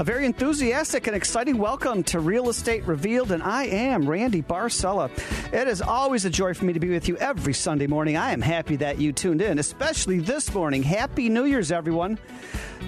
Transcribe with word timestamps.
A 0.00 0.02
very 0.02 0.24
enthusiastic 0.24 1.08
and 1.08 1.14
exciting 1.14 1.58
welcome 1.58 2.02
to 2.04 2.20
Real 2.20 2.48
Estate 2.48 2.86
Revealed, 2.86 3.32
and 3.32 3.42
I 3.42 3.64
am 3.64 4.08
Randy 4.08 4.40
Barcella. 4.40 5.10
It 5.52 5.68
is 5.68 5.82
always 5.82 6.24
a 6.24 6.30
joy 6.30 6.54
for 6.54 6.64
me 6.64 6.72
to 6.72 6.80
be 6.80 6.88
with 6.88 7.06
you 7.06 7.18
every 7.18 7.52
Sunday 7.52 7.86
morning. 7.86 8.16
I 8.16 8.32
am 8.32 8.40
happy 8.40 8.76
that 8.76 8.98
you 8.98 9.12
tuned 9.12 9.42
in, 9.42 9.58
especially 9.58 10.18
this 10.18 10.54
morning. 10.54 10.82
Happy 10.82 11.28
New 11.28 11.44
Year's, 11.44 11.70
everyone. 11.70 12.18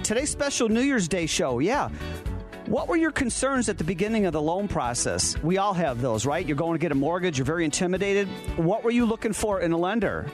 Today's 0.01 0.31
special 0.31 0.69
New 0.69 0.81
Year's 0.81 1.07
Day 1.07 1.27
show, 1.27 1.59
yeah. 1.59 1.89
What 2.65 2.87
were 2.87 2.97
your 2.97 3.11
concerns 3.11 3.69
at 3.69 3.77
the 3.77 3.83
beginning 3.83 4.25
of 4.25 4.33
the 4.33 4.41
loan 4.41 4.67
process? 4.67 5.37
We 5.43 5.59
all 5.59 5.75
have 5.75 6.01
those, 6.01 6.25
right? 6.25 6.43
You're 6.43 6.57
going 6.57 6.73
to 6.73 6.81
get 6.81 6.91
a 6.91 6.95
mortgage, 6.95 7.37
you're 7.37 7.45
very 7.45 7.63
intimidated. 7.63 8.27
What 8.57 8.83
were 8.83 8.89
you 8.89 9.05
looking 9.05 9.33
for 9.33 9.61
in 9.61 9.71
a 9.71 9.77
lender? 9.77 10.25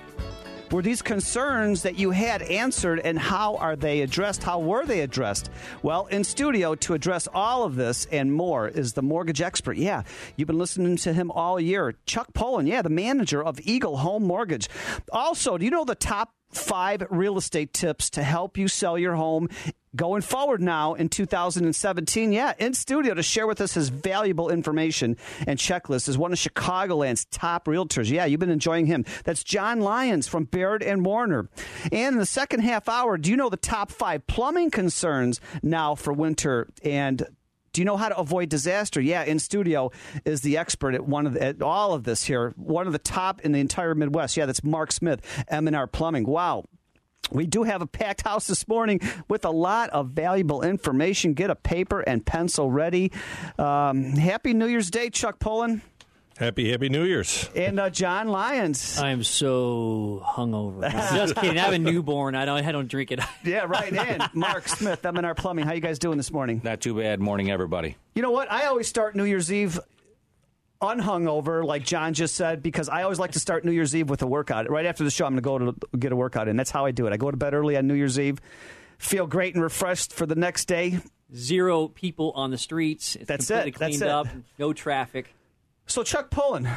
Were 0.71 0.83
these 0.83 1.01
concerns 1.01 1.81
that 1.81 1.97
you 1.97 2.11
had 2.11 2.43
answered, 2.43 2.99
and 2.99 3.17
how 3.17 3.55
are 3.55 3.75
they 3.75 4.01
addressed? 4.01 4.43
How 4.43 4.59
were 4.59 4.85
they 4.85 4.99
addressed? 4.99 5.49
Well, 5.81 6.05
in 6.07 6.23
studio 6.23 6.75
to 6.75 6.93
address 6.93 7.27
all 7.33 7.63
of 7.63 7.75
this 7.75 8.05
and 8.11 8.31
more 8.31 8.67
is 8.67 8.93
the 8.93 9.01
mortgage 9.01 9.41
expert. 9.41 9.77
Yeah, 9.77 10.03
you've 10.35 10.47
been 10.47 10.59
listening 10.59 10.97
to 10.97 11.13
him 11.13 11.31
all 11.31 11.59
year. 11.59 11.95
Chuck 12.05 12.33
Pullen, 12.33 12.67
yeah, 12.67 12.83
the 12.83 12.89
manager 12.89 13.43
of 13.43 13.59
Eagle 13.63 13.97
Home 13.97 14.23
Mortgage. 14.23 14.69
Also, 15.11 15.57
do 15.57 15.65
you 15.65 15.71
know 15.71 15.85
the 15.85 15.95
top 15.95 16.33
five 16.51 17.03
real 17.09 17.37
estate 17.37 17.73
tips 17.73 18.09
to 18.11 18.23
help 18.23 18.57
you 18.57 18.67
sell 18.67 18.97
your 18.97 19.15
home 19.15 19.49
going 19.95 20.21
forward 20.21 20.61
now 20.61 20.93
in 20.93 21.09
2017. 21.09 22.31
Yeah, 22.31 22.53
in 22.59 22.73
studio 22.73 23.13
to 23.13 23.23
share 23.23 23.47
with 23.47 23.61
us 23.61 23.73
his 23.73 23.89
valuable 23.89 24.49
information 24.49 25.17
and 25.47 25.57
checklist 25.57 26.07
is 26.07 26.17
one 26.17 26.31
of 26.31 26.37
Chicagoland's 26.37 27.25
top 27.25 27.65
realtors. 27.65 28.09
Yeah, 28.09 28.25
you've 28.25 28.39
been 28.39 28.49
enjoying 28.49 28.85
him. 28.85 29.05
That's 29.23 29.43
John 29.43 29.81
Lyons 29.81 30.27
from 30.27 30.45
Baird 30.45 30.83
and 30.83 31.05
Warner. 31.05 31.49
And 31.91 32.13
in 32.13 32.19
the 32.19 32.25
second 32.25 32.61
half 32.61 32.87
hour, 32.87 33.17
do 33.17 33.29
you 33.29 33.37
know 33.37 33.49
the 33.49 33.57
top 33.57 33.91
five 33.91 34.27
plumbing 34.27 34.71
concerns 34.71 35.41
now 35.63 35.95
for 35.95 36.13
winter 36.13 36.67
and 36.83 37.27
you 37.79 37.85
know 37.85 37.97
how 37.97 38.09
to 38.09 38.17
avoid 38.17 38.49
disaster? 38.49 39.01
Yeah, 39.01 39.23
in 39.23 39.39
studio 39.39 39.91
is 40.25 40.41
the 40.41 40.57
expert 40.57 40.93
at 40.93 41.05
one 41.05 41.25
of 41.25 41.33
the, 41.33 41.43
at 41.43 41.61
all 41.61 41.93
of 41.93 42.03
this 42.03 42.23
here, 42.25 42.53
one 42.57 42.87
of 42.87 42.93
the 42.93 42.99
top 42.99 43.41
in 43.41 43.51
the 43.51 43.59
entire 43.59 43.95
Midwest. 43.95 44.37
Yeah, 44.37 44.45
that's 44.45 44.63
Mark 44.63 44.91
Smith, 44.91 45.21
M&R 45.47 45.87
Plumbing. 45.87 46.25
Wow, 46.25 46.65
we 47.31 47.45
do 47.45 47.63
have 47.63 47.81
a 47.81 47.87
packed 47.87 48.21
house 48.21 48.47
this 48.47 48.67
morning 48.67 48.99
with 49.27 49.45
a 49.45 49.51
lot 49.51 49.89
of 49.91 50.09
valuable 50.09 50.61
information. 50.61 51.33
Get 51.33 51.49
a 51.49 51.55
paper 51.55 52.01
and 52.01 52.25
pencil 52.25 52.71
ready. 52.71 53.11
Um, 53.57 54.03
happy 54.13 54.53
New 54.53 54.67
Year's 54.67 54.89
Day, 54.89 55.09
Chuck 55.09 55.39
Pullen. 55.39 55.81
Happy 56.39 56.71
Happy 56.71 56.87
New 56.87 57.03
Year's. 57.03 57.49
And 57.53 57.77
uh, 57.81 57.89
John 57.89 58.29
Lyons. 58.29 58.97
I 58.97 59.09
am 59.09 59.23
so 59.23 60.23
hungover. 60.25 60.89
Just 61.13 61.35
kidding. 61.35 61.57
I 61.59 61.63
have 61.63 61.73
a 61.73 61.79
newborn. 61.79 62.33
I 62.33 62.45
don't. 62.45 62.65
I 62.65 62.71
don't 62.71 62.87
drink 62.87 63.11
it. 63.11 63.19
yeah, 63.43 63.65
right. 63.65 63.91
And 63.91 64.23
Mark 64.33 64.69
Smith, 64.69 65.05
M&R 65.05 65.35
Plumbing. 65.35 65.65
How 65.65 65.73
you 65.73 65.81
guys 65.81 65.99
doing 65.99 66.15
this 66.15 66.31
morning? 66.31 66.61
Not 66.63 66.79
too 66.79 66.95
bad. 66.95 67.19
Morning, 67.19 67.51
everybody. 67.51 67.97
You 68.15 68.21
know 68.21 68.31
what? 68.31 68.49
I 68.49 68.67
always 68.67 68.87
start 68.87 69.17
New 69.17 69.25
Year's 69.25 69.51
Eve 69.51 69.77
unhungover, 70.81 71.65
like 71.65 71.83
John 71.83 72.13
just 72.13 72.35
said, 72.35 72.63
because 72.63 72.87
I 72.87 73.03
always 73.03 73.19
like 73.19 73.33
to 73.33 73.39
start 73.41 73.65
New 73.65 73.73
Year's 73.73 73.93
Eve 73.93 74.09
with 74.09 74.21
a 74.21 74.27
workout. 74.27 74.69
Right 74.69 74.85
after 74.85 75.03
the 75.03 75.11
show, 75.11 75.25
I'm 75.25 75.37
going 75.37 75.59
to 75.59 75.65
go 75.65 75.71
to 75.91 75.97
get 75.97 76.13
a 76.13 76.15
workout 76.15 76.47
in. 76.47 76.55
That's 76.55 76.71
how 76.71 76.85
I 76.85 76.91
do 76.91 77.05
it. 77.05 77.11
I 77.11 77.17
go 77.17 77.29
to 77.29 77.35
bed 77.35 77.53
early 77.53 77.75
on 77.75 77.85
New 77.85 77.95
Year's 77.95 78.17
Eve, 78.17 78.39
feel 78.97 79.27
great 79.27 79.55
and 79.55 79.63
refreshed 79.63 80.13
for 80.13 80.25
the 80.25 80.35
next 80.35 80.65
day. 80.69 80.99
Zero 81.35 81.89
people 81.89 82.31
on 82.33 82.49
the 82.49 82.57
streets. 82.57 83.17
It's 83.17 83.27
That's 83.27 83.47
completely 83.47 83.69
it. 83.71 83.75
Cleaned 83.75 84.01
That's 84.01 84.11
up. 84.11 84.27
it. 84.27 84.43
No 84.57 84.71
traffic. 84.71 85.33
So, 85.89 86.03
Chuck 86.03 86.29
Pullen, 86.29 86.69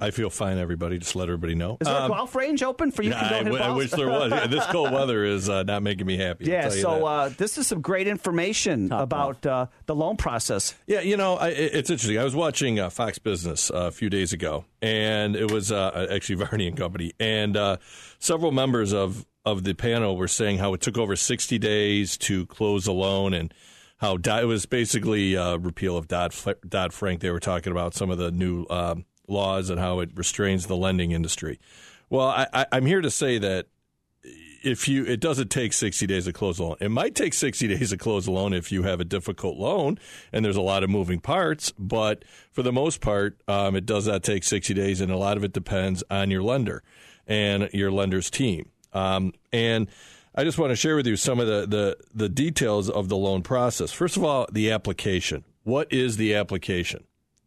I 0.00 0.10
feel 0.10 0.30
fine, 0.30 0.56
everybody. 0.56 0.98
Just 0.98 1.14
let 1.14 1.24
everybody 1.28 1.54
know. 1.54 1.76
is 1.78 1.86
there 1.86 1.94
Um, 1.94 2.04
a 2.10 2.14
golf 2.14 2.34
range 2.34 2.62
open 2.62 2.90
for 2.90 3.02
you? 3.02 3.10
yeah, 3.10 3.20
to 3.22 3.28
go 3.28 3.34
I, 3.34 3.38
hit 3.38 3.44
w- 3.44 3.62
I 3.62 3.66
balls? 3.68 3.78
wish 3.78 3.90
there 3.90 4.08
was. 4.08 4.30
Yeah, 4.32 4.46
this 4.46 4.64
cold 4.66 4.92
weather 4.92 5.24
is 5.24 5.50
uh, 5.50 5.62
not 5.64 5.82
making 5.82 6.06
me 6.06 6.16
happy. 6.16 6.46
Yeah, 6.46 6.70
so 6.70 7.04
uh, 7.04 7.28
this 7.36 7.58
is 7.58 7.66
some 7.66 7.82
great 7.82 8.06
information 8.08 8.88
Top 8.88 9.02
about 9.02 9.44
uh, 9.44 9.66
the 9.84 9.94
loan 9.94 10.16
process. 10.16 10.74
Yeah, 10.86 11.00
you 11.00 11.18
know, 11.18 11.36
I, 11.36 11.48
it's 11.48 11.90
interesting. 11.90 12.18
I 12.18 12.24
was 12.24 12.34
watching 12.34 12.80
uh, 12.80 12.88
Fox 12.88 13.18
Business 13.18 13.70
uh, 13.70 13.74
a 13.74 13.90
few 13.90 14.08
days 14.08 14.32
ago, 14.32 14.64
and 14.80 15.36
it 15.36 15.50
was 15.50 15.70
uh, 15.70 16.08
actually 16.10 16.36
Varney 16.44 16.66
and 16.66 16.78
Company, 16.78 17.12
and 17.20 17.58
uh, 17.58 17.76
several 18.18 18.52
members 18.52 18.94
of 18.94 19.26
of 19.44 19.62
the 19.64 19.74
panel 19.74 20.16
were 20.16 20.26
saying 20.28 20.58
how 20.58 20.72
it 20.74 20.80
took 20.80 20.96
over 20.96 21.14
sixty 21.14 21.58
days 21.58 22.16
to 22.16 22.46
close 22.46 22.86
a 22.86 22.92
loan, 22.92 23.32
and 23.34 23.52
how 23.98 24.16
Dodd- 24.16 24.42
it 24.42 24.46
was 24.46 24.66
basically 24.66 25.36
uh, 25.36 25.56
repeal 25.56 25.96
of 25.96 26.08
Dodd 26.08 26.34
Dodd 26.68 26.92
Frank. 26.92 27.20
They 27.20 27.30
were 27.30 27.40
talking 27.40 27.72
about 27.72 27.94
some 27.94 28.10
of 28.10 28.18
the 28.18 28.30
new 28.30 28.66
um, 28.70 29.04
laws 29.28 29.70
and 29.70 29.80
how 29.80 30.00
it 30.00 30.10
restrains 30.14 30.66
the 30.66 30.76
lending 30.76 31.12
industry. 31.12 31.58
Well, 32.08 32.28
I, 32.28 32.46
I, 32.52 32.66
I'm 32.72 32.86
here 32.86 33.00
to 33.00 33.10
say 33.10 33.38
that 33.38 33.66
if 34.66 34.88
you 34.88 35.04
it 35.04 35.20
doesn't 35.20 35.48
take 35.48 35.72
60 35.72 36.06
days 36.06 36.24
to 36.24 36.32
close 36.32 36.58
a 36.58 36.64
loan 36.64 36.76
it 36.80 36.90
might 36.90 37.14
take 37.14 37.34
60 37.34 37.68
days 37.68 37.90
to 37.90 37.96
close 37.96 38.26
a 38.26 38.32
loan 38.32 38.52
if 38.52 38.72
you 38.72 38.82
have 38.82 39.00
a 39.00 39.04
difficult 39.04 39.56
loan 39.56 39.96
and 40.32 40.44
there's 40.44 40.56
a 40.56 40.62
lot 40.62 40.82
of 40.82 40.90
moving 40.90 41.20
parts 41.20 41.72
but 41.78 42.24
for 42.50 42.62
the 42.62 42.72
most 42.72 43.00
part 43.00 43.40
um, 43.46 43.76
it 43.76 43.86
does 43.86 44.08
not 44.08 44.24
take 44.24 44.42
60 44.42 44.74
days 44.74 45.00
and 45.00 45.12
a 45.12 45.16
lot 45.16 45.36
of 45.36 45.44
it 45.44 45.52
depends 45.52 46.02
on 46.10 46.32
your 46.32 46.42
lender 46.42 46.82
and 47.28 47.68
your 47.72 47.92
lender's 47.92 48.28
team 48.28 48.70
um, 48.92 49.32
and 49.52 49.88
i 50.36 50.44
just 50.44 50.58
want 50.58 50.70
to 50.70 50.76
share 50.76 50.96
with 50.96 51.06
you 51.06 51.16
some 51.16 51.40
of 51.40 51.46
the, 51.46 51.66
the, 51.66 51.96
the 52.14 52.28
details 52.28 52.88
of 52.90 53.08
the 53.08 53.16
loan 53.16 53.42
process 53.42 53.92
first 53.92 54.16
of 54.16 54.24
all 54.24 54.46
the 54.52 54.70
application 54.70 55.44
what 55.64 55.90
is 55.92 56.16
the 56.16 56.34
application 56.34 57.04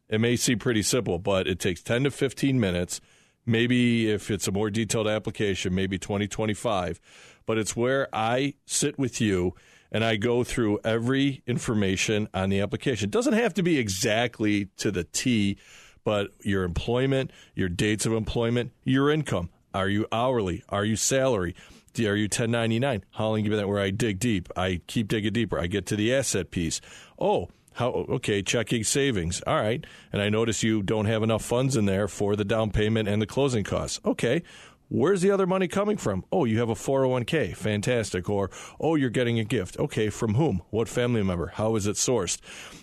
it 0.09 0.19
may 0.19 0.35
seem 0.35 0.59
pretty 0.59 0.81
simple 0.81 1.19
but 1.19 1.47
it 1.47 1.59
takes 1.59 1.81
10 1.81 2.05
to 2.05 2.11
15 2.11 2.59
minutes 2.59 3.01
maybe 3.50 4.09
if 4.09 4.29
it's 4.31 4.47
a 4.47 4.51
more 4.51 4.69
detailed 4.69 5.07
application, 5.07 5.73
maybe 5.73 5.97
2025. 5.97 7.00
But 7.45 7.57
it's 7.57 7.75
where 7.75 8.07
I 8.13 8.53
sit 8.66 8.97
with 9.00 9.19
you 9.19 9.56
and 9.91 10.06
I 10.06 10.17
go 10.17 10.44
through 10.44 10.79
every 10.83 11.41
information 11.47 12.29
on 12.33 12.50
the 12.50 12.61
application. 12.61 13.09
It 13.09 13.11
doesn't 13.11 13.33
have 13.33 13.56
to 13.56 13.63
be 13.63 13.79
exactly 13.79 14.66
to 14.77 14.91
the 14.91 15.03
T, 15.03 15.57
but 16.03 16.29
your 16.44 16.63
employment, 16.63 17.31
your 17.56 17.69
dates 17.69 18.06
of 18.06 18.13
employment, 18.13 18.71
your 18.83 19.09
income. 19.09 19.50
Are 19.73 19.89
you 19.89 20.06
hourly? 20.11 20.63
Are 20.69 20.85
you 20.85 20.95
salary? 20.95 21.56
You 21.95 22.23
1099? 22.23 23.03
How 23.11 23.29
long 23.29 23.44
you 23.44 23.50
been 23.50 23.57
that 23.57 23.67
where 23.67 23.81
I 23.81 23.89
dig 23.89 24.19
deep? 24.19 24.50
I 24.55 24.81
keep 24.88 25.07
digging 25.07 25.33
deeper. 25.33 25.59
I 25.59 25.67
get 25.67 25.85
to 25.88 25.95
the 25.95 26.13
asset 26.13 26.51
piece. 26.51 26.79
Oh, 27.17 27.50
how 27.73 27.89
okay, 27.89 28.41
checking 28.41 28.83
savings. 28.83 29.41
All 29.47 29.55
right. 29.55 29.85
And 30.11 30.22
I 30.22 30.29
notice 30.29 30.63
you 30.63 30.83
don't 30.83 31.05
have 31.05 31.23
enough 31.23 31.44
funds 31.44 31.77
in 31.77 31.85
there 31.85 32.07
for 32.07 32.35
the 32.35 32.45
down 32.45 32.72
payment 32.72 33.07
and 33.07 33.22
the 33.22 33.25
closing 33.25 33.63
costs. 33.63 34.00
Okay. 34.05 34.44
Where's 34.91 35.22
the 35.22 35.29
other 35.29 35.45
money 35.45 35.67
coming 35.67 35.97
from? 35.97 36.25
Oh, 36.31 36.45
you 36.45 36.59
have 36.59 36.69
a 36.69 36.73
401k. 36.73 37.55
Fantastic. 37.55 38.27
Or, 38.27 38.50
oh, 38.79 38.95
you're 38.95 39.11
getting 39.11 39.39
a 39.39 39.44
gift. 39.44 39.77
Okay. 39.77 40.09
From 40.09 40.33
whom? 40.33 40.61
What 40.71 40.89
family 40.89 41.21
member? 41.21 41.51
How 41.56 41.75
is 41.75 41.85
it 41.85 41.95
sourced? 41.95 42.39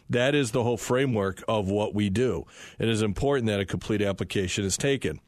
That 0.09 0.35
is 0.35 0.53
the 0.53 0.63
whole 0.63 0.77
framework 0.77 1.43
of 1.49 1.69
what 1.69 1.95
we 1.95 2.09
do. 2.09 2.47
It 2.79 2.89
is 2.89 3.03
important 3.03 3.49
that 3.49 3.61
a 3.61 3.67
complete 3.67 4.03
application 4.03 4.65
is 4.65 4.77
taken. 4.77 5.21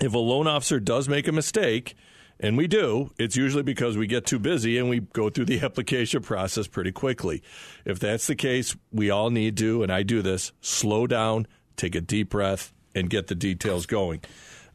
If 0.00 0.14
a 0.14 0.18
loan 0.18 0.46
officer 0.46 0.80
does 0.80 1.08
make 1.08 1.28
a 1.28 1.32
mistake, 1.32 1.94
and 2.40 2.56
we 2.56 2.66
do, 2.66 3.10
it's 3.18 3.36
usually 3.36 3.62
because 3.62 3.96
we 3.96 4.06
get 4.06 4.26
too 4.26 4.38
busy 4.38 4.78
and 4.78 4.88
we 4.88 5.00
go 5.00 5.28
through 5.30 5.46
the 5.46 5.60
application 5.62 6.22
process 6.22 6.66
pretty 6.66 6.92
quickly. 6.92 7.42
If 7.84 7.98
that's 7.98 8.26
the 8.26 8.36
case, 8.36 8.76
we 8.92 9.10
all 9.10 9.30
need 9.30 9.56
to, 9.58 9.82
and 9.82 9.92
I 9.92 10.02
do 10.02 10.22
this, 10.22 10.52
slow 10.60 11.06
down, 11.06 11.46
take 11.76 11.94
a 11.94 12.00
deep 12.00 12.30
breath, 12.30 12.72
and 12.94 13.10
get 13.10 13.26
the 13.26 13.34
details 13.34 13.86
going. 13.86 14.20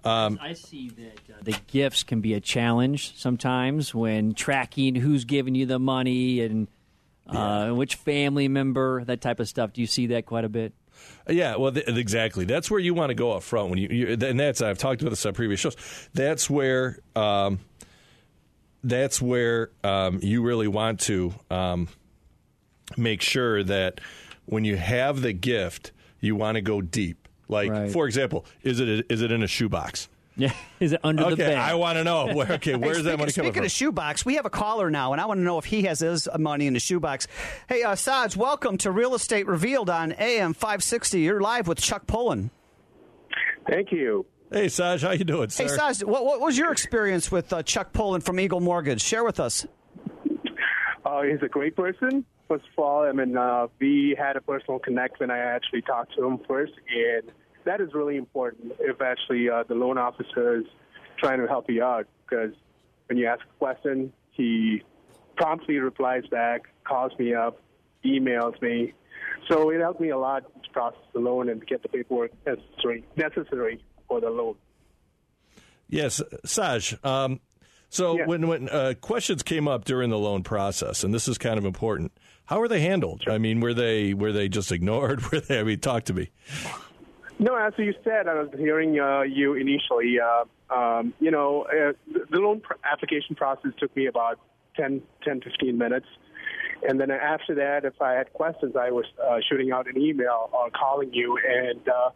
Um, 0.03 0.37
I 0.41 0.53
see 0.53 0.89
that 0.89 1.33
uh, 1.33 1.39
the 1.43 1.57
gifts 1.67 2.03
can 2.03 2.19
be 2.19 2.33
a 2.33 2.41
challenge 2.41 3.15
sometimes 3.17 3.95
when 3.95 4.33
tracking 4.33 4.95
who's 4.95 5.23
giving 5.23 5.55
you 5.55 5.65
the 5.65 5.79
money 5.79 6.41
and 6.41 6.67
uh, 7.27 7.69
which 7.69 7.95
family 7.95 8.49
member, 8.49 9.03
that 9.05 9.21
type 9.21 9.39
of 9.39 9.47
stuff. 9.47 9.71
Do 9.71 9.79
you 9.79 9.87
see 9.87 10.07
that 10.07 10.25
quite 10.25 10.43
a 10.43 10.49
bit? 10.49 10.73
Yeah, 11.29 11.55
well, 11.55 11.71
th- 11.71 11.87
exactly. 11.87 12.45
That's 12.45 12.69
where 12.69 12.79
you 12.79 12.93
want 12.93 13.09
to 13.09 13.15
go 13.15 13.31
up 13.31 13.43
front 13.43 13.69
when 13.69 13.79
you, 13.79 13.87
you 13.89 14.07
and 14.09 14.39
that's 14.39 14.61
I've 14.61 14.77
talked 14.77 15.01
about 15.01 15.11
this 15.11 15.25
on 15.25 15.33
previous 15.33 15.59
shows. 15.59 15.75
That's 16.13 16.49
where 16.49 16.99
um, 17.15 17.59
that's 18.83 19.21
where 19.21 19.69
um, 19.83 20.19
you 20.21 20.41
really 20.41 20.67
want 20.67 20.99
to 21.01 21.33
um, 21.49 21.87
make 22.97 23.21
sure 23.21 23.63
that 23.63 24.01
when 24.45 24.65
you 24.65 24.75
have 24.75 25.21
the 25.21 25.33
gift, 25.33 25.91
you 26.19 26.35
want 26.35 26.55
to 26.55 26.61
go 26.61 26.81
deep. 26.81 27.27
Like, 27.47 27.71
Right. 27.71 27.91
for 27.91 28.05
example, 28.07 28.45
is 28.61 28.79
it 28.79 28.87
a, 28.87 29.13
is 29.13 29.21
it 29.21 29.31
in 29.31 29.43
a 29.43 29.47
shoebox? 29.47 30.09
Yeah, 30.35 30.53
is 30.79 30.93
it 30.93 30.99
under 31.03 31.23
the 31.23 31.29
Okay, 31.33 31.43
bed? 31.43 31.57
I 31.57 31.75
want 31.75 31.97
to 31.97 32.03
know. 32.03 32.33
Where, 32.33 32.51
okay, 32.53 32.71
Hey, 32.73 32.77
where's 32.77 32.97
speaking, 32.97 33.03
that 33.11 33.17
money 33.17 33.17
coming 33.17 33.29
speaking 33.31 33.43
from? 33.43 33.51
Speaking 33.51 33.65
of 33.65 33.71
shoebox, 33.71 34.25
we 34.25 34.35
have 34.35 34.45
a 34.45 34.49
caller 34.49 34.89
now, 34.89 35.11
and 35.13 35.21
I 35.21 35.25
want 35.25 35.39
to 35.39 35.43
know 35.43 35.57
if 35.57 35.65
he 35.65 35.83
has 35.83 35.99
his 35.99 36.27
money 36.39 36.67
in 36.67 36.73
the 36.73 36.79
shoebox. 36.79 37.27
Hey, 37.69 37.83
uh, 37.83 37.95
Saj, 37.95 38.35
welcome 38.35 38.77
to 38.79 38.91
Real 38.91 39.13
Estate 39.15 39.45
Revealed 39.47 39.89
on 39.89 40.13
AM 40.13 40.53
560. 40.53 41.19
You're 41.19 41.41
live 41.41 41.67
with 41.67 41.79
Chuck 41.79 42.07
Pullen. 42.07 42.49
Thank 43.69 43.91
you. 43.91 44.25
Hey, 44.51 44.69
Saj, 44.69 45.01
how 45.01 45.11
you 45.11 45.23
doing, 45.23 45.49
sir? 45.49 45.63
Hey, 45.63 45.69
Saj, 45.69 46.03
what, 46.03 46.25
what 46.25 46.39
was 46.41 46.57
your 46.57 46.71
experience 46.71 47.31
with 47.31 47.51
uh, 47.53 47.63
Chuck 47.63 47.93
Pullen 47.93 48.21
from 48.21 48.39
Eagle 48.39 48.59
Mortgage? 48.59 49.01
Share 49.01 49.23
with 49.23 49.39
us. 49.39 49.65
Uh, 51.05 51.21
he's 51.23 51.41
a 51.41 51.47
great 51.47 51.75
person. 51.75 52.25
First 52.47 52.65
of 52.77 52.83
all, 52.83 53.03
I 53.03 53.11
mean, 53.11 53.35
uh, 53.37 53.67
we 53.79 54.15
had 54.17 54.35
a 54.35 54.41
personal 54.41 54.79
connect 54.79 55.19
when 55.19 55.31
I 55.31 55.37
actually 55.39 55.81
talked 55.81 56.15
to 56.15 56.25
him 56.25 56.39
first, 56.47 56.73
and 56.95 57.31
that 57.65 57.81
is 57.81 57.93
really 57.93 58.17
important 58.17 58.73
if 58.79 59.01
actually 59.01 59.49
uh, 59.49 59.63
the 59.67 59.75
loan 59.75 59.97
officer 59.97 60.57
is 60.57 60.65
trying 61.19 61.39
to 61.39 61.47
help 61.47 61.69
you 61.69 61.83
out 61.83 62.07
because 62.27 62.53
when 63.07 63.17
you 63.17 63.27
ask 63.27 63.41
a 63.43 63.57
question, 63.59 64.11
he 64.31 64.81
promptly 65.35 65.77
replies 65.77 66.25
back, 66.27 66.63
calls 66.83 67.11
me 67.19 67.33
up, 67.33 67.59
emails 68.05 68.59
me. 68.61 68.93
So 69.49 69.69
it 69.71 69.79
helped 69.79 69.99
me 70.01 70.09
a 70.09 70.17
lot 70.17 70.43
to 70.63 70.69
process 70.71 70.99
the 71.13 71.19
loan 71.19 71.49
and 71.49 71.65
get 71.65 71.81
the 71.81 71.89
paperwork 71.89 72.31
necessary, 72.45 73.03
necessary 73.15 73.83
for 74.07 74.21
the 74.21 74.29
loan. 74.29 74.55
Yes, 75.89 76.21
Saj. 76.45 76.95
Um, 77.03 77.39
so 77.89 78.17
Yeah. 78.17 78.25
when 78.25 78.47
when 78.47 78.69
uh, 78.69 78.93
questions 78.99 79.43
came 79.43 79.67
up 79.67 79.85
during 79.85 80.09
the 80.09 80.17
loan 80.17 80.43
process, 80.43 81.03
and 81.03 81.13
this 81.13 81.27
is 81.27 81.37
kind 81.37 81.57
of 81.59 81.65
important, 81.65 82.11
how 82.45 82.59
were 82.59 82.67
they 82.67 82.81
handled? 82.81 83.23
I 83.27 83.37
mean, 83.37 83.59
were 83.59 83.73
they 83.73 84.13
were 84.13 84.31
they 84.31 84.49
just 84.49 84.71
ignored? 84.71 85.21
Were 85.31 85.39
they? 85.41 85.59
I 85.59 85.63
mean, 85.63 85.79
talk 85.79 86.05
to 86.05 86.13
me. 86.13 86.31
No, 87.39 87.55
as 87.55 87.73
you 87.77 87.93
said, 88.03 88.27
I 88.27 88.35
was 88.35 88.49
hearing 88.57 88.99
uh, 88.99 89.21
you 89.21 89.55
initially. 89.55 90.17
Uh, 90.19 90.45
um, 90.73 91.13
you 91.19 91.31
know, 91.31 91.63
uh, 91.63 91.93
the- 92.29 92.39
loan 92.39 92.61
pr- 92.61 92.73
application 92.89 93.35
process 93.35 93.71
took 93.79 93.95
me 93.95 94.07
about 94.07 94.39
10, 94.75 95.01
10, 95.23 95.41
15 95.41 95.77
minutes. 95.77 96.07
And 96.87 96.99
then 96.99 97.11
after 97.11 97.55
that, 97.55 97.85
if 97.85 98.01
I 98.01 98.13
had 98.13 98.33
questions, 98.33 98.75
I 98.75 98.91
was 98.91 99.05
uh, 99.23 99.37
shooting 99.49 99.71
out 99.71 99.87
an 99.87 99.99
email 100.01 100.49
or 100.51 100.69
calling 100.71 101.13
you, 101.13 101.37
and 101.37 101.87
uh, 101.87 102.09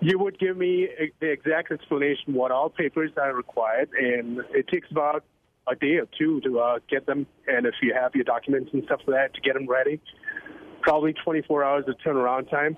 you 0.00 0.18
would 0.18 0.38
give 0.38 0.56
me 0.56 0.88
the 1.20 1.30
exact 1.30 1.70
explanation 1.72 2.32
what 2.34 2.50
all 2.50 2.70
papers 2.70 3.10
are 3.20 3.34
required. 3.34 3.90
And 3.98 4.40
it 4.54 4.68
takes 4.68 4.90
about 4.90 5.24
a 5.66 5.74
day 5.76 5.96
or 5.96 6.06
two 6.18 6.40
to 6.42 6.60
uh, 6.60 6.78
get 6.88 7.06
them. 7.06 7.26
And 7.46 7.66
if 7.66 7.74
you 7.82 7.92
have 7.94 8.14
your 8.14 8.24
documents 8.24 8.70
and 8.72 8.82
stuff 8.84 9.00
like 9.06 9.16
that, 9.16 9.34
to 9.34 9.40
get 9.40 9.54
them 9.54 9.68
ready, 9.68 10.00
probably 10.80 11.12
24 11.12 11.64
hours 11.64 11.84
of 11.88 11.96
turnaround 11.98 12.50
time. 12.50 12.76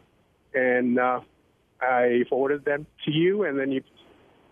And 0.54 0.98
uh, 0.98 1.20
I 1.80 2.24
forwarded 2.28 2.64
them 2.64 2.86
to 3.04 3.10
you, 3.10 3.44
and 3.44 3.58
then 3.58 3.72
you 3.72 3.82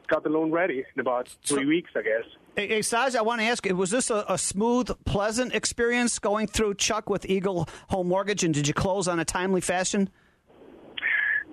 got 0.09 0.23
the 0.23 0.31
loan 0.31 0.51
ready 0.51 0.85
in 0.95 1.01
about 1.01 1.29
three 1.45 1.67
weeks, 1.67 1.91
I 1.95 2.03
guess. 2.03 2.25
Hey, 2.57 2.69
hey 2.69 2.83
Saj, 2.83 3.15
I 3.15 3.23
want 3.23 3.41
to 3.41 3.47
ask 3.47 3.65
you, 3.67 3.77
was 3.77 3.91
this 3.91 4.11
a, 4.11 4.25
a 4.29 4.39
smooth, 4.39 4.91
pleasant 5.05 5.55
experience 5.55 6.19
going 6.19 6.47
through 6.47 6.75
Chuck 6.75 7.09
with 7.09 7.27
Eagle 7.27 7.69
Home 7.91 8.09
Mortgage, 8.09 8.43
and 8.45 8.53
did 8.53 8.67
you 8.67 8.75
close 8.75 9.07
on 9.07 9.21
a 9.21 9.25
timely 9.25 9.61
fashion? 9.61 10.09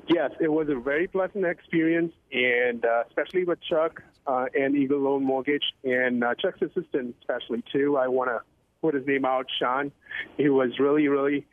Yes, 0.07 0.31
it 0.39 0.51
was 0.51 0.69
a 0.69 0.75
very 0.75 1.07
pleasant 1.07 1.45
experience, 1.45 2.13
and 2.31 2.85
uh, 2.85 3.03
especially 3.07 3.43
with 3.43 3.59
Chuck 3.61 4.03
uh, 4.27 4.45
and 4.53 4.75
Eagle 4.75 4.99
Loan 4.99 5.23
Mortgage, 5.23 5.63
and 5.83 6.23
uh, 6.23 6.35
Chuck's 6.35 6.61
assistant, 6.61 7.15
especially 7.21 7.63
too. 7.73 7.97
I 7.97 8.07
want 8.07 8.29
to 8.29 8.41
put 8.81 8.93
his 8.93 9.05
name 9.07 9.25
out, 9.25 9.47
Sean. 9.59 9.91
He 10.37 10.49
was 10.49 10.77
really, 10.79 11.07
really 11.07 11.45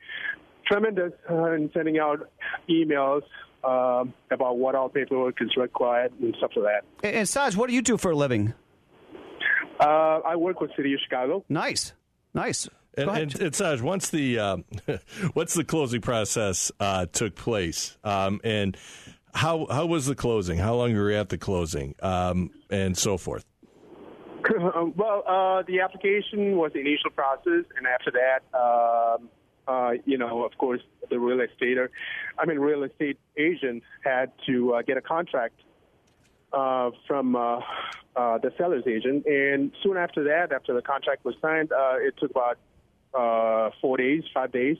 tremendous 0.66 1.12
uh, 1.30 1.52
in 1.52 1.70
sending 1.72 1.98
out 1.98 2.28
emails 2.68 3.22
um, 3.64 4.12
about 4.30 4.58
what 4.58 4.74
all 4.74 4.88
paperwork 4.88 5.40
is 5.40 5.56
required 5.56 6.12
and 6.20 6.34
stuff 6.38 6.52
like 6.56 6.64
that. 6.64 7.06
And, 7.06 7.16
and 7.16 7.28
Saj, 7.28 7.56
what 7.56 7.68
do 7.68 7.74
you 7.74 7.82
do 7.82 7.96
for 7.96 8.10
a 8.10 8.16
living? 8.16 8.54
Uh, 9.80 10.20
I 10.24 10.36
work 10.36 10.60
with 10.60 10.70
City 10.76 10.94
of 10.94 11.00
Chicago. 11.00 11.44
Nice, 11.48 11.92
nice. 12.34 12.68
And, 12.94 13.10
and, 13.10 13.40
and 13.40 13.54
Saj, 13.54 13.80
once 13.80 14.10
the 14.10 14.38
um, 14.38 14.64
once 15.34 15.54
the 15.54 15.64
closing 15.64 16.00
process 16.00 16.70
uh, 16.78 17.06
took 17.06 17.34
place, 17.34 17.96
um, 18.04 18.40
and 18.44 18.76
how 19.32 19.66
how 19.70 19.86
was 19.86 20.06
the 20.06 20.14
closing? 20.14 20.58
How 20.58 20.74
long 20.74 20.94
were 20.94 21.10
you 21.10 21.16
at 21.16 21.30
the 21.30 21.38
closing, 21.38 21.94
um, 22.02 22.50
and 22.70 22.96
so 22.96 23.16
forth? 23.16 23.44
Um, 24.74 24.92
well, 24.96 25.22
uh, 25.26 25.62
the 25.66 25.80
application 25.80 26.56
was 26.56 26.72
the 26.72 26.80
initial 26.80 27.10
process, 27.14 27.64
and 27.76 27.86
after 27.86 28.10
that, 28.10 28.42
um, 28.52 29.28
uh, 29.68 29.92
you 30.04 30.18
know, 30.18 30.44
of 30.44 30.56
course, 30.58 30.80
the 31.10 31.18
real 31.18 31.38
estater, 31.46 31.88
I 32.38 32.46
mean, 32.46 32.58
real 32.58 32.82
estate 32.84 33.18
agent 33.36 33.82
had 34.04 34.32
to 34.46 34.74
uh, 34.74 34.82
get 34.82 34.96
a 34.96 35.00
contract 35.02 35.54
uh, 36.52 36.90
from 37.06 37.34
uh, 37.36 37.58
uh, 38.16 38.38
the 38.38 38.52
seller's 38.58 38.86
agent, 38.86 39.24
and 39.26 39.72
soon 39.82 39.96
after 39.96 40.24
that, 40.24 40.52
after 40.52 40.74
the 40.74 40.82
contract 40.82 41.24
was 41.24 41.34
signed, 41.40 41.72
uh, 41.72 41.94
it 41.98 42.14
took 42.18 42.30
about 42.30 42.58
uh, 43.14 43.70
four 43.80 43.96
days, 43.96 44.22
five 44.34 44.52
days, 44.52 44.76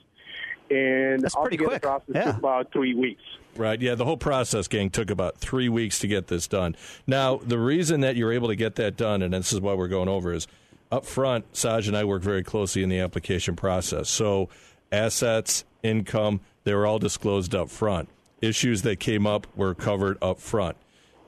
and 0.70 1.23
That's 1.23 1.34
pretty 1.34 1.56
quick. 1.58 1.81
the 1.82 1.88
process 1.88 2.08
Yeah. 2.14 2.25
took 2.25 2.38
about 2.38 2.73
three 2.73 2.94
weeks. 2.94 3.23
Right. 3.56 3.81
Yeah. 3.81 3.94
The 3.94 4.05
whole 4.06 4.17
process, 4.17 4.69
gang, 4.69 4.88
took 4.90 5.11
about 5.11 5.37
three 5.38 5.69
weeks 5.69 5.99
to 6.00 6.06
get 6.06 6.29
this 6.29 6.46
done. 6.49 6.75
Now, 7.06 7.37
the 7.37 7.58
reason 7.58 8.00
that 8.00 8.17
you're 8.17 8.32
able 8.32 8.49
to 8.49 8.56
get 8.56 8.76
that 8.76 8.96
done, 8.96 9.20
and 9.20 9.34
this 9.34 9.52
is 9.52 9.61
why 9.61 9.75
we're 9.75 9.88
going 9.88 10.08
over, 10.08 10.32
is 10.32 10.46
up 10.90 11.05
front, 11.05 11.55
Saj 11.56 11.88
and 11.88 11.96
I 11.96 12.05
work 12.05 12.23
very 12.23 12.43
closely 12.43 12.82
in 12.82 12.88
the 12.88 13.00
application 13.00 13.55
process. 13.56 14.08
So, 14.08 14.49
assets, 14.92 15.64
income, 15.82 16.40
they 16.64 16.74
were 16.74 16.86
all 16.86 16.98
disclosed 16.98 17.54
up 17.54 17.70
front. 17.70 18.08
Issues 18.40 18.82
that 18.82 19.00
came 19.00 19.26
up 19.26 19.46
were 19.56 19.74
covered 19.74 20.18
up 20.22 20.38
front. 20.38 20.76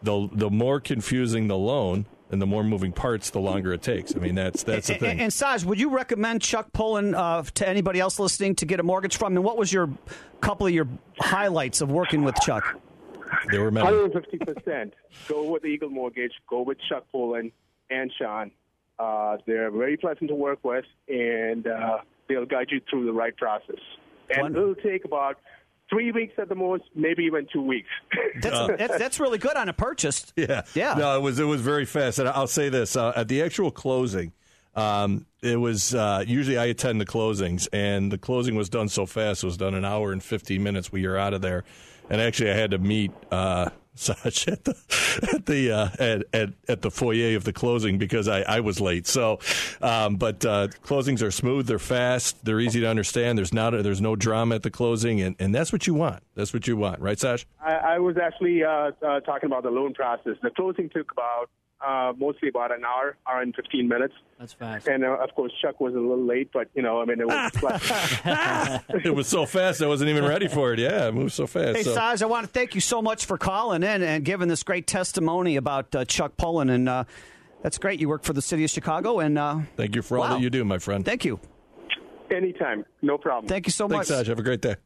The, 0.03 0.29
the 0.33 0.51
more 0.51 0.81
confusing 0.81 1.49
the 1.49 1.57
loan 1.57 2.07
and 2.31 2.43
the 2.43 2.47
more 2.47 2.65
moving 2.65 2.93
parts, 2.93 3.31
the 3.31 3.39
longer 3.39 3.73
it 3.73 3.83
takes. 3.83 4.15
I 4.15 4.19
mean, 4.19 4.35
that's 4.35 4.65
that's 4.65 4.89
the 4.89 4.97
thing. 4.97 5.21
and 5.21 5.33
Saj, 5.33 5.65
would 5.65 5.79
you 5.79 5.91
recommend 5.91 6.43
Chuck 6.43 6.73
Pullen 6.73 7.15
uh, 7.15 7.43
to 7.43 7.69
anybody 7.69 8.01
else 8.01 8.19
listening 8.19 8.57
to 8.57 8.67
get 8.67 8.81
a 8.81 8.83
mortgage 8.83 9.17
from? 9.17 9.37
And 9.37 9.45
what 9.45 9.57
was 9.57 9.73
your 9.73 9.89
couple 10.41 10.67
of 10.67 10.73
your 10.73 10.89
highlights 11.19 11.81
of 11.81 11.91
working 11.91 12.25
with 12.25 12.35
Chuck? 12.43 12.65
There 13.51 13.63
were 13.63 13.71
many. 13.71 13.87
150%. 13.87 14.93
go 15.29 15.51
with 15.51 15.65
Eagle 15.65 15.91
Mortgage. 15.91 16.33
Go 16.49 16.63
with 16.63 16.79
Chuck 16.89 17.05
Pullen 17.13 17.53
and 17.91 18.11
Sean. 18.19 18.51
Uh, 18.99 19.39
they're 19.47 19.71
very 19.71 19.97
pleasant 19.97 20.29
to 20.29 20.35
work 20.35 20.59
with, 20.63 20.85
and 21.09 21.67
uh, 21.67 21.99
they'll 22.29 22.47
guide 22.47 22.69
you 22.71 22.81
through 22.89 23.07
the 23.07 23.13
right 23.13 23.37
process. 23.37 23.81
And 24.31 24.43
Wonderful. 24.43 24.71
it'll 24.73 24.83
take 24.83 25.05
about 25.05 25.39
three 25.91 26.13
weeks 26.13 26.35
at 26.39 26.49
the 26.49 26.55
most, 26.55 26.85
maybe 26.95 27.25
even 27.25 27.47
two 27.53 27.63
weeks. 27.63 27.89
That's, 28.41 28.79
that's, 28.79 28.99
that's 28.99 29.21
really 29.21 29.39
good 29.39 29.57
on 29.57 29.69
a 29.69 29.73
purchase. 29.73 30.33
Yeah, 30.37 30.63
Yeah. 30.75 30.95
No, 30.95 31.17
it 31.17 31.21
was 31.23 31.39
it 31.39 31.45
was 31.45 31.61
very 31.61 31.85
fast, 31.85 32.19
and 32.19 32.29
I'll 32.29 32.47
say 32.47 32.69
this: 32.69 32.97
uh, 32.97 33.13
at 33.15 33.29
the 33.29 33.43
actual 33.43 33.71
closing, 33.71 34.33
um, 34.75 35.27
it 35.41 35.57
was 35.57 35.95
uh, 35.95 36.25
usually 36.27 36.59
I 36.59 36.67
attend 36.67 37.01
the 37.01 37.07
closings, 37.07 37.69
and 37.73 38.11
the 38.11 38.19
closing 38.19 38.57
was 38.57 38.69
done 38.69 38.89
so 38.89 39.07
fast; 39.07 39.45
it 39.45 39.47
was 39.47 39.57
done 39.57 39.75
an 39.75 39.85
hour 39.85 40.11
and 40.13 40.23
fifteen 40.23 40.63
minutes. 40.63 40.91
We 40.91 41.07
were 41.07 41.17
out 41.17 41.33
of 41.33 41.43
there, 41.43 41.65
and 42.11 42.21
actually 42.21 42.51
I 42.51 42.55
had 42.55 42.73
to 42.73 42.79
meet. 42.79 43.13
Saj 43.95 44.49
at 44.49 44.65
the 44.65 44.77
at 45.33 45.47
the 45.47 45.71
uh, 45.71 45.89
at, 45.99 46.23
at 46.33 46.51
at 46.69 46.83
the 46.83 46.91
foyer 46.91 47.37
of 47.37 47.45
the 47.45 47.53
closing 47.53 47.99
because 47.99 48.29
I, 48.29 48.43
I 48.43 48.61
was 48.61 48.81
late. 48.81 49.07
So, 49.07 49.39
um, 49.81 50.17
but 50.17 50.45
uh, 50.45 50.69
closings 50.85 51.23
are 51.23 51.31
smooth, 51.31 51.67
they're 51.67 51.79
fast, 51.79 52.45
they're 52.45 52.61
easy 52.61 52.81
to 52.81 52.89
understand. 52.89 53.39
There's 53.39 53.55
not 53.55 53.75
a, 53.75 53.83
there's 53.83 54.01
no 54.01 54.17
drama 54.17 54.57
at 54.57 54.63
the 54.63 54.71
closing, 54.71 55.21
and, 55.21 55.37
and 55.39 55.55
that's 55.55 55.73
what 55.73 55.87
you 55.87 55.95
want. 55.95 56.23
That's 56.35 56.53
what 56.53 56.67
you 56.67 56.77
want, 56.77 57.01
right, 57.01 57.19
Saj? 57.19 57.47
I, 57.61 57.75
I 57.75 57.99
was 57.99 58.17
actually 58.17 58.65
uh, 58.65 58.91
uh, 59.07 59.21
talking 59.21 59.47
about 59.47 59.63
the 59.63 59.71
loan 59.71 59.95
process. 59.95 60.37
The 60.43 60.51
closing 60.51 60.91
took 60.91 61.13
about 61.13 61.49
uh, 61.87 62.13
mostly 62.17 62.49
about 62.49 62.73
an 62.73 62.85
hour, 62.85 63.17
hour 63.27 63.41
and 63.41 63.55
15 63.55 63.87
minutes. 63.89 64.15
That's 64.39 64.53
fast. 64.53 64.87
And 64.89 65.05
uh, 65.05 65.19
of 65.23 65.35
course, 65.35 65.53
Chuck 65.61 65.81
was 65.81 65.95
a 65.95 65.99
little 65.99 66.25
late, 66.25 66.51
but 66.53 66.69
you 66.75 66.83
know, 66.83 67.01
I 67.01 67.05
mean, 67.05 67.21
it 67.21 67.27
was. 67.27 68.81
It 69.05 69.15
was 69.15 69.27
so 69.29 69.45
fast, 69.47 69.83
I 69.83 69.87
wasn't 69.87 70.11
even 70.11 70.25
ready 70.25 70.49
for 70.49 70.73
it. 70.73 70.79
Yeah, 70.79 71.09
it 71.09 71.15
moved 71.15 71.33
so 71.33 71.47
fast. 71.47 71.77
Hey, 71.77 71.83
so. 71.83 71.95
Saj, 71.95 72.23
I 72.23 72.27
want 72.27 72.47
to 72.47 72.53
thank 72.53 72.75
you 72.75 72.81
so 72.81 73.03
much 73.03 73.27
for 73.27 73.37
calling 73.39 73.83
in 73.83 74.03
and 74.03 74.25
giving 74.25 74.49
this 74.49 74.63
great 74.63 74.87
testimony 74.87 75.57
about 75.57 75.95
uh, 75.95 76.05
Chuck 76.05 76.37
Pullen. 76.37 76.71
And 76.71 76.89
uh, 76.89 77.05
that's 77.63 77.79
great. 77.79 78.01
You 78.01 78.09
work 78.09 78.25
for 78.25 78.33
the 78.33 78.43
city 78.43 78.65
of 78.65 78.71
Chicago. 78.71 79.21
And 79.21 79.39
uh, 79.39 79.61
Thank 79.77 79.95
you 79.95 80.03
for 80.03 80.19
all 80.19 80.29
that 80.29 80.41
you 80.41 80.51
do, 80.51 80.65
my 80.65 80.79
friend. 80.79 81.05
thank 81.05 81.25
you. 81.25 81.39
Anytime, 82.31 82.85
no 83.03 83.19
problem. 83.19 83.49
Thank 83.49 83.67
you 83.67 83.73
so 83.73 83.87
Thanks, 83.87 84.09
much. 84.11 84.17
Saj. 84.17 84.27
Have 84.29 84.39
a 84.39 84.43
great 84.43 84.61
day. 84.63 84.77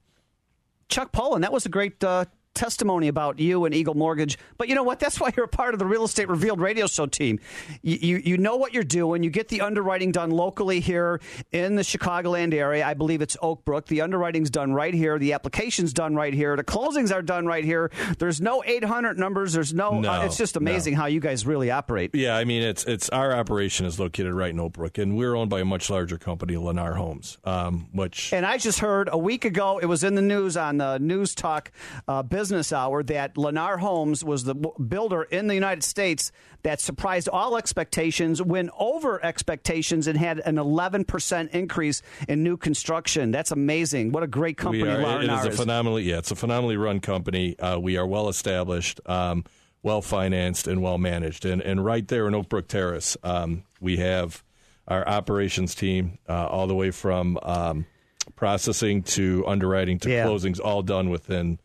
Chuck 0.89 1.13
Pullen, 1.13 1.43
that 1.43 1.53
was 1.53 1.67
a 1.67 1.69
great 1.69 2.03
uh, 2.03 2.25
testimony 2.59 3.07
about 3.09 3.39
you 3.39 3.65
and 3.65 3.75
Eagle 3.75 3.95
Mortgage. 3.95 4.37
But 4.59 4.69
you 4.69 4.75
know 4.75 4.83
what? 4.83 4.99
That's 4.99 5.21
why 5.21 5.33
you're 5.37 5.45
a 5.45 5.49
part 5.49 5.75
of 5.75 5.79
the 5.79 5.87
Real 5.87 6.05
Estate 6.05 6.29
Revealed 6.29 6.61
radio 6.61 6.89
show 6.89 7.07
team. 7.07 7.39
You, 7.83 7.99
you, 8.01 8.17
you 8.25 8.37
know 8.37 8.57
what 8.57 8.75
you're 8.75 8.83
doing. 8.83 9.23
You 9.23 9.31
get 9.31 9.49
the 9.49 9.61
underwriting 9.61 10.11
done 10.11 10.31
locally 10.31 10.81
here 10.81 11.21
in 11.53 11.77
the 11.77 11.83
Chicagoland 11.83 12.53
area. 12.53 12.85
I 12.85 12.95
believe 12.95 13.23
it's 13.23 13.37
Oak 13.41 13.65
Brook. 13.65 13.87
The 13.87 14.01
underwriting's 14.01 14.51
done 14.51 14.75
right 14.75 14.93
here. 14.93 15.19
The 15.19 15.33
application's 15.35 15.93
done 15.93 16.17
right 16.17 16.35
here. 16.35 16.57
The 16.57 16.65
closings 16.65 17.15
are 17.15 17.23
done 17.23 17.47
right 17.47 17.65
here. 17.65 17.93
There's 18.19 18.41
no 18.41 18.65
800 18.67 19.19
numbers. 19.19 19.53
There's 19.53 19.73
no. 19.73 20.01
No, 20.01 20.11
uh, 20.11 20.25
it's 20.25 20.37
just 20.37 20.57
amazing 20.57 20.95
how 20.95 21.07
you 21.07 21.21
guys 21.21 21.47
really 21.47 21.71
operate. 21.71 22.11
Yeah, 22.13 22.37
I 22.37 22.45
mean, 22.45 22.63
it's 22.63 22.85
it's 22.85 23.09
our 23.11 23.33
operation 23.33 23.87
is 23.87 24.01
located 24.01 24.35
right 24.35 24.51
in 24.51 24.59
Oak 24.59 24.73
Brook, 24.73 24.99
and 24.99 25.17
we're 25.17 25.37
owned 25.37 25.51
by 25.51 25.61
a 25.61 25.65
much 25.65 25.91
larger 25.91 26.19
company, 26.19 26.55
Lennar 26.55 26.97
Homes, 26.97 27.39
um, 27.45 27.89
which 27.93 28.33
And 28.33 28.45
I 28.45 28.59
just 28.59 28.81
heard 28.81 29.09
a 29.13 29.19
week 29.19 29.45
ago, 29.45 29.79
it 29.79 29.87
was 29.87 30.03
in 30.03 30.17
the 30.17 30.23
news 30.23 30.57
on 30.57 30.79
the 30.79 30.99
News 30.99 31.35
Talk 31.37 31.71
uh, 32.09 32.23
Business 32.25 32.48
Hour 32.73 33.03
that 33.05 33.35
Lennar 33.35 33.79
Homes 33.79 34.25
was 34.25 34.45
the 34.45 34.55
builder 34.55 35.23
in 35.23 35.47
the 35.47 35.55
United 35.55 35.83
States 35.85 36.33
that 36.63 36.81
surprised 36.81 37.29
all 37.29 37.57
expectations, 37.57 38.43
went 38.43 38.71
over 38.79 39.25
expectations, 39.25 40.07
and 40.07 40.19
had 40.19 40.41
an 40.41 40.57
11% 40.57 41.51
increase 41.51 42.03
in 42.29 42.43
new 42.43 42.57
construction. 42.57 43.31
That's 43.31 43.51
amazing. 43.51 44.13
What 44.13 44.23
a 44.23 44.27
great 44.27 44.57
company 44.57 44.83
we 44.83 44.89
are. 44.89 44.99
Lennar 44.99 45.39
is 45.39 45.45
a 45.47 45.51
phenomenally 45.53 46.05
yeah, 46.05 46.19
it's 46.19 46.31
a 46.31 46.37
phenomenally 46.37 46.77
run 46.77 47.01
company. 47.01 47.59
Uh, 47.59 47.79
we 47.79 47.97
are 47.97 48.07
well 48.07 48.29
established. 48.29 49.01
Um, 49.07 49.45
well 49.83 50.03
financed, 50.03 50.67
and 50.67 50.83
well 50.83 50.99
managed. 50.99 51.45
And 51.45 51.63
and 51.63 51.85
right 51.85 52.07
there 52.09 52.27
in 52.27 52.35
Oak 52.35 52.49
Brook 52.49 52.67
Terrace, 52.69 53.17
um, 53.23 53.63
we 53.81 53.99
have 53.99 54.43
our 54.89 55.07
operations 55.07 55.75
team 55.75 56.19
uh, 56.29 56.47
all 56.47 56.67
the 56.67 56.75
way 56.75 56.91
from 56.91 57.39
um, 57.43 57.87
processing 58.35 59.03
to 59.03 59.45
underwriting 59.47 59.99
to 60.01 60.11
Yeah. 60.11 60.27
closings, 60.27 60.61
all 60.63 60.83
done 60.83 61.11
within 61.11 61.59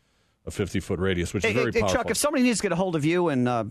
a 0.46 0.50
50 0.50 0.80
foot 0.80 0.98
radius, 0.98 1.32
which 1.34 1.44
is 1.44 1.48
Hey, 1.50 1.54
very 1.54 1.72
hey, 1.72 1.80
powerful. 1.80 1.96
Chuck, 1.96 2.10
if 2.10 2.16
somebody 2.16 2.44
needs 2.44 2.58
to 2.58 2.62
get 2.62 2.72
a 2.72 2.76
hold 2.76 2.96
of 2.96 3.04
you 3.04 3.28
and 3.28 3.48
uh, 3.48 3.64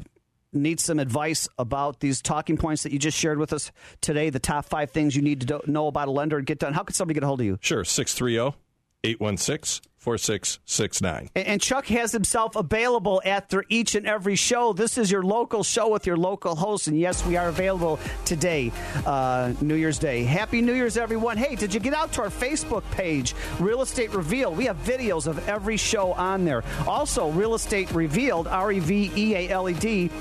needs 0.52 0.84
some 0.84 1.00
advice 1.00 1.48
about 1.58 2.00
these 2.00 2.22
talking 2.22 2.58
points 2.58 2.84
that 2.84 2.92
you 2.92 3.00
just 3.00 3.18
shared 3.18 3.38
with 3.38 3.54
us 3.54 3.72
today, 4.02 4.30
the 4.30 4.40
top 4.40 4.66
five 4.66 4.92
things 4.92 5.16
you 5.16 5.22
need 5.22 5.48
to 5.48 5.62
know 5.68 5.88
about 5.88 6.08
a 6.08 6.12
lender 6.12 6.38
and 6.38 6.46
get 6.46 6.60
done, 6.60 6.74
how 6.74 6.84
can 6.84 6.94
somebody 6.94 7.16
get 7.16 7.24
a 7.24 7.28
hold 7.28 7.40
of 7.42 7.46
you? 7.46 7.58
sure, 7.62 7.84
630 7.84 8.56
816 9.04 9.90
4669. 10.04 11.30
And, 11.34 11.62
Chuck 11.62 11.86
has 11.88 12.12
himself 12.12 12.58
available 12.58 13.22
after 13.24 13.64
each 13.70 13.96
and 13.96 14.06
every 14.06 14.36
show. 14.36 14.74
This 14.74 14.98
is 14.98 15.10
your 15.10 15.24
local 15.24 15.64
show 15.64 15.88
with 15.88 16.06
your 16.06 16.18
local 16.18 16.56
host. 16.56 16.88
And 16.88 17.00
yes, 17.00 17.26
we 17.26 17.38
are 17.38 17.48
available 17.48 18.00
today, 18.26 18.74
uh, 19.06 19.54
New 19.62 19.76
Year's 19.76 19.98
Day. 19.98 20.24
Happy 20.24 20.62
New 20.62 20.74
Year's, 20.74 20.98
everyone. 20.98 21.38
Hey, 21.38 21.56
did 21.56 21.74
you 21.74 21.80
get 21.80 21.94
out 21.94 22.12
to 22.14 22.22
our 22.24 22.30
Facebook 22.30 22.84
page, 22.92 23.34
Real 23.60 23.82
Estate 23.82 24.14
Revealed? 24.14 24.58
We 24.58 24.66
have 24.66 24.78
videos 24.84 25.26
of 25.26 25.48
every 25.48 25.78
show 25.78 26.12
on 26.14 26.44
there. 26.44 26.64
Also, 26.86 27.30
Real 27.30 27.54
Estate 27.56 27.90
Revealed, 27.92 28.48
R 28.48 28.74
E 28.74 28.80
V 28.80 29.10
E 29.16 29.36
A 29.36 29.50
L 29.52 29.70
E 29.70 29.74
D 29.74 30.12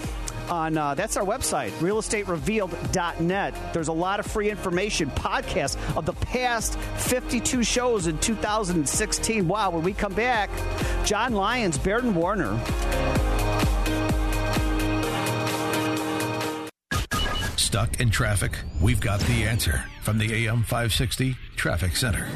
on 0.50 0.76
uh, 0.76 0.94
that's 0.94 1.16
our 1.16 1.25
website 1.25 1.70
realestaterevealed.net 1.72 3.54
there's 3.72 3.88
a 3.88 3.92
lot 3.92 4.20
of 4.20 4.26
free 4.26 4.50
information 4.50 5.11
podcasts 5.11 5.76
of 5.96 6.06
the 6.06 6.12
past 6.12 6.78
52 6.78 7.62
shows 7.62 8.06
in 8.06 8.18
2016 8.18 9.49
wow 9.49 9.70
when 9.70 9.82
we 9.82 9.92
come 9.92 10.14
back 10.14 10.50
john 11.04 11.32
lyons 11.32 11.78
baird 11.78 12.04
and 12.04 12.14
warner 12.14 12.58
Stuck 17.72 18.00
in 18.00 18.11
traffic? 18.11 18.58
We've 18.82 19.00
got 19.00 19.18
the 19.20 19.44
answer 19.44 19.82
from 20.02 20.18
the 20.18 20.46
AM 20.46 20.62
560 20.62 21.34
Traffic 21.56 21.96
Center. 21.96 22.28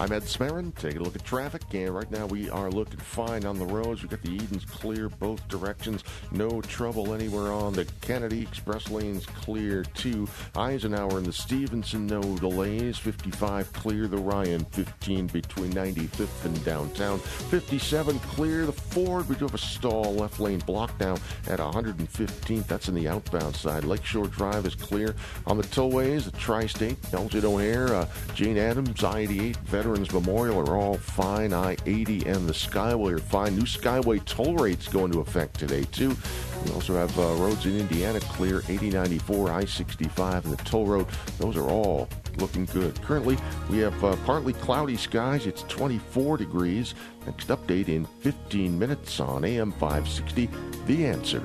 I'm 0.00 0.10
Ed 0.10 0.22
Smarin. 0.22 0.74
Take 0.74 0.96
a 0.96 1.00
look 1.00 1.14
at 1.14 1.24
traffic, 1.24 1.62
and 1.72 1.94
right 1.94 2.10
now 2.10 2.26
we 2.26 2.48
are 2.50 2.70
looking 2.70 2.98
fine 2.98 3.44
on 3.44 3.58
the 3.58 3.66
roads. 3.66 4.02
We've 4.02 4.10
got 4.10 4.22
the 4.22 4.30
Edens 4.30 4.64
clear 4.64 5.08
both 5.08 5.46
directions. 5.48 6.02
No 6.32 6.60
trouble 6.62 7.14
anywhere 7.14 7.52
on 7.52 7.74
the 7.74 7.84
Kennedy 8.00 8.42
Express 8.42 8.90
lanes 8.90 9.26
clear 9.26 9.84
to 9.84 10.26
Eisenhower 10.56 11.18
and 11.18 11.26
the 11.26 11.32
Stevenson. 11.32 12.06
No 12.06 12.20
delays. 12.38 12.98
55 12.98 13.72
clear 13.72 14.08
the 14.08 14.16
Ryan. 14.16 14.64
15 14.64 15.26
between 15.28 15.72
95th 15.72 16.44
and 16.46 16.64
downtown. 16.64 17.18
57 17.18 18.18
clear 18.20 18.66
the 18.66 18.72
Ford. 18.72 19.28
We 19.28 19.36
do 19.36 19.44
have 19.44 19.54
a 19.54 19.58
stall 19.58 20.14
left 20.14 20.40
lane 20.40 20.60
blocked 20.60 21.00
now 21.00 21.14
at 21.48 21.58
115th. 21.58 22.66
That's 22.66 22.88
in 22.88 22.94
the 22.94 23.08
outbound 23.08 23.54
side. 23.54 23.84
Lakeshore 23.84 24.28
Drive 24.28 24.66
is 24.66 24.74
clear 24.74 25.14
on 25.46 25.58
the 25.58 25.64
tollways. 25.64 26.24
The 26.24 26.32
Tri-State, 26.32 26.96
Elgin 27.12 27.44
O'Hare, 27.44 27.94
uh, 27.94 28.08
Jane 28.34 28.58
Addams, 28.58 29.04
I-88, 29.04 29.56
Veterans 29.82 30.12
Memorial 30.12 30.60
are 30.60 30.76
all 30.76 30.96
fine. 30.96 31.52
I-80 31.52 32.26
and 32.26 32.48
the 32.48 32.52
Skyway 32.52 33.14
are 33.14 33.18
fine. 33.18 33.56
New 33.56 33.64
Skyway 33.64 34.24
toll 34.24 34.54
rates 34.54 34.86
go 34.86 35.04
into 35.04 35.18
effect 35.18 35.58
today 35.58 35.82
too. 35.90 36.16
We 36.64 36.70
also 36.70 36.94
have 36.94 37.18
uh, 37.18 37.34
roads 37.42 37.66
in 37.66 37.80
Indiana 37.80 38.20
clear, 38.20 38.58
8094, 38.68 39.50
I-65, 39.50 40.44
and 40.44 40.56
the 40.56 40.62
toll 40.62 40.86
road. 40.86 41.08
Those 41.38 41.56
are 41.56 41.68
all 41.68 42.08
looking 42.38 42.66
good. 42.66 43.02
Currently, 43.02 43.36
we 43.68 43.78
have 43.78 44.04
uh, 44.04 44.14
partly 44.24 44.52
cloudy 44.52 44.96
skies. 44.96 45.46
It's 45.46 45.64
24 45.64 46.36
degrees. 46.36 46.94
Next 47.26 47.48
update 47.48 47.88
in 47.88 48.04
15 48.04 48.78
minutes 48.78 49.18
on 49.18 49.44
AM 49.44 49.72
560. 49.72 50.48
The 50.86 51.06
answer. 51.06 51.42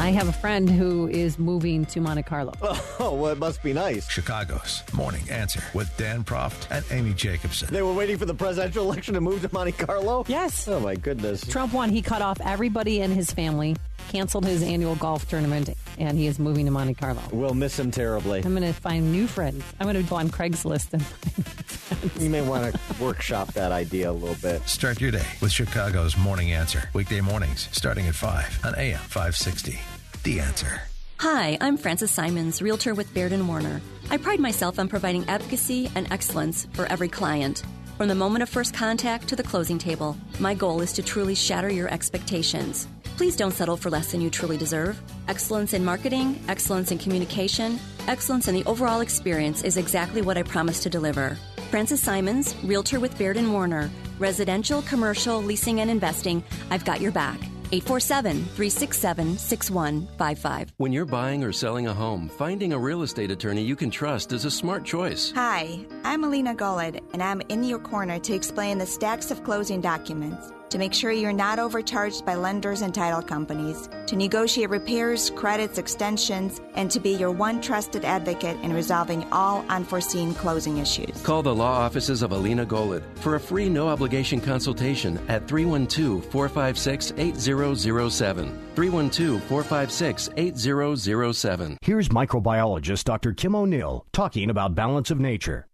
I 0.00 0.10
have 0.10 0.28
a 0.28 0.32
friend 0.32 0.70
who 0.70 1.08
is 1.08 1.40
moving 1.40 1.84
to 1.86 2.00
Monte 2.00 2.22
Carlo. 2.22 2.52
Oh, 3.00 3.14
well, 3.14 3.30
it 3.30 3.38
must 3.38 3.62
be 3.62 3.72
nice. 3.72 4.08
Chicago's 4.08 4.82
Morning 4.92 5.22
Answer 5.30 5.62
with 5.72 5.88
Dan 5.96 6.24
Proft 6.24 6.66
and 6.70 6.84
Amy 6.90 7.14
Jacobson. 7.14 7.68
They 7.72 7.80
were 7.82 7.92
waiting 7.92 8.18
for 8.18 8.24
the 8.26 8.34
presidential 8.34 8.84
election 8.84 9.14
to 9.14 9.20
move 9.20 9.42
to 9.42 9.48
Monte 9.52 9.72
Carlo? 9.72 10.24
Yes. 10.26 10.66
Oh, 10.66 10.80
my 10.80 10.96
goodness. 10.96 11.46
Trump 11.46 11.72
won. 11.72 11.90
He 11.90 12.02
cut 12.02 12.22
off 12.22 12.40
everybody 12.40 13.00
in 13.00 13.12
his 13.12 13.30
family, 13.30 13.76
canceled 14.08 14.46
his 14.46 14.62
annual 14.62 14.96
golf 14.96 15.28
tournament, 15.28 15.70
and 15.98 16.18
he 16.18 16.26
is 16.26 16.38
moving 16.38 16.64
to 16.64 16.70
Monte 16.70 16.94
Carlo. 16.94 17.22
We'll 17.32 17.54
miss 17.54 17.78
him 17.78 17.90
terribly. 17.90 18.42
I'm 18.44 18.54
going 18.54 18.62
to 18.62 18.72
find 18.72 19.12
new 19.12 19.26
friends. 19.26 19.64
I'm 19.78 19.90
going 19.90 20.02
to 20.02 20.08
go 20.08 20.16
on 20.16 20.28
Craigslist 20.28 20.92
and 20.94 21.04
find 21.04 22.22
You 22.22 22.30
may 22.30 22.40
want 22.40 22.74
to 22.74 23.02
workshop 23.02 23.52
that 23.52 23.72
idea 23.72 24.10
a 24.10 24.12
little 24.12 24.36
bit. 24.40 24.66
Start 24.68 25.00
your 25.00 25.10
day 25.10 25.26
with 25.40 25.52
Chicago's 25.52 26.16
Morning 26.16 26.52
Answer. 26.52 26.90
Weekday 26.92 27.20
mornings 27.20 27.68
starting 27.72 28.06
at 28.06 28.14
5 28.14 28.64
on 28.64 28.74
AM 28.76 28.98
560. 28.98 29.78
The 30.24 30.40
Answer. 30.40 30.82
Hi, 31.20 31.58
I'm 31.60 31.76
Frances 31.76 32.12
Simons, 32.12 32.62
Realtor 32.62 32.94
with 32.94 33.12
Baird 33.12 33.32
and 33.32 33.48
Warner. 33.48 33.80
I 34.10 34.18
pride 34.18 34.38
myself 34.38 34.78
on 34.78 34.88
providing 34.88 35.28
advocacy 35.28 35.90
and 35.94 36.10
excellence 36.12 36.68
for 36.74 36.86
every 36.86 37.08
client. 37.08 37.64
From 37.96 38.06
the 38.06 38.14
moment 38.14 38.44
of 38.44 38.48
first 38.48 38.74
contact 38.74 39.26
to 39.28 39.34
the 39.34 39.42
closing 39.42 39.78
table, 39.78 40.16
my 40.38 40.54
goal 40.54 40.80
is 40.80 40.92
to 40.92 41.02
truly 41.02 41.34
shatter 41.34 41.68
your 41.68 41.88
expectations. 41.92 42.86
Please 43.18 43.34
don't 43.34 43.50
settle 43.50 43.76
for 43.76 43.90
less 43.90 44.12
than 44.12 44.20
you 44.20 44.30
truly 44.30 44.56
deserve. 44.56 45.02
Excellence 45.26 45.74
in 45.74 45.84
marketing, 45.84 46.40
excellence 46.46 46.92
in 46.92 46.98
communication, 46.98 47.80
excellence 48.06 48.46
in 48.46 48.54
the 48.54 48.64
overall 48.64 49.00
experience 49.00 49.64
is 49.64 49.76
exactly 49.76 50.22
what 50.22 50.38
I 50.38 50.44
promise 50.44 50.84
to 50.84 50.88
deliver. 50.88 51.36
Francis 51.68 52.00
Simons, 52.00 52.54
Realtor 52.62 53.00
with 53.00 53.18
Baird 53.18 53.36
and 53.36 53.52
Warner. 53.52 53.90
Residential, 54.20 54.82
commercial, 54.82 55.42
leasing, 55.42 55.80
and 55.80 55.90
investing, 55.90 56.44
I've 56.70 56.84
got 56.84 57.00
your 57.00 57.10
back. 57.10 57.40
847 57.72 58.36
367 58.54 59.36
6155. 59.36 60.72
When 60.76 60.92
you're 60.92 61.04
buying 61.04 61.42
or 61.42 61.52
selling 61.52 61.88
a 61.88 61.92
home, 61.92 62.28
finding 62.28 62.72
a 62.72 62.78
real 62.78 63.02
estate 63.02 63.32
attorney 63.32 63.64
you 63.64 63.74
can 63.74 63.90
trust 63.90 64.32
is 64.32 64.44
a 64.44 64.50
smart 64.50 64.84
choice. 64.84 65.32
Hi, 65.32 65.84
I'm 66.04 66.22
Alina 66.22 66.54
Golod, 66.54 67.02
and 67.12 67.20
I'm 67.20 67.40
in 67.48 67.64
your 67.64 67.80
corner 67.80 68.20
to 68.20 68.32
explain 68.32 68.78
the 68.78 68.86
stacks 68.86 69.32
of 69.32 69.42
closing 69.42 69.80
documents, 69.80 70.52
to 70.70 70.78
make 70.78 70.92
sure 70.92 71.12
you're 71.12 71.32
not 71.32 71.58
overcharged 71.58 72.24
by 72.24 72.34
lenders 72.34 72.82
and 72.82 72.94
title 72.94 73.22
companies, 73.22 73.88
to 74.06 74.16
negotiate 74.16 74.70
repairs, 74.70 75.30
credits, 75.30 75.78
extensions, 75.78 76.60
and 76.74 76.90
to 76.90 77.00
be 77.00 77.10
your 77.10 77.30
one 77.30 77.60
trusted 77.60 78.04
advocate 78.04 78.58
in 78.62 78.72
resolving 78.72 79.24
all 79.32 79.64
unforeseen 79.68 80.34
closing 80.34 80.78
issues. 80.78 81.22
Call 81.22 81.42
the 81.42 81.54
law 81.54 81.78
offices 81.78 82.22
of 82.22 82.32
Alina 82.32 82.66
Golod 82.66 83.02
for 83.16 83.36
a 83.36 83.40
free 83.40 83.68
no 83.68 83.88
obligation 83.88 84.40
consultation 84.40 85.18
at 85.28 85.46
312 85.46 86.24
456 86.24 87.12
8007. 87.16 88.46
312 88.74 89.42
456 89.44 90.30
8007. 90.36 91.78
Here's 91.82 92.08
microbiologist 92.08 93.04
Dr. 93.04 93.32
Kim 93.32 93.54
O'Neill 93.54 94.04
talking 94.12 94.50
about 94.50 94.74
balance 94.74 95.10
of 95.10 95.20
nature. 95.20 95.67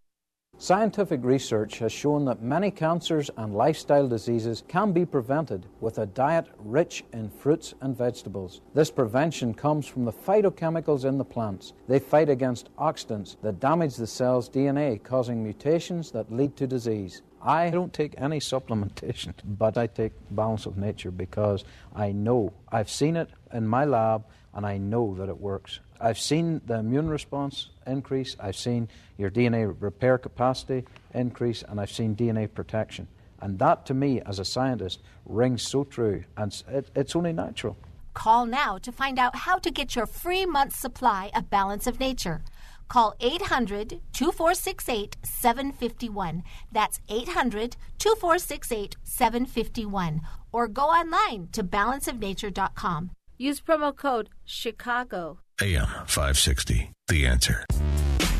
Scientific 0.57 1.19
research 1.21 1.79
has 1.79 1.91
shown 1.91 2.23
that 2.23 2.41
many 2.41 2.71
cancers 2.71 3.29
and 3.35 3.53
lifestyle 3.53 4.07
diseases 4.07 4.63
can 4.69 4.93
be 4.93 5.05
prevented 5.05 5.65
with 5.81 5.97
a 5.97 6.05
diet 6.05 6.47
rich 6.59 7.03
in 7.11 7.29
fruits 7.29 7.73
and 7.81 7.95
vegetables. 7.95 8.61
This 8.73 8.89
prevention 8.89 9.53
comes 9.53 9.85
from 9.85 10.05
the 10.05 10.13
phytochemicals 10.13 11.03
in 11.03 11.17
the 11.17 11.25
plants. 11.25 11.73
They 11.89 11.99
fight 11.99 12.29
against 12.29 12.73
oxidants 12.77 13.35
that 13.41 13.59
damage 13.59 13.97
the 13.97 14.07
cell's 14.07 14.49
DNA, 14.49 15.03
causing 15.03 15.43
mutations 15.43 16.09
that 16.11 16.31
lead 16.31 16.55
to 16.55 16.67
disease. 16.67 17.21
I 17.41 17.69
don't 17.69 17.91
take 17.91 18.15
any 18.17 18.39
supplementation, 18.39 19.33
but 19.43 19.77
I 19.77 19.87
take 19.87 20.13
Balance 20.31 20.65
of 20.65 20.77
Nature 20.77 21.11
because 21.11 21.65
I 21.93 22.13
know, 22.13 22.53
I've 22.71 22.89
seen 22.89 23.17
it 23.17 23.29
in 23.51 23.67
my 23.67 23.83
lab, 23.83 24.23
and 24.53 24.65
I 24.65 24.77
know 24.77 25.15
that 25.15 25.27
it 25.27 25.37
works. 25.37 25.81
I've 25.99 26.19
seen 26.19 26.61
the 26.65 26.79
immune 26.79 27.09
response 27.09 27.69
increase, 27.87 28.35
I've 28.39 28.55
seen 28.55 28.89
your 29.17 29.29
DNA 29.29 29.75
repair 29.79 30.17
capacity 30.17 30.85
increase, 31.13 31.63
and 31.63 31.79
I've 31.79 31.91
seen 31.91 32.15
DNA 32.15 32.53
protection. 32.53 33.07
And 33.41 33.59
that, 33.59 33.85
to 33.87 33.93
me, 33.93 34.21
as 34.21 34.39
a 34.39 34.45
scientist, 34.45 35.01
rings 35.25 35.61
so 35.61 35.83
true, 35.83 36.23
and 36.37 36.51
it's- 36.51 36.63
it, 36.73 36.89
it's 36.95 37.15
only 37.15 37.33
natural. 37.33 37.77
Call 38.13 38.45
now 38.45 38.77
to 38.77 38.91
find 38.91 39.19
out 39.19 39.35
how 39.35 39.57
to 39.57 39.69
get 39.69 39.95
your 39.95 40.05
free 40.05 40.45
month's 40.45 40.77
supply 40.77 41.31
of 41.35 41.49
Balance 41.49 41.85
of 41.85 41.99
Nature. 41.99 42.43
Call 42.87 43.13
800 43.19 43.99
2468 44.13 45.17
751. 45.23 46.43
That's 46.71 46.99
800 47.09 47.75
2468 47.97 48.95
751. 49.03 50.21
Or 50.51 50.67
go 50.67 50.83
online 50.83 51.49
to 51.51 51.63
balanceofnature.com. 51.63 53.11
Use 53.37 53.59
promo 53.59 53.93
code 53.95 54.29
CHICAGO. 54.47 55.37
AM 55.61 55.87
560. 56.07 56.91
The 57.07 57.25
Answer. 57.27 57.63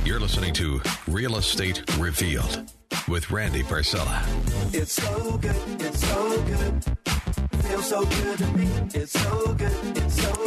You're 0.03 0.19
listening 0.19 0.53
to 0.55 0.81
Real 1.07 1.38
Estate 1.38 1.81
Revealed 1.98 2.69
with 3.07 3.31
Randy 3.31 3.63
Barcella. 3.63 4.22
It's 4.74 4.93
so 4.93 5.38
good, 5.38 5.55
it's 5.81 6.05
so 6.05 6.41
good. 6.41 7.45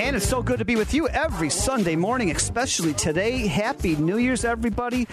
And 0.00 0.16
it's 0.16 0.28
so 0.28 0.42
good 0.42 0.58
to 0.58 0.64
be 0.64 0.76
with 0.76 0.94
you 0.94 1.08
every 1.08 1.50
Sunday 1.50 1.96
morning, 1.96 2.30
especially 2.30 2.94
today. 2.94 3.46
Happy 3.46 3.96
New 3.96 4.18
Year's, 4.18 4.44
everybody. 4.44 5.06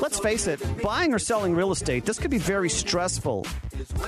Let's 0.00 0.18
face 0.18 0.46
it, 0.46 0.60
buying 0.82 1.14
or 1.14 1.18
selling 1.18 1.54
real 1.54 1.72
estate, 1.72 2.04
this 2.04 2.18
could 2.18 2.30
be 2.30 2.38
very 2.38 2.68
stressful, 2.68 3.46